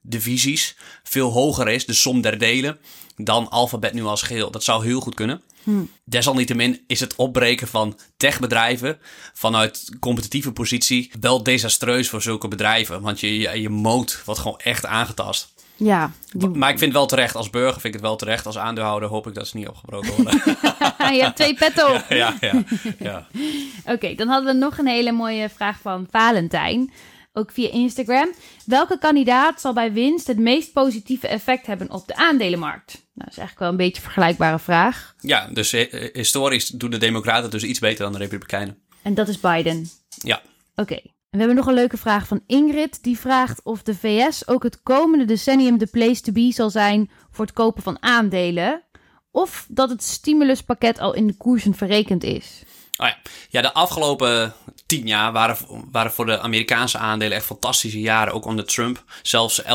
divisies 0.00 0.76
veel 1.02 1.30
hoger 1.30 1.68
is, 1.68 1.86
de 1.86 1.92
som 1.92 2.20
der 2.20 2.38
delen, 2.38 2.78
dan 3.16 3.50
alfabet 3.50 3.92
nu 3.92 4.04
als 4.04 4.22
geheel. 4.22 4.50
Dat 4.50 4.64
zou 4.64 4.84
heel 4.84 5.00
goed 5.00 5.14
kunnen. 5.14 5.42
Hmm. 5.62 5.90
Desalniettemin 6.04 6.84
is 6.86 7.00
het 7.00 7.14
opbreken 7.14 7.68
van 7.68 7.98
techbedrijven 8.16 8.98
vanuit 9.32 9.96
competitieve 10.00 10.52
positie 10.52 11.12
wel 11.20 11.42
desastreus 11.42 12.08
voor 12.08 12.22
zulke 12.22 12.48
bedrijven. 12.48 13.00
Want 13.00 13.20
je, 13.20 13.38
je, 13.38 13.60
je 13.60 13.68
moot 13.68 14.22
wordt 14.24 14.40
gewoon 14.40 14.58
echt 14.58 14.86
aangetast. 14.86 15.52
Ja. 15.76 16.10
Maar 16.54 16.70
ik 16.70 16.78
vind 16.78 16.80
het 16.80 16.92
wel 16.92 17.06
terecht. 17.06 17.36
Als 17.36 17.50
burger 17.50 17.80
vind 17.80 17.84
ik 17.84 17.92
het 17.92 18.02
wel 18.02 18.16
terecht. 18.16 18.46
Als 18.46 18.58
aandeelhouder 18.58 19.08
hoop 19.08 19.26
ik 19.26 19.34
dat 19.34 19.48
ze 19.48 19.56
niet 19.56 19.68
opgebroken 19.68 20.14
worden. 20.14 20.42
je 21.16 21.22
hebt 21.22 21.36
twee 21.36 21.54
petten 21.54 21.94
op. 21.94 22.04
Ja, 22.08 22.36
ja, 22.40 22.64
ja. 22.98 23.26
Oké, 23.94 24.14
dan 24.14 24.28
hadden 24.28 24.52
we 24.52 24.58
nog 24.58 24.78
een 24.78 24.86
hele 24.86 25.12
mooie 25.12 25.48
vraag 25.48 25.78
van 25.82 26.06
Valentijn. 26.10 26.92
Ook 27.40 27.52
via 27.52 27.70
Instagram. 27.70 28.32
Welke 28.66 28.98
kandidaat 28.98 29.60
zal 29.60 29.72
bij 29.72 29.92
winst 29.92 30.26
het 30.26 30.38
meest 30.38 30.72
positieve 30.72 31.28
effect 31.28 31.66
hebben 31.66 31.90
op 31.90 32.06
de 32.06 32.16
aandelenmarkt? 32.16 32.92
Nou, 32.92 33.02
dat 33.14 33.28
is 33.28 33.38
eigenlijk 33.38 33.58
wel 33.58 33.68
een 33.68 33.76
beetje 33.76 33.96
een 33.96 34.02
vergelijkbare 34.02 34.58
vraag. 34.58 35.14
Ja, 35.20 35.48
dus 35.52 35.72
eh, 35.72 36.14
historisch 36.14 36.68
doen 36.68 36.90
de 36.90 36.98
Democraten 36.98 37.50
dus 37.50 37.62
iets 37.62 37.78
beter 37.78 38.04
dan 38.04 38.12
de 38.12 38.18
Republikeinen. 38.18 38.78
En 39.02 39.14
dat 39.14 39.28
is 39.28 39.40
Biden. 39.40 39.90
Ja. 40.22 40.42
Oké. 40.74 40.94
En 40.94 41.10
we 41.30 41.38
hebben 41.38 41.56
nog 41.56 41.66
een 41.66 41.74
leuke 41.74 41.96
vraag 41.96 42.26
van 42.26 42.42
Ingrid. 42.46 43.02
Die 43.02 43.18
vraagt 43.18 43.62
of 43.62 43.82
de 43.82 43.94
VS 43.94 44.48
ook 44.48 44.62
het 44.62 44.82
komende 44.82 45.24
decennium 45.24 45.78
de 45.78 45.86
place 45.86 46.20
to 46.20 46.32
be 46.32 46.52
zal 46.52 46.70
zijn 46.70 47.10
voor 47.30 47.44
het 47.44 47.54
kopen 47.54 47.82
van 47.82 48.02
aandelen. 48.02 48.82
Of 49.30 49.66
dat 49.68 49.90
het 49.90 50.02
stimuluspakket 50.02 50.98
al 50.98 51.14
in 51.14 51.26
de 51.26 51.36
koersen 51.36 51.74
verrekend 51.74 52.24
is. 52.24 52.62
Oh 53.00 53.06
ja. 53.06 53.18
ja, 53.48 53.60
de 53.60 53.72
afgelopen 53.72 54.54
tien 54.86 55.06
jaar 55.06 55.32
waren, 55.32 55.56
waren 55.90 56.12
voor 56.12 56.26
de 56.26 56.40
Amerikaanse 56.40 56.98
aandelen 56.98 57.36
echt 57.36 57.46
fantastische 57.46 58.00
jaren. 58.00 58.32
Ook 58.32 58.44
onder 58.44 58.64
Trump. 58.64 59.04
Zelfs 59.22 59.62
11% 59.62 59.66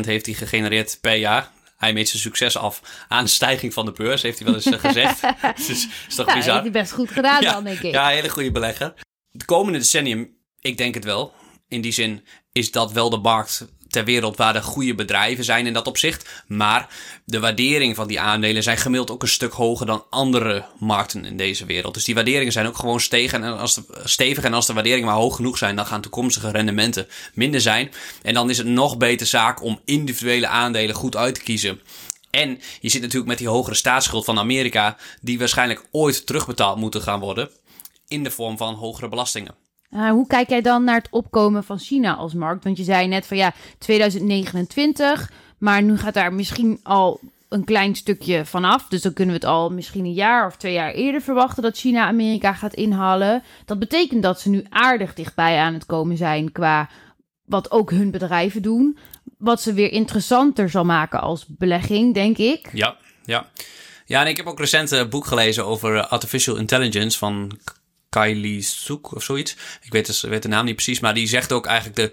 heeft 0.00 0.26
hij 0.26 0.34
gegenereerd 0.34 0.98
per 1.00 1.16
jaar. 1.16 1.50
Hij 1.76 1.92
meet 1.92 2.08
zijn 2.08 2.22
succes 2.22 2.56
af 2.56 2.82
aan 3.08 3.24
de 3.24 3.30
stijging 3.30 3.72
van 3.72 3.84
de 3.84 3.92
beurs, 3.92 4.22
heeft 4.22 4.38
hij 4.38 4.46
wel 4.46 4.56
eens 4.56 4.66
eh, 4.66 4.78
gezegd. 4.78 5.20
dus 5.66 5.86
is 6.08 6.14
toch 6.14 6.26
ja, 6.26 6.34
bizar? 6.34 6.52
heeft 6.52 6.72
hij 6.72 6.82
best 6.82 6.92
goed 6.92 7.10
gedaan 7.10 7.42
dan, 7.42 7.64
denk 7.64 7.80
ik. 7.80 7.92
Ja, 7.92 8.08
hele 8.08 8.28
goede 8.28 8.50
belegger. 8.50 8.94
De 9.30 9.44
komende 9.44 9.78
decennium 9.78 10.36
ik 10.60 10.76
denk 10.76 10.94
het 10.94 11.04
wel. 11.04 11.32
In 11.68 11.80
die 11.80 11.92
zin 11.92 12.24
is 12.52 12.70
dat 12.70 12.92
wel 12.92 13.10
de 13.10 13.16
markt 13.16 13.66
ter 13.90 14.04
wereld 14.04 14.36
waar 14.36 14.52
de 14.52 14.62
goede 14.62 14.94
bedrijven 14.94 15.44
zijn 15.44 15.66
in 15.66 15.72
dat 15.72 15.86
opzicht. 15.86 16.28
Maar 16.46 16.88
de 17.24 17.40
waardering 17.40 17.96
van 17.96 18.06
die 18.06 18.20
aandelen 18.20 18.62
zijn 18.62 18.76
gemiddeld 18.76 19.10
ook 19.10 19.22
een 19.22 19.28
stuk 19.28 19.52
hoger 19.52 19.86
dan 19.86 20.04
andere 20.10 20.64
markten 20.78 21.24
in 21.24 21.36
deze 21.36 21.66
wereld. 21.66 21.94
Dus 21.94 22.04
die 22.04 22.14
waarderingen 22.14 22.52
zijn 22.52 22.66
ook 22.66 22.78
gewoon 22.78 23.00
stegen 23.00 23.44
en 23.44 23.58
als 23.58 23.74
de, 23.74 23.82
stevig. 24.04 24.44
En 24.44 24.54
als 24.54 24.66
de 24.66 24.72
waarderingen 24.72 25.06
maar 25.06 25.16
hoog 25.16 25.36
genoeg 25.36 25.58
zijn, 25.58 25.76
dan 25.76 25.86
gaan 25.86 26.00
toekomstige 26.00 26.50
rendementen 26.50 27.08
minder 27.34 27.60
zijn. 27.60 27.90
En 28.22 28.34
dan 28.34 28.50
is 28.50 28.58
het 28.58 28.66
nog 28.66 28.96
beter 28.96 29.26
zaak 29.26 29.62
om 29.62 29.80
individuele 29.84 30.46
aandelen 30.46 30.94
goed 30.94 31.16
uit 31.16 31.34
te 31.34 31.42
kiezen. 31.42 31.80
En 32.30 32.60
je 32.80 32.88
zit 32.88 33.00
natuurlijk 33.00 33.28
met 33.28 33.38
die 33.38 33.48
hogere 33.48 33.74
staatsschuld 33.74 34.24
van 34.24 34.38
Amerika, 34.38 34.96
die 35.20 35.38
waarschijnlijk 35.38 35.86
ooit 35.90 36.26
terugbetaald 36.26 36.78
moeten 36.78 37.02
gaan 37.02 37.20
worden. 37.20 37.50
In 38.08 38.22
de 38.22 38.30
vorm 38.30 38.56
van 38.56 38.74
hogere 38.74 39.08
belastingen. 39.08 39.67
Uh, 39.90 40.10
hoe 40.10 40.26
kijk 40.26 40.48
jij 40.48 40.60
dan 40.60 40.84
naar 40.84 40.96
het 40.96 41.08
opkomen 41.10 41.64
van 41.64 41.78
China 41.78 42.14
als 42.14 42.34
markt? 42.34 42.64
Want 42.64 42.76
je 42.76 42.84
zei 42.84 43.06
net 43.06 43.26
van 43.26 43.36
ja, 43.36 43.52
2029, 43.78 45.30
maar 45.58 45.82
nu 45.82 45.98
gaat 45.98 46.14
daar 46.14 46.32
misschien 46.32 46.80
al 46.82 47.20
een 47.48 47.64
klein 47.64 47.94
stukje 47.94 48.44
vanaf. 48.44 48.86
Dus 48.88 49.02
dan 49.02 49.12
kunnen 49.12 49.34
we 49.34 49.40
het 49.40 49.50
al 49.50 49.70
misschien 49.70 50.04
een 50.04 50.12
jaar 50.12 50.46
of 50.46 50.56
twee 50.56 50.72
jaar 50.72 50.92
eerder 50.92 51.20
verwachten 51.20 51.62
dat 51.62 51.76
China 51.76 52.06
Amerika 52.06 52.52
gaat 52.52 52.74
inhalen. 52.74 53.42
Dat 53.64 53.78
betekent 53.78 54.22
dat 54.22 54.40
ze 54.40 54.48
nu 54.48 54.64
aardig 54.68 55.14
dichtbij 55.14 55.58
aan 55.58 55.74
het 55.74 55.86
komen 55.86 56.16
zijn 56.16 56.52
qua 56.52 56.88
wat 57.44 57.70
ook 57.70 57.90
hun 57.90 58.10
bedrijven 58.10 58.62
doen. 58.62 58.98
Wat 59.38 59.60
ze 59.62 59.72
weer 59.72 59.92
interessanter 59.92 60.70
zal 60.70 60.84
maken 60.84 61.20
als 61.20 61.46
belegging, 61.46 62.14
denk 62.14 62.38
ik. 62.38 62.68
Ja, 62.72 62.96
ja. 63.24 63.46
Ja, 64.04 64.20
en 64.20 64.26
ik 64.26 64.36
heb 64.36 64.46
ook 64.46 64.58
recent 64.58 64.90
een 64.90 65.08
boek 65.08 65.26
gelezen 65.26 65.66
over 65.66 66.06
artificial 66.06 66.56
intelligence 66.56 67.18
van 67.18 67.58
Kylie 68.08 68.62
Soek 68.62 69.14
of 69.14 69.22
zoiets. 69.22 69.56
Ik 69.82 69.92
weet, 69.92 70.06
dus, 70.06 70.20
weet 70.20 70.42
de 70.42 70.48
naam 70.48 70.64
niet 70.64 70.74
precies, 70.74 71.00
maar 71.00 71.14
die 71.14 71.26
zegt 71.26 71.52
ook 71.52 71.66
eigenlijk 71.66 71.96
de, 71.96 72.12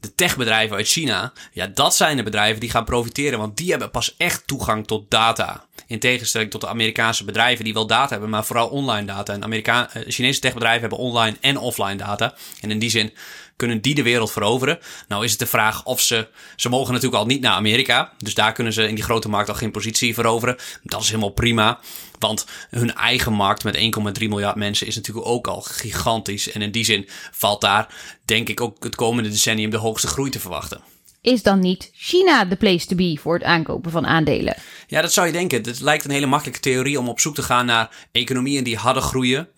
de 0.00 0.14
techbedrijven 0.14 0.76
uit 0.76 0.88
China. 0.88 1.32
Ja, 1.52 1.66
dat 1.66 1.96
zijn 1.96 2.16
de 2.16 2.22
bedrijven 2.22 2.60
die 2.60 2.70
gaan 2.70 2.84
profiteren, 2.84 3.38
want 3.38 3.56
die 3.56 3.70
hebben 3.70 3.90
pas 3.90 4.14
echt 4.16 4.46
toegang 4.46 4.86
tot 4.86 5.10
data. 5.10 5.64
In 5.86 5.98
tegenstelling 5.98 6.50
tot 6.50 6.60
de 6.60 6.68
Amerikaanse 6.68 7.24
bedrijven 7.24 7.64
die 7.64 7.74
wel 7.74 7.86
data 7.86 8.10
hebben, 8.10 8.30
maar 8.30 8.44
vooral 8.44 8.68
online 8.68 9.06
data. 9.06 9.32
En 9.32 9.44
Amerika 9.44 9.90
eh, 9.92 10.02
Chinese 10.06 10.40
techbedrijven 10.40 10.80
hebben 10.80 10.98
online 10.98 11.36
en 11.40 11.58
offline 11.58 11.96
data. 11.96 12.34
En 12.60 12.70
in 12.70 12.78
die 12.78 12.90
zin 12.90 13.12
kunnen 13.58 13.80
die 13.80 13.94
de 13.94 14.02
wereld 14.02 14.32
veroveren? 14.32 14.78
Nou 15.08 15.24
is 15.24 15.30
het 15.30 15.38
de 15.38 15.46
vraag 15.46 15.84
of 15.84 16.00
ze... 16.00 16.28
Ze 16.56 16.68
mogen 16.68 16.92
natuurlijk 16.92 17.22
al 17.22 17.26
niet 17.26 17.40
naar 17.40 17.52
Amerika. 17.52 18.12
Dus 18.18 18.34
daar 18.34 18.52
kunnen 18.52 18.72
ze 18.72 18.88
in 18.88 18.94
die 18.94 19.04
grote 19.04 19.28
markt 19.28 19.48
al 19.48 19.54
geen 19.54 19.70
positie 19.70 20.14
veroveren. 20.14 20.56
Dat 20.82 21.00
is 21.00 21.08
helemaal 21.08 21.30
prima. 21.30 21.80
Want 22.18 22.46
hun 22.70 22.94
eigen 22.94 23.32
markt 23.32 23.64
met 23.64 23.76
1,3 24.20 24.28
miljard 24.28 24.56
mensen 24.56 24.86
is 24.86 24.94
natuurlijk 24.94 25.26
ook 25.26 25.46
al 25.46 25.60
gigantisch. 25.60 26.52
En 26.52 26.62
in 26.62 26.70
die 26.70 26.84
zin 26.84 27.08
valt 27.32 27.60
daar, 27.60 27.94
denk 28.24 28.48
ik, 28.48 28.60
ook 28.60 28.84
het 28.84 28.94
komende 28.94 29.30
decennium 29.30 29.70
de 29.70 29.76
hoogste 29.76 30.06
groei 30.06 30.30
te 30.30 30.40
verwachten. 30.40 30.80
Is 31.20 31.42
dan 31.42 31.60
niet 31.60 31.90
China 31.94 32.44
de 32.44 32.56
place 32.56 32.86
to 32.86 32.96
be 32.96 33.18
voor 33.20 33.34
het 33.34 33.42
aankopen 33.42 33.90
van 33.90 34.06
aandelen? 34.06 34.56
Ja, 34.86 35.00
dat 35.00 35.12
zou 35.12 35.26
je 35.26 35.32
denken. 35.32 35.62
Het 35.62 35.80
lijkt 35.80 36.04
een 36.04 36.10
hele 36.10 36.26
makkelijke 36.26 36.60
theorie 36.60 36.98
om 36.98 37.08
op 37.08 37.20
zoek 37.20 37.34
te 37.34 37.42
gaan 37.42 37.66
naar 37.66 37.90
economieën 38.12 38.64
die 38.64 38.76
harder 38.76 39.02
groeien. 39.02 39.48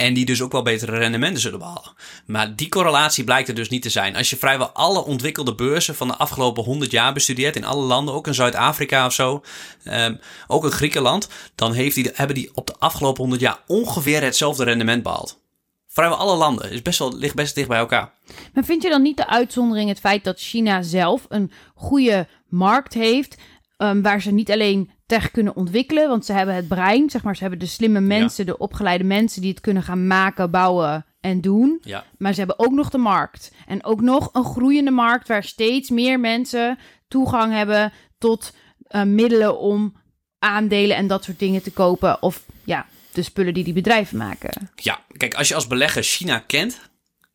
En 0.00 0.14
die 0.14 0.24
dus 0.24 0.42
ook 0.42 0.52
wel 0.52 0.62
betere 0.62 0.98
rendementen 0.98 1.40
zullen 1.40 1.58
behalen. 1.58 1.92
Maar 2.26 2.56
die 2.56 2.68
correlatie 2.68 3.24
blijkt 3.24 3.48
er 3.48 3.54
dus 3.54 3.68
niet 3.68 3.82
te 3.82 3.90
zijn. 3.90 4.16
Als 4.16 4.30
je 4.30 4.36
vrijwel 4.36 4.68
alle 4.68 5.04
ontwikkelde 5.04 5.54
beurzen 5.54 5.94
van 5.94 6.08
de 6.08 6.16
afgelopen 6.16 6.64
100 6.64 6.90
jaar 6.90 7.12
bestudeert, 7.12 7.56
in 7.56 7.64
alle 7.64 7.82
landen, 7.82 8.14
ook 8.14 8.26
in 8.26 8.34
Zuid-Afrika 8.34 9.06
of 9.06 9.12
zo, 9.12 9.42
um, 9.84 10.20
ook 10.46 10.64
in 10.64 10.70
Griekenland, 10.70 11.28
dan 11.54 11.72
heeft 11.72 11.94
die, 11.94 12.10
hebben 12.14 12.36
die 12.36 12.50
op 12.54 12.66
de 12.66 12.74
afgelopen 12.78 13.20
100 13.20 13.40
jaar 13.40 13.58
ongeveer 13.66 14.22
hetzelfde 14.22 14.64
rendement 14.64 15.02
behaald. 15.02 15.40
Vrijwel 15.86 16.18
alle 16.18 16.36
landen. 16.36 16.70
Is 16.70 16.82
best 16.82 16.98
wel, 16.98 17.16
ligt 17.16 17.34
best 17.34 17.54
dicht 17.54 17.68
bij 17.68 17.78
elkaar. 17.78 18.12
Maar 18.54 18.64
vind 18.64 18.82
je 18.82 18.88
dan 18.88 19.02
niet 19.02 19.16
de 19.16 19.28
uitzondering 19.28 19.88
het 19.88 20.00
feit 20.00 20.24
dat 20.24 20.40
China 20.40 20.82
zelf 20.82 21.26
een 21.28 21.52
goede 21.74 22.28
markt 22.48 22.94
heeft, 22.94 23.36
um, 23.78 24.02
waar 24.02 24.22
ze 24.22 24.30
niet 24.30 24.50
alleen 24.50 24.90
tech 25.10 25.30
kunnen 25.30 25.56
ontwikkelen. 25.56 26.08
Want 26.08 26.24
ze 26.24 26.32
hebben 26.32 26.54
het 26.54 26.68
brein, 26.68 27.10
zeg 27.10 27.22
maar. 27.22 27.36
Ze 27.36 27.42
hebben 27.42 27.60
de 27.60 27.66
slimme 27.66 28.00
mensen, 28.00 28.46
de 28.46 28.58
opgeleide 28.58 29.04
mensen 29.04 29.40
die 29.40 29.50
het 29.50 29.60
kunnen 29.60 29.82
gaan 29.82 30.06
maken, 30.06 30.50
bouwen 30.50 31.06
en 31.20 31.40
doen. 31.40 31.78
Ja. 31.82 32.04
Maar 32.18 32.32
ze 32.32 32.38
hebben 32.38 32.58
ook 32.58 32.72
nog 32.72 32.90
de 32.90 32.98
markt. 32.98 33.52
En 33.66 33.84
ook 33.84 34.00
nog 34.00 34.28
een 34.32 34.44
groeiende 34.44 34.90
markt 34.90 35.28
waar 35.28 35.44
steeds 35.44 35.90
meer 35.90 36.20
mensen 36.20 36.78
toegang 37.08 37.52
hebben 37.52 37.92
tot 38.18 38.54
uh, 38.90 39.02
middelen 39.02 39.58
om 39.58 39.96
aandelen 40.38 40.96
en 40.96 41.06
dat 41.06 41.24
soort 41.24 41.38
dingen 41.38 41.62
te 41.62 41.72
kopen. 41.72 42.22
Of 42.22 42.44
ja, 42.64 42.86
de 43.12 43.22
spullen 43.22 43.54
die 43.54 43.64
die 43.64 43.72
bedrijven 43.72 44.18
maken. 44.18 44.70
Ja, 44.74 45.00
kijk, 45.16 45.34
als 45.34 45.48
je 45.48 45.54
als 45.54 45.66
belegger 45.66 46.02
China 46.02 46.38
kent, 46.38 46.80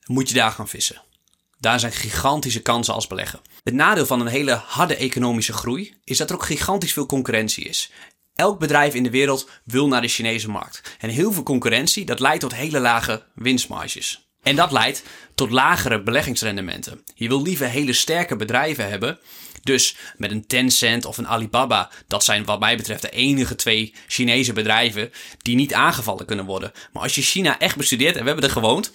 moet 0.06 0.30
je 0.30 0.36
daar 0.36 0.52
gaan 0.52 0.68
vissen. 0.68 1.02
Daar 1.65 1.80
zijn 1.80 1.91
gigantische 1.91 2.62
kansen 2.62 2.93
als 2.93 3.08
beleggen. 3.08 3.39
Het 3.63 3.73
nadeel 3.73 4.06
van 4.06 4.19
een 4.19 4.28
hele 4.28 4.54
harde 4.54 4.95
economische 4.95 5.54
groei 5.54 5.93
is 6.04 6.17
dat 6.17 6.30
er 6.30 6.36
ook 6.36 6.45
gigantisch 6.45 6.93
veel 6.93 7.06
concurrentie 7.06 7.63
is. 7.63 7.91
Elk 8.36 8.60
bedrijf 8.60 8.93
in 8.93 9.04
de 9.04 9.10
wereld 9.10 9.49
wil 9.63 9.88
naar 9.88 10.01
de 10.01 10.08
Chinese 10.08 10.49
markt. 10.49 10.95
En 10.99 11.10
heel 11.10 11.32
veel 11.32 11.43
concurrentie, 11.43 12.06
dat 12.06 12.19
leidt 12.19 12.39
tot 12.39 12.56
hele 12.56 12.80
lage 12.80 13.23
winstmarges. 13.36 14.28
En 14.41 14.56
dat 14.56 14.71
leidt 14.71 15.04
tot 15.36 15.51
lagere 15.51 16.04
beleggingsrendementen. 16.04 17.04
Je 17.15 17.28
wil 17.28 17.41
liever 17.41 17.69
hele 17.69 17.93
sterke 17.93 18.36
bedrijven 18.36 18.89
hebben. 18.89 19.19
Dus 19.63 19.95
met 20.17 20.32
een 20.32 20.47
Tencent 20.47 21.06
of 21.06 21.17
een 21.17 21.28
Alibaba, 21.28 21.89
dat 22.08 22.23
zijn 22.23 22.45
wat 22.45 22.60
mij 22.60 22.78
betreft 22.78 23.01
de 23.01 23.10
enige 23.10 23.56
twee 23.56 23.93
Chinese 24.08 24.54
bedrijven 24.54 25.12
die 25.41 25.56
niet 25.56 25.73
aangevallen 25.73 26.25
kunnen 26.25 26.45
worden. 26.45 26.71
Maar 26.93 27.04
als 27.04 27.15
je 27.15 27.21
China 27.21 27.60
echt 27.60 27.75
bestudeert, 27.75 28.15
en 28.15 28.21
we 28.21 28.28
hebben 28.28 28.45
er 28.45 28.51
gewoond, 28.51 28.91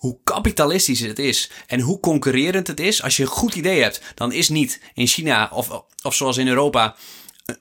hoe 0.00 0.18
kapitalistisch 0.24 1.00
het 1.00 1.18
is 1.18 1.50
en 1.66 1.80
hoe 1.80 2.00
concurrerend 2.00 2.66
het 2.66 2.80
is. 2.80 3.02
Als 3.02 3.16
je 3.16 3.22
een 3.22 3.28
goed 3.28 3.54
idee 3.54 3.82
hebt, 3.82 4.02
dan 4.14 4.32
is 4.32 4.48
niet 4.48 4.80
in 4.94 5.06
China 5.06 5.50
of, 5.52 5.84
of 6.02 6.14
zoals 6.14 6.36
in 6.36 6.48
Europa 6.48 6.96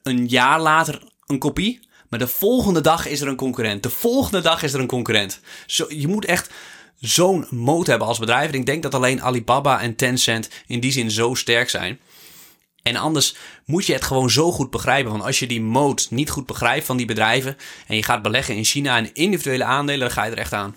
een 0.04 0.28
jaar 0.28 0.60
later 0.62 1.02
een 1.25 1.39
kopie. 1.39 1.88
Maar 2.10 2.19
de 2.19 2.28
volgende 2.28 2.82
dag 2.82 3.08
is 3.08 3.21
er 3.21 3.28
een 3.28 3.36
concurrent. 3.36 3.84
De 3.84 3.89
volgende 3.89 4.41
dag 4.41 4.63
is 4.63 4.73
er 4.73 4.80
een 4.80 4.88
concurrent. 4.88 5.39
Zo, 5.65 5.86
je 5.89 6.08
moet 6.08 6.25
echt 6.25 6.54
zo'n 6.99 7.47
moot 7.49 7.88
hebben 7.88 8.08
als 8.08 8.19
bedrijf. 8.19 8.52
ik 8.52 8.65
denk 8.65 8.84
dat 8.84 8.93
alleen 8.93 9.21
Alibaba 9.21 9.82
en 9.82 9.95
Tencent 9.95 10.49
in 10.67 10.80
die 10.80 10.91
zin 10.91 11.12
zo 11.12 11.34
sterk 11.34 11.69
zijn. 11.69 11.99
En 12.84 12.95
anders 12.95 13.36
moet 13.65 13.86
je 13.86 13.93
het 13.93 14.04
gewoon 14.04 14.30
zo 14.30 14.52
goed 14.52 14.69
begrijpen. 14.69 15.12
Want 15.12 15.23
als 15.23 15.39
je 15.39 15.47
die 15.47 15.62
moot 15.62 16.08
niet 16.10 16.30
goed 16.30 16.45
begrijpt 16.45 16.86
van 16.86 16.97
die 16.97 17.06
bedrijven. 17.06 17.58
en 17.88 17.95
je 17.95 18.04
gaat 18.04 18.21
beleggen 18.21 18.56
in 18.56 18.65
China 18.65 18.97
en 18.97 19.13
individuele 19.13 19.63
aandelen, 19.63 19.99
dan 19.99 20.12
ga 20.12 20.23
je 20.23 20.32
er 20.32 20.38
echt 20.38 20.54
aan. 20.54 20.75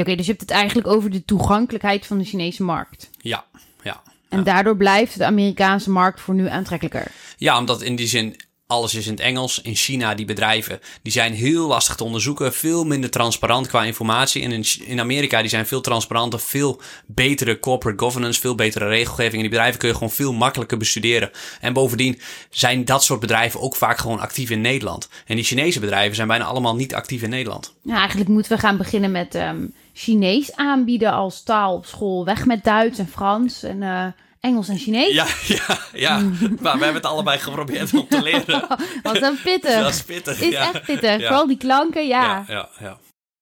Oké, 0.00 0.14
dus 0.14 0.26
je 0.26 0.30
hebt 0.30 0.40
het 0.40 0.50
eigenlijk 0.50 0.86
over 0.86 1.10
de 1.10 1.24
toegankelijkheid 1.24 2.06
van 2.06 2.18
de 2.18 2.24
Chinese 2.24 2.62
markt. 2.62 3.10
Ja, 3.18 3.44
ja. 3.82 4.02
En 4.28 4.44
daardoor 4.44 4.76
blijft 4.76 5.18
de 5.18 5.24
Amerikaanse 5.24 5.90
markt 5.90 6.20
voor 6.20 6.34
nu 6.34 6.48
aantrekkelijker. 6.48 7.10
Ja, 7.36 7.58
omdat 7.58 7.82
in 7.82 7.96
die 7.96 8.06
zin 8.06 8.36
alles 8.66 8.94
is 8.94 9.06
in 9.06 9.12
het 9.12 9.20
Engels. 9.20 9.60
In 9.60 9.74
China, 9.74 10.14
die 10.14 10.26
bedrijven, 10.26 10.80
die 11.02 11.12
zijn 11.12 11.32
heel 11.32 11.66
lastig 11.66 11.94
te 11.94 12.04
onderzoeken. 12.04 12.52
Veel 12.52 12.84
minder 12.84 13.10
transparant 13.10 13.66
qua 13.66 13.84
informatie. 13.84 14.42
En 14.42 14.52
in, 14.52 14.64
in 14.84 15.00
Amerika, 15.00 15.40
die 15.40 15.50
zijn 15.50 15.66
veel 15.66 15.80
transparanter. 15.80 16.40
Veel 16.40 16.80
betere 17.06 17.58
corporate 17.58 18.04
governance, 18.04 18.40
veel 18.40 18.54
betere 18.54 18.88
regelgeving. 18.88 19.34
En 19.34 19.40
die 19.40 19.48
bedrijven 19.48 19.78
kun 19.78 19.88
je 19.88 19.94
gewoon 19.94 20.10
veel 20.10 20.32
makkelijker 20.32 20.78
bestuderen. 20.78 21.30
En 21.60 21.72
bovendien 21.72 22.20
zijn 22.50 22.84
dat 22.84 23.04
soort 23.04 23.20
bedrijven 23.20 23.60
ook 23.60 23.76
vaak 23.76 23.98
gewoon 23.98 24.20
actief 24.20 24.50
in 24.50 24.60
Nederland. 24.60 25.08
En 25.26 25.36
die 25.36 25.44
Chinese 25.44 25.80
bedrijven 25.80 26.16
zijn 26.16 26.28
bijna 26.28 26.44
allemaal 26.44 26.76
niet 26.76 26.94
actief 26.94 27.22
in 27.22 27.30
Nederland. 27.30 27.74
Nou, 27.82 27.98
eigenlijk 27.98 28.28
moeten 28.28 28.52
we 28.52 28.58
gaan 28.58 28.76
beginnen 28.76 29.10
met 29.10 29.34
um, 29.34 29.74
Chinees 29.92 30.56
aanbieden 30.56 31.12
als 31.12 31.42
taal 31.42 31.74
op 31.74 31.86
school. 31.86 32.24
Weg 32.24 32.46
met 32.46 32.64
Duits 32.64 32.98
en 32.98 33.08
Frans 33.08 33.62
en... 33.62 33.82
Uh 33.82 34.06
Engels 34.46 34.68
en 34.68 34.78
Chinees. 34.78 35.14
Ja, 35.14 35.26
ja, 35.56 35.78
ja. 35.92 36.18
maar 36.60 36.78
we 36.78 36.84
hebben 36.84 36.94
het 36.94 37.06
allebei 37.06 37.38
geprobeerd 37.38 37.94
om 37.94 38.08
te 38.08 38.22
leren. 38.22 38.66
Wat 39.02 39.22
een 39.22 39.38
pittig. 39.42 39.80
Dat 39.80 39.94
is 39.94 40.02
pittig, 40.02 40.40
Is 40.40 40.54
echt 40.54 40.82
pittig. 40.82 41.20
Vooral 41.20 41.46
die 41.46 41.56
klanken, 41.56 42.06
ja. 42.06 42.22
Ja, 42.22 42.44
ja, 42.48 42.68
ja. 42.78 42.98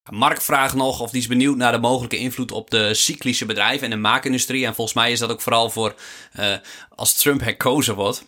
Mark 0.09 0.41
vraagt 0.41 0.75
nog 0.75 0.99
of 0.99 1.11
hij 1.11 1.19
is 1.19 1.27
benieuwd 1.27 1.57
naar 1.57 1.71
de 1.71 1.77
mogelijke 1.77 2.17
invloed 2.17 2.51
op 2.51 2.69
de 2.69 2.93
cyclische 2.93 3.45
bedrijven 3.45 3.83
en 3.83 3.89
de 3.89 3.95
maakindustrie. 3.95 4.65
En 4.65 4.75
volgens 4.75 4.95
mij 4.95 5.11
is 5.11 5.19
dat 5.19 5.31
ook 5.31 5.41
vooral 5.41 5.69
voor 5.69 5.95
uh, 6.39 6.53
als 6.95 7.13
Trump 7.13 7.41
herkozen 7.41 7.95
wordt. 7.95 8.25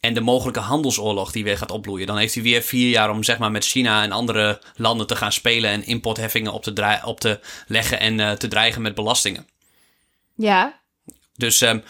En 0.00 0.14
de 0.14 0.20
mogelijke 0.20 0.60
handelsoorlog 0.60 1.32
die 1.32 1.44
weer 1.44 1.58
gaat 1.58 1.70
opbloeien. 1.70 2.06
Dan 2.06 2.16
heeft 2.16 2.34
hij 2.34 2.42
weer 2.42 2.62
vier 2.62 2.88
jaar 2.88 3.10
om 3.10 3.24
zeg 3.24 3.38
maar, 3.38 3.50
met 3.50 3.64
China 3.64 4.02
en 4.02 4.12
andere 4.12 4.60
landen 4.76 5.06
te 5.06 5.16
gaan 5.16 5.32
spelen. 5.32 5.70
En 5.70 5.86
importheffingen 5.86 6.52
op 6.52 6.62
te, 6.62 7.00
op 7.04 7.20
te 7.20 7.40
leggen 7.66 8.00
en 8.00 8.18
uh, 8.18 8.30
te 8.30 8.48
dreigen 8.48 8.82
met 8.82 8.94
belastingen. 8.94 9.46
Ja. 10.34 10.80
Dus 11.38 11.60
um, 11.60 11.82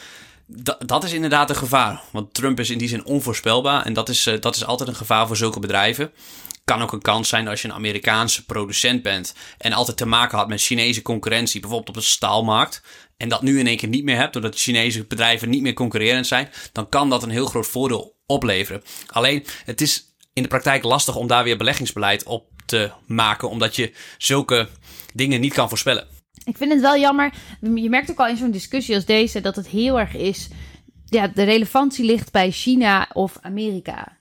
dat 0.86 1.04
is 1.04 1.12
inderdaad 1.12 1.50
een 1.50 1.56
gevaar. 1.56 2.00
Want 2.10 2.34
Trump 2.34 2.60
is 2.60 2.70
in 2.70 2.78
die 2.78 2.88
zin 2.88 3.04
onvoorspelbaar. 3.04 3.84
En 3.84 3.92
dat 3.92 4.08
is, 4.08 4.26
uh, 4.26 4.40
dat 4.40 4.56
is 4.56 4.64
altijd 4.64 4.88
een 4.88 4.94
gevaar 4.94 5.26
voor 5.26 5.36
zulke 5.36 5.60
bedrijven. 5.60 6.12
Kan 6.64 6.82
ook 6.82 6.92
een 6.92 7.02
kans 7.02 7.28
zijn 7.28 7.48
als 7.48 7.62
je 7.62 7.68
een 7.68 7.74
Amerikaanse 7.74 8.44
producent 8.44 9.02
bent. 9.02 9.34
En 9.58 9.72
altijd 9.72 9.96
te 9.96 10.06
maken 10.06 10.38
had 10.38 10.48
met 10.48 10.62
Chinese 10.62 11.02
concurrentie. 11.02 11.60
Bijvoorbeeld 11.60 11.96
op 11.96 12.02
de 12.02 12.08
staalmarkt. 12.08 12.82
En 13.16 13.28
dat 13.28 13.42
nu 13.42 13.58
in 13.58 13.66
één 13.66 13.76
keer 13.76 13.88
niet 13.88 14.04
meer 14.04 14.16
hebt. 14.16 14.32
Doordat 14.32 14.58
Chinese 14.60 15.04
bedrijven 15.04 15.48
niet 15.48 15.62
meer 15.62 15.72
concurrerend 15.72 16.26
zijn. 16.26 16.50
Dan 16.72 16.88
kan 16.88 17.10
dat 17.10 17.22
een 17.22 17.30
heel 17.30 17.46
groot 17.46 17.66
voordeel 17.66 18.16
opleveren. 18.26 18.82
Alleen 19.06 19.44
het 19.64 19.80
is 19.80 20.04
in 20.32 20.42
de 20.42 20.48
praktijk 20.48 20.82
lastig 20.82 21.16
om 21.16 21.26
daar 21.26 21.44
weer 21.44 21.56
beleggingsbeleid 21.56 22.22
op 22.22 22.46
te 22.66 22.90
maken. 23.06 23.50
Omdat 23.50 23.76
je 23.76 23.92
zulke 24.18 24.68
dingen 25.14 25.40
niet 25.40 25.54
kan 25.54 25.68
voorspellen. 25.68 26.17
Ik 26.44 26.56
vind 26.56 26.72
het 26.72 26.80
wel 26.80 26.96
jammer. 26.96 27.32
Je 27.60 27.88
merkt 27.88 28.10
ook 28.10 28.18
al 28.18 28.28
in 28.28 28.36
zo'n 28.36 28.50
discussie 28.50 28.94
als 28.94 29.04
deze 29.04 29.40
dat 29.40 29.56
het 29.56 29.68
heel 29.68 29.98
erg 29.98 30.14
is. 30.14 30.48
Ja, 31.04 31.28
de 31.28 31.42
relevantie 31.42 32.04
ligt 32.04 32.32
bij 32.32 32.50
China 32.50 33.08
of 33.12 33.38
Amerika. 33.40 34.16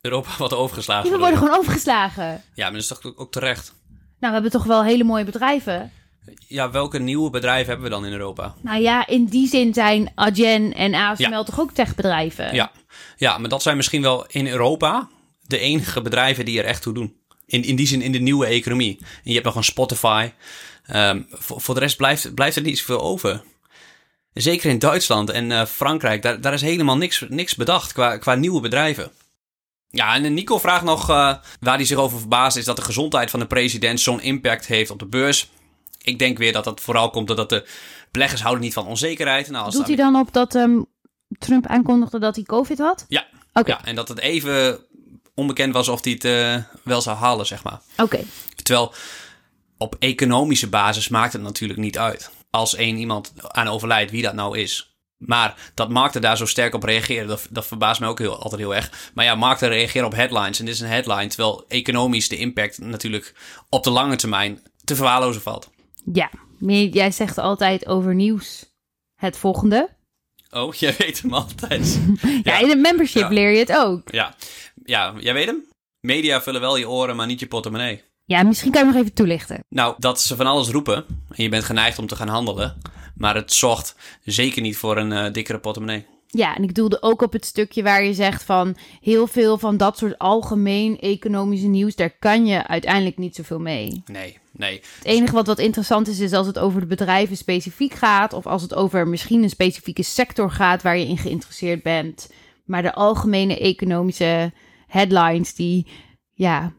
Europa 0.00 0.30
wordt 0.38 0.54
overgeslagen. 0.54 1.10
we 1.10 1.18
worden 1.18 1.38
gewoon 1.38 1.58
overgeslagen. 1.58 2.42
Ja, 2.54 2.64
maar 2.64 2.72
dat 2.72 2.80
is 2.80 2.86
toch 2.86 3.16
ook 3.16 3.32
terecht. 3.32 3.74
Nou, 4.18 4.36
we 4.36 4.42
hebben 4.42 4.50
toch 4.50 4.64
wel 4.64 4.84
hele 4.84 5.04
mooie 5.04 5.24
bedrijven. 5.24 5.92
Ja, 6.48 6.70
welke 6.70 6.98
nieuwe 6.98 7.30
bedrijven 7.30 7.66
hebben 7.66 7.84
we 7.84 7.94
dan 7.94 8.04
in 8.04 8.12
Europa? 8.12 8.54
Nou 8.60 8.80
ja, 8.82 9.06
in 9.06 9.24
die 9.24 9.48
zin 9.48 9.74
zijn 9.74 10.12
Adyen 10.14 10.74
en 10.74 10.94
ASML 10.94 11.44
toch 11.44 11.60
ook 11.60 11.72
techbedrijven? 11.72 12.54
Ja. 12.54 12.72
ja, 13.16 13.38
maar 13.38 13.48
dat 13.48 13.62
zijn 13.62 13.76
misschien 13.76 14.02
wel 14.02 14.26
in 14.26 14.46
Europa 14.46 15.08
de 15.46 15.58
enige 15.58 16.02
bedrijven 16.02 16.44
die 16.44 16.58
er 16.58 16.64
echt 16.64 16.82
toe 16.82 16.94
doen. 16.94 17.16
In, 17.46 17.64
in 17.64 17.76
die 17.76 17.86
zin 17.86 18.02
in 18.02 18.12
de 18.12 18.18
nieuwe 18.18 18.46
economie. 18.46 18.98
En 19.00 19.06
je 19.22 19.32
hebt 19.32 19.44
nog 19.44 19.56
een 19.56 19.64
Spotify. 19.64 20.30
Um, 20.92 21.26
voor, 21.30 21.60
voor, 21.60 21.74
de 21.74 21.80
rest 21.80 21.96
blijft, 21.96 22.34
blijft 22.34 22.56
er 22.56 22.62
niet 22.62 22.78
zoveel 22.78 23.00
over. 23.00 23.42
Zeker 24.32 24.70
in 24.70 24.78
Duitsland 24.78 25.30
en 25.30 25.50
uh, 25.50 25.64
Frankrijk, 25.64 26.22
daar, 26.22 26.40
daar 26.40 26.52
is 26.52 26.60
helemaal 26.60 26.96
niks, 26.96 27.24
niks 27.28 27.54
bedacht 27.54 27.92
qua, 27.92 28.16
qua 28.16 28.34
nieuwe 28.34 28.60
bedrijven. 28.60 29.10
Ja, 29.90 30.14
en 30.14 30.34
Nico 30.34 30.58
vraagt 30.58 30.84
nog 30.84 31.10
uh, 31.10 31.34
waar 31.60 31.76
hij 31.76 31.84
zich 31.84 31.96
over 31.96 32.18
verbaast, 32.18 32.56
is 32.56 32.64
dat 32.64 32.76
de 32.76 32.82
gezondheid 32.82 33.30
van 33.30 33.40
de 33.40 33.46
president 33.46 34.00
zo'n 34.00 34.20
impact 34.20 34.66
heeft 34.66 34.90
op 34.90 34.98
de 34.98 35.06
beurs. 35.06 35.50
Ik 36.02 36.18
denk 36.18 36.38
weer 36.38 36.52
dat 36.52 36.64
dat 36.64 36.80
vooral 36.80 37.10
komt 37.10 37.26
doordat 37.26 37.48
de 37.48 37.66
beleggers 38.10 38.42
houden 38.42 38.64
niet 38.64 38.72
van 38.72 38.86
onzekerheid. 38.86 39.50
Nou, 39.50 39.64
als 39.64 39.74
Doet 39.74 39.86
hij 39.86 39.96
dan 39.96 40.16
op 40.16 40.32
dat 40.32 40.54
um, 40.54 40.86
Trump 41.38 41.66
aankondigde 41.66 42.18
dat 42.18 42.34
hij 42.34 42.44
COVID 42.44 42.78
had? 42.78 43.04
Ja. 43.08 43.26
Okay. 43.52 43.74
ja, 43.74 43.84
en 43.84 43.94
dat 43.94 44.08
het 44.08 44.18
even 44.18 44.78
onbekend 45.34 45.72
was 45.72 45.88
of 45.88 46.04
hij 46.04 46.12
het 46.12 46.24
uh, 46.24 46.56
wel 46.82 47.00
zou 47.00 47.16
halen, 47.16 47.46
zeg 47.46 47.62
maar. 47.62 47.80
Oké. 47.96 48.20
Terwijl 48.62 48.94
op 49.78 49.96
economische 49.98 50.68
basis 50.68 51.08
maakt 51.08 51.32
het 51.32 51.42
natuurlijk 51.42 51.80
niet 51.80 51.98
uit. 51.98 52.30
Als 52.50 52.74
één 52.74 52.96
iemand 52.96 53.32
aan 53.42 53.68
overlijdt, 53.68 54.10
wie 54.10 54.22
dat 54.22 54.34
nou 54.34 54.58
is. 54.58 54.96
Maar 55.16 55.70
dat 55.74 55.88
markten 55.88 56.20
daar 56.20 56.36
zo 56.36 56.46
sterk 56.46 56.74
op 56.74 56.82
reageren, 56.82 57.28
dat, 57.28 57.46
dat 57.50 57.66
verbaast 57.66 58.00
me 58.00 58.06
ook 58.06 58.18
heel, 58.18 58.38
altijd 58.38 58.60
heel 58.60 58.74
erg. 58.74 59.10
Maar 59.14 59.24
ja, 59.24 59.34
markten 59.34 59.68
reageren 59.68 60.06
op 60.06 60.14
headlines. 60.14 60.58
En 60.58 60.64
dit 60.64 60.74
is 60.74 60.80
een 60.80 60.88
headline, 60.88 61.26
terwijl 61.26 61.64
economisch 61.68 62.28
de 62.28 62.36
impact 62.36 62.78
natuurlijk 62.78 63.34
op 63.68 63.84
de 63.84 63.90
lange 63.90 64.16
termijn 64.16 64.62
te 64.84 64.94
verwaarlozen 64.94 65.42
valt. 65.42 65.70
Ja, 66.12 66.30
jij 66.90 67.10
zegt 67.10 67.38
altijd 67.38 67.86
over 67.86 68.14
nieuws 68.14 68.72
het 69.14 69.36
volgende. 69.36 69.88
Oh, 70.50 70.74
jij 70.84 70.94
weet 70.98 71.22
hem 71.22 71.34
altijd. 71.34 72.00
ja, 72.42 72.58
in 72.58 72.70
een 72.70 72.80
membership 72.80 73.30
leer 73.30 73.50
je 73.50 73.58
het 73.58 73.72
ook. 73.72 74.10
Ja. 74.10 74.34
ja, 74.84 75.14
jij 75.18 75.32
weet 75.34 75.46
hem? 75.46 75.68
Media 76.00 76.42
vullen 76.42 76.60
wel 76.60 76.76
je 76.76 76.88
oren, 76.88 77.16
maar 77.16 77.26
niet 77.26 77.40
je 77.40 77.46
portemonnee. 77.46 78.02
Ja, 78.26 78.42
misschien 78.42 78.72
kan 78.72 78.86
je 78.86 78.92
nog 78.92 79.00
even 79.00 79.14
toelichten. 79.14 79.64
Nou, 79.68 79.94
dat 79.98 80.20
ze 80.20 80.36
van 80.36 80.46
alles 80.46 80.68
roepen 80.68 81.04
en 81.28 81.42
je 81.42 81.48
bent 81.48 81.64
geneigd 81.64 81.98
om 81.98 82.06
te 82.06 82.16
gaan 82.16 82.28
handelen. 82.28 82.76
Maar 83.16 83.34
het 83.34 83.52
zorgt 83.52 83.96
zeker 84.22 84.62
niet 84.62 84.76
voor 84.76 84.96
een 84.96 85.10
uh, 85.10 85.32
dikkere 85.32 85.58
portemonnee. 85.58 86.06
Ja, 86.26 86.56
en 86.56 86.62
ik 86.62 86.74
doelde 86.74 87.02
ook 87.02 87.22
op 87.22 87.32
het 87.32 87.44
stukje 87.44 87.82
waar 87.82 88.04
je 88.04 88.14
zegt 88.14 88.42
van 88.42 88.76
heel 89.00 89.26
veel 89.26 89.58
van 89.58 89.76
dat 89.76 89.98
soort 89.98 90.18
algemeen 90.18 91.00
economische 91.00 91.66
nieuws, 91.66 91.94
daar 91.94 92.10
kan 92.18 92.46
je 92.46 92.66
uiteindelijk 92.66 93.18
niet 93.18 93.34
zoveel 93.34 93.58
mee. 93.58 94.02
Nee, 94.06 94.38
nee. 94.52 94.80
Het 94.96 95.04
enige 95.04 95.32
wat 95.32 95.46
wat 95.46 95.58
interessant 95.58 96.08
is, 96.08 96.20
is 96.20 96.32
als 96.32 96.46
het 96.46 96.58
over 96.58 96.80
de 96.80 96.86
bedrijven 96.86 97.36
specifiek 97.36 97.94
gaat, 97.94 98.32
of 98.32 98.46
als 98.46 98.62
het 98.62 98.74
over 98.74 99.08
misschien 99.08 99.42
een 99.42 99.50
specifieke 99.50 100.02
sector 100.02 100.50
gaat 100.50 100.82
waar 100.82 100.96
je 100.96 101.06
in 101.06 101.18
geïnteresseerd 101.18 101.82
bent. 101.82 102.30
Maar 102.64 102.82
de 102.82 102.94
algemene 102.94 103.58
economische 103.58 104.52
headlines, 104.86 105.54
die, 105.54 105.86
ja. 106.32 106.72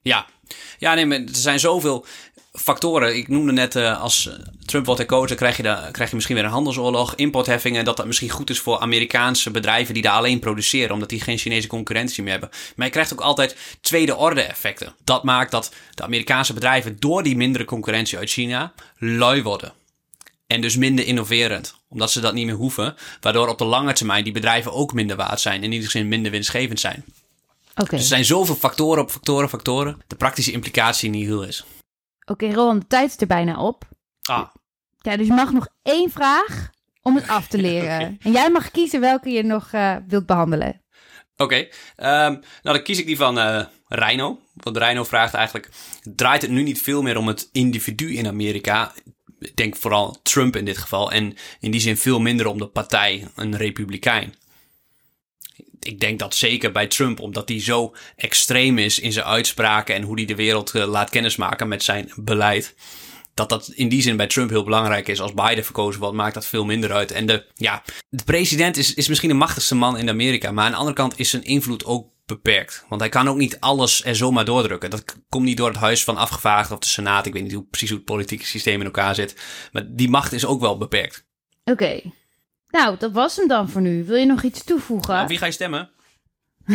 Ja, 0.00 0.26
ja, 0.78 0.94
nee, 0.94 1.06
maar 1.06 1.18
er 1.18 1.24
zijn 1.30 1.60
zoveel 1.60 2.06
factoren. 2.52 3.16
Ik 3.16 3.28
noemde 3.28 3.52
net 3.52 3.76
uh, 3.76 4.00
als 4.00 4.30
Trump 4.64 4.86
wordt 4.86 5.00
herkozen, 5.00 5.36
krijg 5.36 5.56
je, 5.56 5.88
krijg 5.90 6.08
je 6.08 6.14
misschien 6.14 6.36
weer 6.36 6.44
een 6.44 6.50
handelsoorlog, 6.50 7.14
importheffingen. 7.14 7.84
Dat 7.84 7.96
dat 7.96 8.06
misschien 8.06 8.30
goed 8.30 8.50
is 8.50 8.60
voor 8.60 8.78
Amerikaanse 8.78 9.50
bedrijven 9.50 9.94
die 9.94 10.02
daar 10.02 10.12
alleen 10.12 10.38
produceren, 10.38 10.92
omdat 10.92 11.08
die 11.08 11.20
geen 11.20 11.38
Chinese 11.38 11.68
concurrentie 11.68 12.22
meer 12.22 12.32
hebben. 12.32 12.50
Maar 12.76 12.86
je 12.86 12.92
krijgt 12.92 13.12
ook 13.12 13.20
altijd 13.20 13.56
tweede 13.80 14.16
orde 14.16 14.42
effecten. 14.42 14.94
Dat 15.04 15.24
maakt 15.24 15.50
dat 15.50 15.72
de 15.94 16.02
Amerikaanse 16.02 16.52
bedrijven 16.52 16.96
door 16.98 17.22
die 17.22 17.36
mindere 17.36 17.64
concurrentie 17.64 18.18
uit 18.18 18.30
China 18.30 18.72
lui 18.98 19.42
worden. 19.42 19.72
En 20.46 20.60
dus 20.60 20.76
minder 20.76 21.06
innoverend, 21.06 21.74
omdat 21.88 22.10
ze 22.10 22.20
dat 22.20 22.34
niet 22.34 22.46
meer 22.46 22.54
hoeven. 22.54 22.94
Waardoor 23.20 23.48
op 23.48 23.58
de 23.58 23.64
lange 23.64 23.92
termijn 23.92 24.24
die 24.24 24.32
bedrijven 24.32 24.72
ook 24.72 24.92
minder 24.92 25.16
waard 25.16 25.40
zijn. 25.40 25.56
En 25.56 25.64
in 25.64 25.72
ieder 25.72 25.90
geval 25.90 26.06
minder 26.06 26.30
winstgevend 26.30 26.80
zijn. 26.80 27.04
Okay. 27.76 27.88
Dus 27.90 28.00
er 28.00 28.06
zijn 28.06 28.24
zoveel 28.24 28.54
factoren 28.54 29.02
op 29.02 29.10
factoren, 29.10 29.48
factoren. 29.48 30.02
De 30.06 30.16
praktische 30.16 30.52
implicatie 30.52 31.10
niet 31.10 31.26
heel 31.26 31.42
is. 31.42 31.64
Oké, 32.20 32.32
okay, 32.32 32.56
Roland, 32.56 32.80
de 32.80 32.86
tijd 32.86 33.10
is 33.10 33.20
er 33.20 33.26
bijna 33.26 33.60
op. 33.60 33.84
Ah. 34.22 34.48
Ja, 34.98 35.16
dus 35.16 35.26
je 35.26 35.32
mag 35.32 35.52
nog 35.52 35.68
één 35.82 36.10
vraag 36.10 36.70
om 37.02 37.14
het 37.14 37.28
af 37.28 37.46
te 37.46 37.58
leren. 37.68 38.18
En 38.22 38.32
jij 38.32 38.50
mag 38.50 38.70
kiezen 38.70 39.00
welke 39.00 39.30
je 39.30 39.42
nog 39.42 39.72
uh, 39.72 39.96
wilt 40.08 40.26
behandelen. 40.26 40.82
Oké, 41.36 41.68
okay. 41.96 42.26
um, 42.26 42.40
nou 42.62 42.76
dan 42.76 42.82
kies 42.82 42.98
ik 42.98 43.06
die 43.06 43.16
van 43.16 43.38
uh, 43.38 43.64
Reino. 43.88 44.40
Want 44.54 44.76
Reino 44.76 45.04
vraagt 45.04 45.34
eigenlijk, 45.34 45.70
draait 46.14 46.42
het 46.42 46.50
nu 46.50 46.62
niet 46.62 46.82
veel 46.82 47.02
meer 47.02 47.16
om 47.16 47.26
het 47.26 47.48
individu 47.52 48.14
in 48.14 48.26
Amerika? 48.26 48.92
Ik 49.38 49.56
denk 49.56 49.76
vooral 49.76 50.20
Trump 50.22 50.56
in 50.56 50.64
dit 50.64 50.78
geval. 50.78 51.12
En 51.12 51.34
in 51.60 51.70
die 51.70 51.80
zin 51.80 51.96
veel 51.96 52.20
minder 52.20 52.46
om 52.46 52.58
de 52.58 52.66
partij, 52.66 53.28
een 53.34 53.56
republikein 53.56 54.34
ik 55.86 56.00
denk 56.00 56.18
dat 56.18 56.34
zeker 56.34 56.72
bij 56.72 56.86
Trump, 56.86 57.20
omdat 57.20 57.48
hij 57.48 57.60
zo 57.60 57.94
extreem 58.16 58.78
is 58.78 58.98
in 58.98 59.12
zijn 59.12 59.26
uitspraken 59.26 59.94
en 59.94 60.02
hoe 60.02 60.16
hij 60.16 60.24
de 60.24 60.34
wereld 60.34 60.74
uh, 60.74 60.86
laat 60.86 61.10
kennismaken 61.10 61.68
met 61.68 61.82
zijn 61.82 62.12
beleid. 62.16 62.74
Dat 63.34 63.48
dat 63.48 63.68
in 63.74 63.88
die 63.88 64.02
zin 64.02 64.16
bij 64.16 64.26
Trump 64.26 64.50
heel 64.50 64.64
belangrijk 64.64 65.08
is. 65.08 65.20
Als 65.20 65.34
Biden 65.34 65.64
verkozen 65.64 66.00
wordt, 66.00 66.16
maakt 66.16 66.34
dat 66.34 66.46
veel 66.46 66.64
minder 66.64 66.92
uit. 66.92 67.10
En 67.10 67.26
de, 67.26 67.46
ja, 67.54 67.82
de 68.08 68.24
president 68.24 68.76
is, 68.76 68.94
is 68.94 69.08
misschien 69.08 69.28
de 69.28 69.34
machtigste 69.34 69.74
man 69.74 69.98
in 69.98 70.08
Amerika. 70.08 70.52
Maar 70.52 70.64
aan 70.64 70.70
de 70.70 70.76
andere 70.76 70.96
kant 70.96 71.18
is 71.18 71.30
zijn 71.30 71.44
invloed 71.44 71.84
ook 71.84 72.08
beperkt. 72.26 72.84
Want 72.88 73.00
hij 73.00 73.10
kan 73.10 73.28
ook 73.28 73.36
niet 73.36 73.60
alles 73.60 74.04
er 74.04 74.16
zomaar 74.16 74.44
doordrukken. 74.44 74.90
Dat 74.90 75.16
komt 75.28 75.44
niet 75.44 75.56
door 75.56 75.68
het 75.68 75.76
Huis 75.76 76.04
van 76.04 76.16
Afgevaardigden 76.16 76.76
of 76.76 76.82
de 76.82 76.88
Senaat. 76.88 77.26
Ik 77.26 77.32
weet 77.32 77.42
niet 77.42 77.52
hoe, 77.52 77.66
precies 77.70 77.88
hoe 77.88 77.98
het 77.98 78.06
politieke 78.06 78.46
systeem 78.46 78.80
in 78.80 78.86
elkaar 78.86 79.14
zit. 79.14 79.36
Maar 79.72 79.86
die 79.88 80.08
macht 80.08 80.32
is 80.32 80.46
ook 80.46 80.60
wel 80.60 80.78
beperkt. 80.78 81.26
Oké. 81.64 82.00
Nou, 82.76 82.96
dat 82.98 83.12
was 83.12 83.36
hem 83.36 83.48
dan 83.48 83.68
voor 83.68 83.80
nu. 83.80 84.04
Wil 84.04 84.16
je 84.16 84.26
nog 84.26 84.42
iets 84.42 84.64
toevoegen? 84.64 85.14
Nou, 85.14 85.26
wie 85.26 85.38
ga 85.38 85.46
je 85.46 85.52
stemmen? 85.52 85.90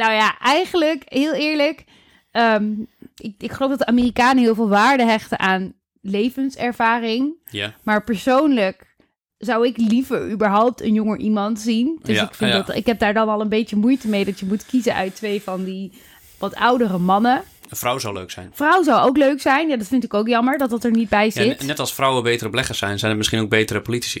nou 0.00 0.12
ja, 0.12 0.38
eigenlijk, 0.38 1.02
heel 1.06 1.32
eerlijk. 1.32 1.84
Ehm, 2.30 2.72
ik, 3.16 3.34
ik 3.38 3.52
geloof 3.52 3.70
dat 3.70 3.78
de 3.78 3.86
Amerikanen 3.86 4.42
heel 4.42 4.54
veel 4.54 4.68
waarde 4.68 5.04
hechten 5.04 5.38
aan 5.38 5.72
levenservaring. 6.00 7.34
Ja. 7.50 7.74
Maar 7.82 8.04
persoonlijk 8.04 8.96
zou 9.38 9.66
ik 9.66 9.76
liever 9.76 10.30
überhaupt 10.30 10.82
een 10.82 10.94
jonger 10.94 11.18
iemand 11.18 11.60
zien. 11.60 11.98
Dus 12.02 12.16
Ja, 12.16 12.22
ik, 12.22 12.34
vind 12.34 12.52
ja. 12.52 12.62
dat, 12.62 12.76
ik 12.76 12.86
heb 12.86 12.98
daar 12.98 13.14
dan 13.14 13.26
wel 13.26 13.40
een 13.40 13.48
beetje 13.48 13.76
moeite 13.76 14.08
mee 14.08 14.24
dat 14.24 14.40
je 14.40 14.46
moet 14.46 14.66
kiezen 14.66 14.94
uit 14.94 15.14
twee 15.14 15.42
van 15.42 15.64
die 15.64 15.92
wat 16.38 16.54
oudere 16.54 16.98
mannen. 16.98 17.42
Een 17.74 17.80
vrouw 17.80 17.98
zou 17.98 18.14
leuk 18.14 18.30
zijn. 18.30 18.50
Vrouw 18.54 18.82
zou 18.82 19.08
ook 19.08 19.16
leuk 19.16 19.40
zijn. 19.40 19.68
Ja, 19.68 19.76
dat 19.76 19.86
vind 19.86 20.04
ik 20.04 20.14
ook 20.14 20.28
jammer 20.28 20.58
dat 20.58 20.70
dat 20.70 20.84
er 20.84 20.90
niet 20.90 21.08
bij 21.08 21.30
zit. 21.30 21.60
ne- 21.60 21.66
net 21.66 21.78
als 21.78 21.94
vrouwen 21.94 22.22
betere 22.22 22.50
beleggers 22.50 22.78
zijn, 22.78 22.98
zijn 22.98 23.10
er 23.10 23.16
misschien 23.16 23.40
ook 23.40 23.48
betere 23.48 23.80
politici. 23.80 24.18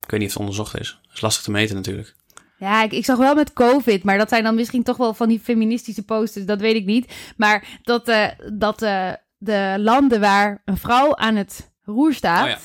Ik 0.00 0.10
weet 0.10 0.20
niet 0.20 0.28
of 0.28 0.32
het 0.34 0.40
onderzocht 0.48 0.78
is. 0.80 0.98
Dat 1.02 1.14
is 1.14 1.20
lastig 1.20 1.44
te 1.44 1.50
meten 1.50 1.74
natuurlijk. 1.76 2.14
Ja, 2.58 2.82
ik, 2.82 2.92
ik 2.92 3.04
zag 3.04 3.16
wel 3.16 3.34
met 3.34 3.52
COVID, 3.52 4.04
maar 4.04 4.18
dat 4.18 4.28
zijn 4.28 4.42
dan 4.44 4.54
misschien 4.54 4.82
toch 4.82 4.96
wel 4.96 5.14
van 5.14 5.28
die 5.28 5.40
feministische 5.40 6.04
posters, 6.04 6.44
dat 6.46 6.60
weet 6.60 6.74
ik 6.74 6.84
niet. 6.84 7.12
Maar 7.36 7.78
dat, 7.82 8.08
eh, 8.08 8.26
dat 8.52 8.82
eh, 8.82 9.12
de 9.36 9.74
landen 9.78 10.20
waar 10.20 10.62
een 10.64 10.76
vrouw 10.76 11.16
aan 11.16 11.36
het 11.36 11.70
roer 11.82 12.14
staat, 12.14 12.42
Oh 12.44 12.48
ja. 12.50 12.58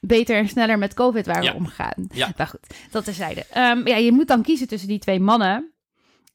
beter 0.00 0.36
en 0.36 0.48
sneller 0.48 0.78
met 0.78 0.94
COVID 0.94 1.26
waren 1.26 1.42
Ja. 1.42 1.52
omgegaan. 1.54 2.06
Ja. 2.12 2.32
Maar 2.36 2.46
goed, 2.46 2.60
dat 2.90 3.04
terzijde. 3.04 3.46
Ehm 3.50 3.88
ja, 3.88 3.96
je 3.96 4.12
moet 4.12 4.28
dan 4.28 4.42
kiezen 4.42 4.68
tussen 4.68 4.88
die 4.88 4.98
twee 4.98 5.20
mannen. 5.20 5.73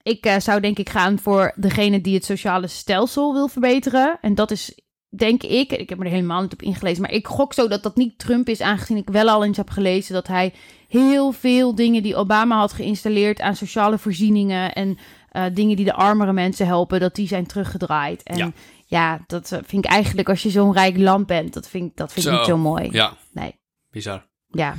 Ik 0.03 0.25
eh, 0.25 0.39
zou 0.39 0.59
denk 0.61 0.77
ik 0.77 0.89
gaan 0.89 1.19
voor 1.19 1.51
degene 1.55 2.01
die 2.01 2.13
het 2.13 2.25
sociale 2.25 2.67
stelsel 2.67 3.33
wil 3.33 3.47
verbeteren. 3.47 4.17
En 4.21 4.35
dat 4.35 4.51
is, 4.51 4.79
denk 5.09 5.43
ik, 5.43 5.71
ik 5.71 5.89
heb 5.89 5.97
me 5.97 6.05
er 6.05 6.11
helemaal 6.11 6.41
niet 6.41 6.53
op 6.53 6.61
ingelezen, 6.61 7.01
maar 7.01 7.11
ik 7.11 7.27
gok 7.27 7.53
zo 7.53 7.67
dat 7.67 7.83
dat 7.83 7.95
niet 7.95 8.19
Trump 8.19 8.49
is, 8.49 8.61
aangezien 8.61 8.97
ik 8.97 9.09
wel 9.09 9.29
al 9.29 9.43
eens 9.43 9.57
heb 9.57 9.69
gelezen 9.69 10.13
dat 10.13 10.27
hij 10.27 10.53
heel 10.87 11.31
veel 11.31 11.75
dingen 11.75 12.03
die 12.03 12.15
Obama 12.15 12.57
had 12.57 12.73
geïnstalleerd 12.73 13.41
aan 13.41 13.55
sociale 13.55 13.97
voorzieningen 13.97 14.73
en 14.73 14.97
eh, 15.29 15.45
dingen 15.53 15.75
die 15.75 15.85
de 15.85 15.93
armere 15.93 16.33
mensen 16.33 16.65
helpen, 16.65 16.99
dat 16.99 17.15
die 17.15 17.27
zijn 17.27 17.45
teruggedraaid. 17.47 18.23
En 18.23 18.37
ja, 18.37 18.51
Ja. 18.85 19.19
dat 19.27 19.51
eh, 19.51 19.59
vind 19.65 19.85
ik 19.85 19.91
eigenlijk 19.91 20.29
als 20.29 20.43
je 20.43 20.49
zo'n 20.49 20.73
rijk 20.73 20.97
land 20.97 21.25
bent, 21.25 21.53
dat 21.53 21.69
vind, 21.69 21.89
ik- 21.89 21.97
dat 21.97 22.13
vind 22.13 22.25
ik 22.25 22.31
Zo. 22.31 22.37
niet 22.37 22.47
zo 22.47 22.57
mooi. 22.57 22.89
Ja, 22.91 23.17
Nee, 23.31 23.55
bizar. 23.91 24.27
ja. 24.47 24.75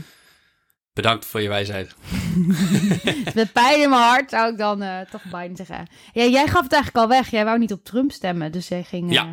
Bedankt 0.93 1.25
voor 1.27 1.41
je 1.41 1.49
wijsheid. 1.49 1.95
Met 3.35 3.53
pijn 3.53 3.81
in 3.83 3.89
mijn 3.91 4.03
hart 4.03 4.31
zou 4.31 4.53
ik 4.53 4.59
dan 4.59 4.83
eh, 4.83 4.99
toch 5.11 5.23
Biden 5.31 5.57
zeggen. 5.57 5.87
Ja, 6.13 6.25
jij 6.25 6.47
gaf 6.47 6.63
het 6.63 6.73
eigenlijk 6.73 7.05
al 7.05 7.09
weg. 7.19 7.31
Jij 7.31 7.45
wou 7.45 7.59
niet 7.59 7.73
op 7.73 7.85
Trump 7.85 8.13
stemmen, 8.13 8.53
dus 8.53 8.69
jij 8.69 8.83
ging... 8.83 9.07
eh, 9.09 9.13
Ja. 9.15 9.29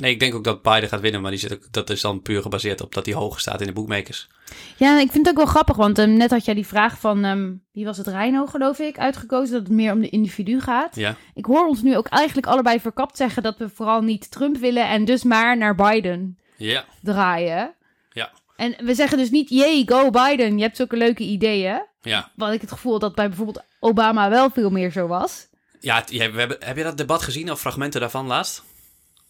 Nee, 0.00 0.10
ik 0.12 0.20
denk 0.20 0.34
ook 0.34 0.44
dat 0.44 0.62
Biden 0.62 0.88
gaat 0.88 1.00
winnen, 1.00 1.20
maar 1.20 1.30
die 1.30 1.40
zit 1.40 1.52
ook, 1.52 1.72
dat 1.72 1.90
is 1.90 2.00
dan 2.00 2.22
puur 2.22 2.42
gebaseerd 2.42 2.80
op 2.80 2.94
dat 2.94 3.06
hij 3.06 3.14
hoger 3.14 3.40
staat 3.40 3.60
in 3.60 3.66
de 3.66 3.72
boekmakers. 3.72 4.28
Ja, 4.76 5.00
ik 5.00 5.10
vind 5.10 5.26
het 5.26 5.28
ook 5.28 5.42
wel 5.44 5.52
grappig, 5.52 5.76
want 5.76 5.98
ehm, 5.98 6.12
net 6.16 6.30
had 6.30 6.44
jij 6.44 6.54
die 6.54 6.66
vraag 6.66 6.98
van, 7.00 7.24
ehm, 7.24 7.52
wie 7.72 7.84
was 7.84 7.96
het, 7.96 8.06
Reino 8.06 8.46
geloof 8.46 8.78
ik, 8.78 8.98
uitgekozen, 8.98 9.52
dat 9.52 9.62
het 9.62 9.76
meer 9.76 9.92
om 9.92 10.00
de 10.00 10.08
individu 10.08 10.60
gaat. 10.60 10.96
Ja, 10.96 11.16
Ik 11.34 11.44
hoor 11.44 11.66
ons 11.66 11.82
nu 11.82 11.96
ook 11.96 12.06
eigenlijk 12.06 12.46
allebei 12.46 12.80
verkapt 12.80 13.16
zeggen 13.16 13.42
dat 13.42 13.58
we 13.58 13.68
vooral 13.68 14.00
niet 14.02 14.30
Trump 14.30 14.56
willen 14.56 14.88
en 14.88 15.04
dus 15.04 15.22
maar 15.22 15.56
naar 15.56 15.74
Biden 15.74 16.38
ja, 16.56 16.84
draaien. 17.02 17.74
ja, 18.12 18.32
En 18.56 18.74
we 18.78 18.94
zeggen 18.94 19.18
dus 19.18 19.30
niet, 19.30 19.48
jee, 19.48 19.82
go 19.88 20.10
Biden, 20.10 20.56
je 20.56 20.62
hebt 20.62 20.76
zulke 20.76 20.96
leuke 20.96 21.22
ideeën. 21.22 21.82
ja. 22.00 22.30
Wat 22.36 22.52
ik 22.52 22.60
het 22.60 22.70
gevoel 22.72 22.98
dat 22.98 23.14
bij 23.14 23.26
bijvoorbeeld 23.28 23.64
Obama 23.80 24.30
wel 24.30 24.50
veel 24.50 24.70
meer 24.70 24.90
zo 24.92 25.06
was. 25.06 25.46
Ja, 25.80 25.96
het- 25.96 26.10
we 26.10 26.18
hebben, 26.38 26.56
heb 26.60 26.76
je 26.76 26.82
dat 26.82 26.96
debat 26.96 27.22
gezien 27.22 27.50
of 27.50 27.60
fragmenten 27.60 28.00
daarvan 28.00 28.26
laatst? 28.26 28.62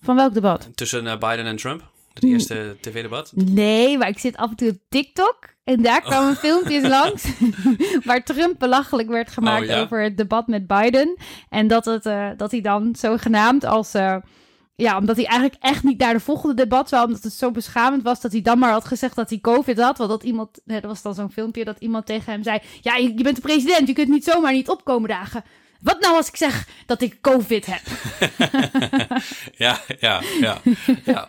Van 0.03 0.17
welk 0.17 0.35
debat? 0.35 0.69
Tussen 0.75 1.07
eh, 1.07 1.19
Biden 1.19 1.47
en 1.47 1.57
Trump? 1.57 1.83
Het 2.15 2.25
eerste 2.25 2.77
tv-debat? 2.81 3.33
Nee, 3.35 3.99
maar 3.99 4.09
ik 4.09 4.19
zit 4.19 4.37
af 4.37 4.51
en 4.51 4.57
toe 4.57 4.69
op 4.71 4.77
TikTok. 4.89 5.39
En 5.65 5.83
daar 5.83 5.99
Oh. 6.01 6.05
kwamen 6.07 6.37
filmpjes 6.37 6.83
langs. 6.99 7.25
waar 8.05 8.25
Trump 8.25 8.59
belachelijk 8.59 9.09
werd 9.09 9.31
gemaakt 9.31 9.63
Oh, 9.63 9.69
ja? 9.69 9.81
over 9.81 10.03
het 10.03 10.17
debat 10.17 10.47
met 10.47 10.67
Biden. 10.67 11.17
En 11.49 11.67
dat, 11.67 11.85
het, 11.85 12.07
eh, 12.07 12.29
dat 12.37 12.51
hij 12.51 12.61
dan 12.61 12.95
zogenaamd 12.99 13.65
als. 13.65 13.95
eh, 13.95 14.17
ja, 14.77 14.99
omdat 14.99 15.17
hij 15.17 15.25
eigenlijk 15.25 15.63
echt 15.63 15.83
niet 15.83 15.99
naar 15.99 16.13
de 16.13 16.21
volgende 16.21 16.55
debat 16.55 16.89
zou. 16.89 17.07
Omdat 17.07 17.23
het 17.23 17.33
zo 17.33 17.51
beschamend 17.51 18.03
was 18.03 18.21
dat 18.21 18.33
hij 18.33 18.43
dan 18.43 18.59
maar 18.59 18.71
had 18.71 18.85
gezegd 18.85 19.17
dat 19.17 19.31
hij 19.31 19.39
COVID 19.39 19.81
had. 19.81 19.99
Want 19.99 20.11
dat 20.11 20.23
iemand. 20.23 20.61
Dat 20.65 20.83
was 20.85 21.03
dan 21.03 21.15
zo'n 21.15 21.33
filmpje 21.33 21.65
dat 21.65 21.77
iemand 21.79 22.07
tegen 22.07 22.33
hem 22.33 22.43
zei. 22.43 22.61
Ja, 22.81 22.97
je, 22.97 23.13
je 23.17 23.23
bent 23.23 23.37
de 23.37 23.43
president. 23.43 23.89
Je 23.89 23.95
kunt 23.95 24.09
niet 24.09 24.25
zomaar 24.25 24.53
niet 24.53 24.69
opkomen 24.69 25.09
dagen. 25.09 25.45
Wat 25.81 26.01
nou 26.01 26.17
als 26.17 26.29
ik 26.29 26.37
zeg 26.37 26.67
dat 26.87 27.03
ik 27.03 27.21
COVID 27.21 27.67
heb? 27.67 27.81
Ja, 29.57 29.81
ja, 30.01 30.23
ja. 30.41 30.61
ja. 31.05 31.27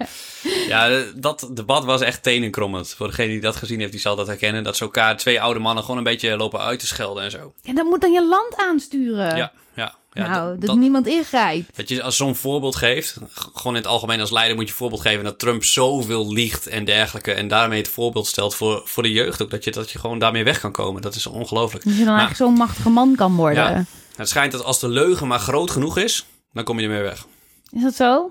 ja, 0.67 1.03
dat 1.15 1.49
debat 1.53 1.85
was 1.85 2.01
echt 2.01 2.23
tenenkrommend. 2.23 2.93
Voor 2.93 3.07
degene 3.07 3.27
die 3.27 3.41
dat 3.41 3.55
gezien 3.55 3.79
heeft, 3.79 3.91
die 3.91 4.01
zal 4.01 4.15
dat 4.15 4.27
herkennen. 4.27 4.63
Dat 4.63 4.77
ze 4.77 4.83
elkaar, 4.83 5.17
twee 5.17 5.41
oude 5.41 5.59
mannen, 5.59 5.83
gewoon 5.83 5.97
een 5.97 6.03
beetje 6.03 6.37
lopen 6.37 6.59
uit 6.59 6.79
te 6.79 6.87
schelden 6.87 7.23
en 7.23 7.31
zo. 7.31 7.53
En 7.63 7.75
dan 7.75 7.85
moet 7.85 8.01
dan 8.01 8.11
je 8.11 8.25
land 8.25 8.55
aansturen. 8.55 9.35
Ja, 9.35 9.51
ja. 9.75 9.96
Ja 10.17 10.27
nou, 10.29 10.49
dat- 10.49 10.59
dat, 10.59 10.69
dat- 10.69 10.77
niemand 10.77 11.07
ingrijpt. 11.07 11.77
Dat 11.77 11.89
je 11.89 12.03
als 12.03 12.15
zo'n 12.17 12.35
voorbeeld 12.35 12.75
geeft, 12.75 13.17
gewoon 13.31 13.75
in 13.75 13.81
het 13.81 13.91
algemeen 13.91 14.19
als 14.19 14.31
leider 14.31 14.55
moet 14.55 14.65
je 14.65 14.71
een 14.71 14.77
voorbeeld 14.77 15.01
geven 15.01 15.23
dat 15.23 15.39
Trump 15.39 15.63
zoveel 15.63 16.33
liegt 16.33 16.67
en 16.67 16.85
dergelijke. 16.85 17.33
En 17.33 17.47
daarmee 17.47 17.77
het 17.81 17.87
voorbeeld 17.87 18.27
stelt 18.27 18.55
voor, 18.55 18.81
voor 18.85 19.03
de 19.03 19.11
jeugd 19.11 19.41
ook. 19.41 19.49
Dat 19.49 19.63
je, 19.63 19.71
dat 19.71 19.91
je 19.91 19.99
gewoon 19.99 20.19
daarmee 20.19 20.43
weg 20.43 20.59
kan 20.59 20.71
komen. 20.71 21.01
Dat 21.01 21.15
is 21.15 21.27
ongelooflijk. 21.27 21.83
Dat 21.83 21.93
je 21.93 21.99
dan 22.03 22.07
Maar- 22.13 22.19
eigenlijk 22.19 22.49
zo'n 22.49 22.59
machtige 22.65 22.89
man 22.89 23.15
kan 23.15 23.35
worden. 23.35 23.63
Ja. 23.63 23.85
Het 24.15 24.29
schijnt 24.29 24.51
dat 24.51 24.63
als 24.63 24.79
de 24.79 24.89
leugen 24.89 25.27
maar 25.27 25.39
groot 25.39 25.71
genoeg 25.71 25.97
is, 25.97 26.25
dan 26.51 26.63
kom 26.63 26.79
je 26.79 26.85
ermee 26.85 27.01
weg. 27.01 27.25
Is 27.71 27.81
dat 27.81 27.95
zo? 27.95 28.23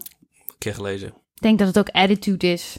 Een 0.47 0.55
keer 0.59 0.75
gelezen. 0.75 1.09
Ik 1.09 1.43
denk 1.43 1.59
dat 1.59 1.67
het 1.69 1.79
ook 1.79 1.89
attitude 1.89 2.47
is. 2.47 2.77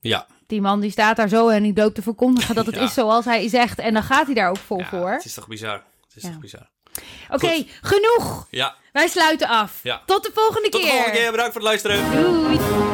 Ja, 0.00 0.26
Die 0.46 0.60
man 0.60 0.80
die 0.80 0.90
staat 0.90 1.16
daar 1.16 1.28
zo 1.28 1.48
en 1.48 1.62
die 1.62 1.74
loopt 1.74 1.94
te 1.94 2.02
verkondigen 2.02 2.54
dat 2.54 2.66
het 2.66 2.74
Ja. 2.80 2.82
is 2.82 2.94
zoals 2.94 3.24
hij 3.24 3.48
zegt. 3.48 3.78
En 3.78 3.94
dan 3.94 4.02
gaat 4.02 4.26
hij 4.26 4.34
daar 4.34 4.48
ook 4.48 4.56
vol 4.56 4.78
ja 4.78 4.88
voor. 4.88 5.10
het 5.10 5.24
is 5.24 5.34
toch 5.34 5.48
bizar. 5.48 5.82
Het 6.06 6.16
is 6.16 6.22
toch 6.22 6.38
bizar. 6.38 6.70
Oké, 7.30 7.64
genoeg. 7.82 8.46
Ja, 8.50 8.74
Wij 8.92 9.08
sluiten 9.08 9.48
af. 9.48 9.72
Ja. 9.82 10.02
Tot 10.06 10.22
de 10.24 10.30
volgende 10.34 10.68
tot 10.68 10.80
de 10.80 10.86
keer. 10.86 10.96
volgende 10.96 11.18
keer. 11.18 11.30
Bedankt 11.30 11.52
voor 11.52 11.60
het 11.60 11.70
luisteren. 11.70 12.22
Doei. 12.22 12.91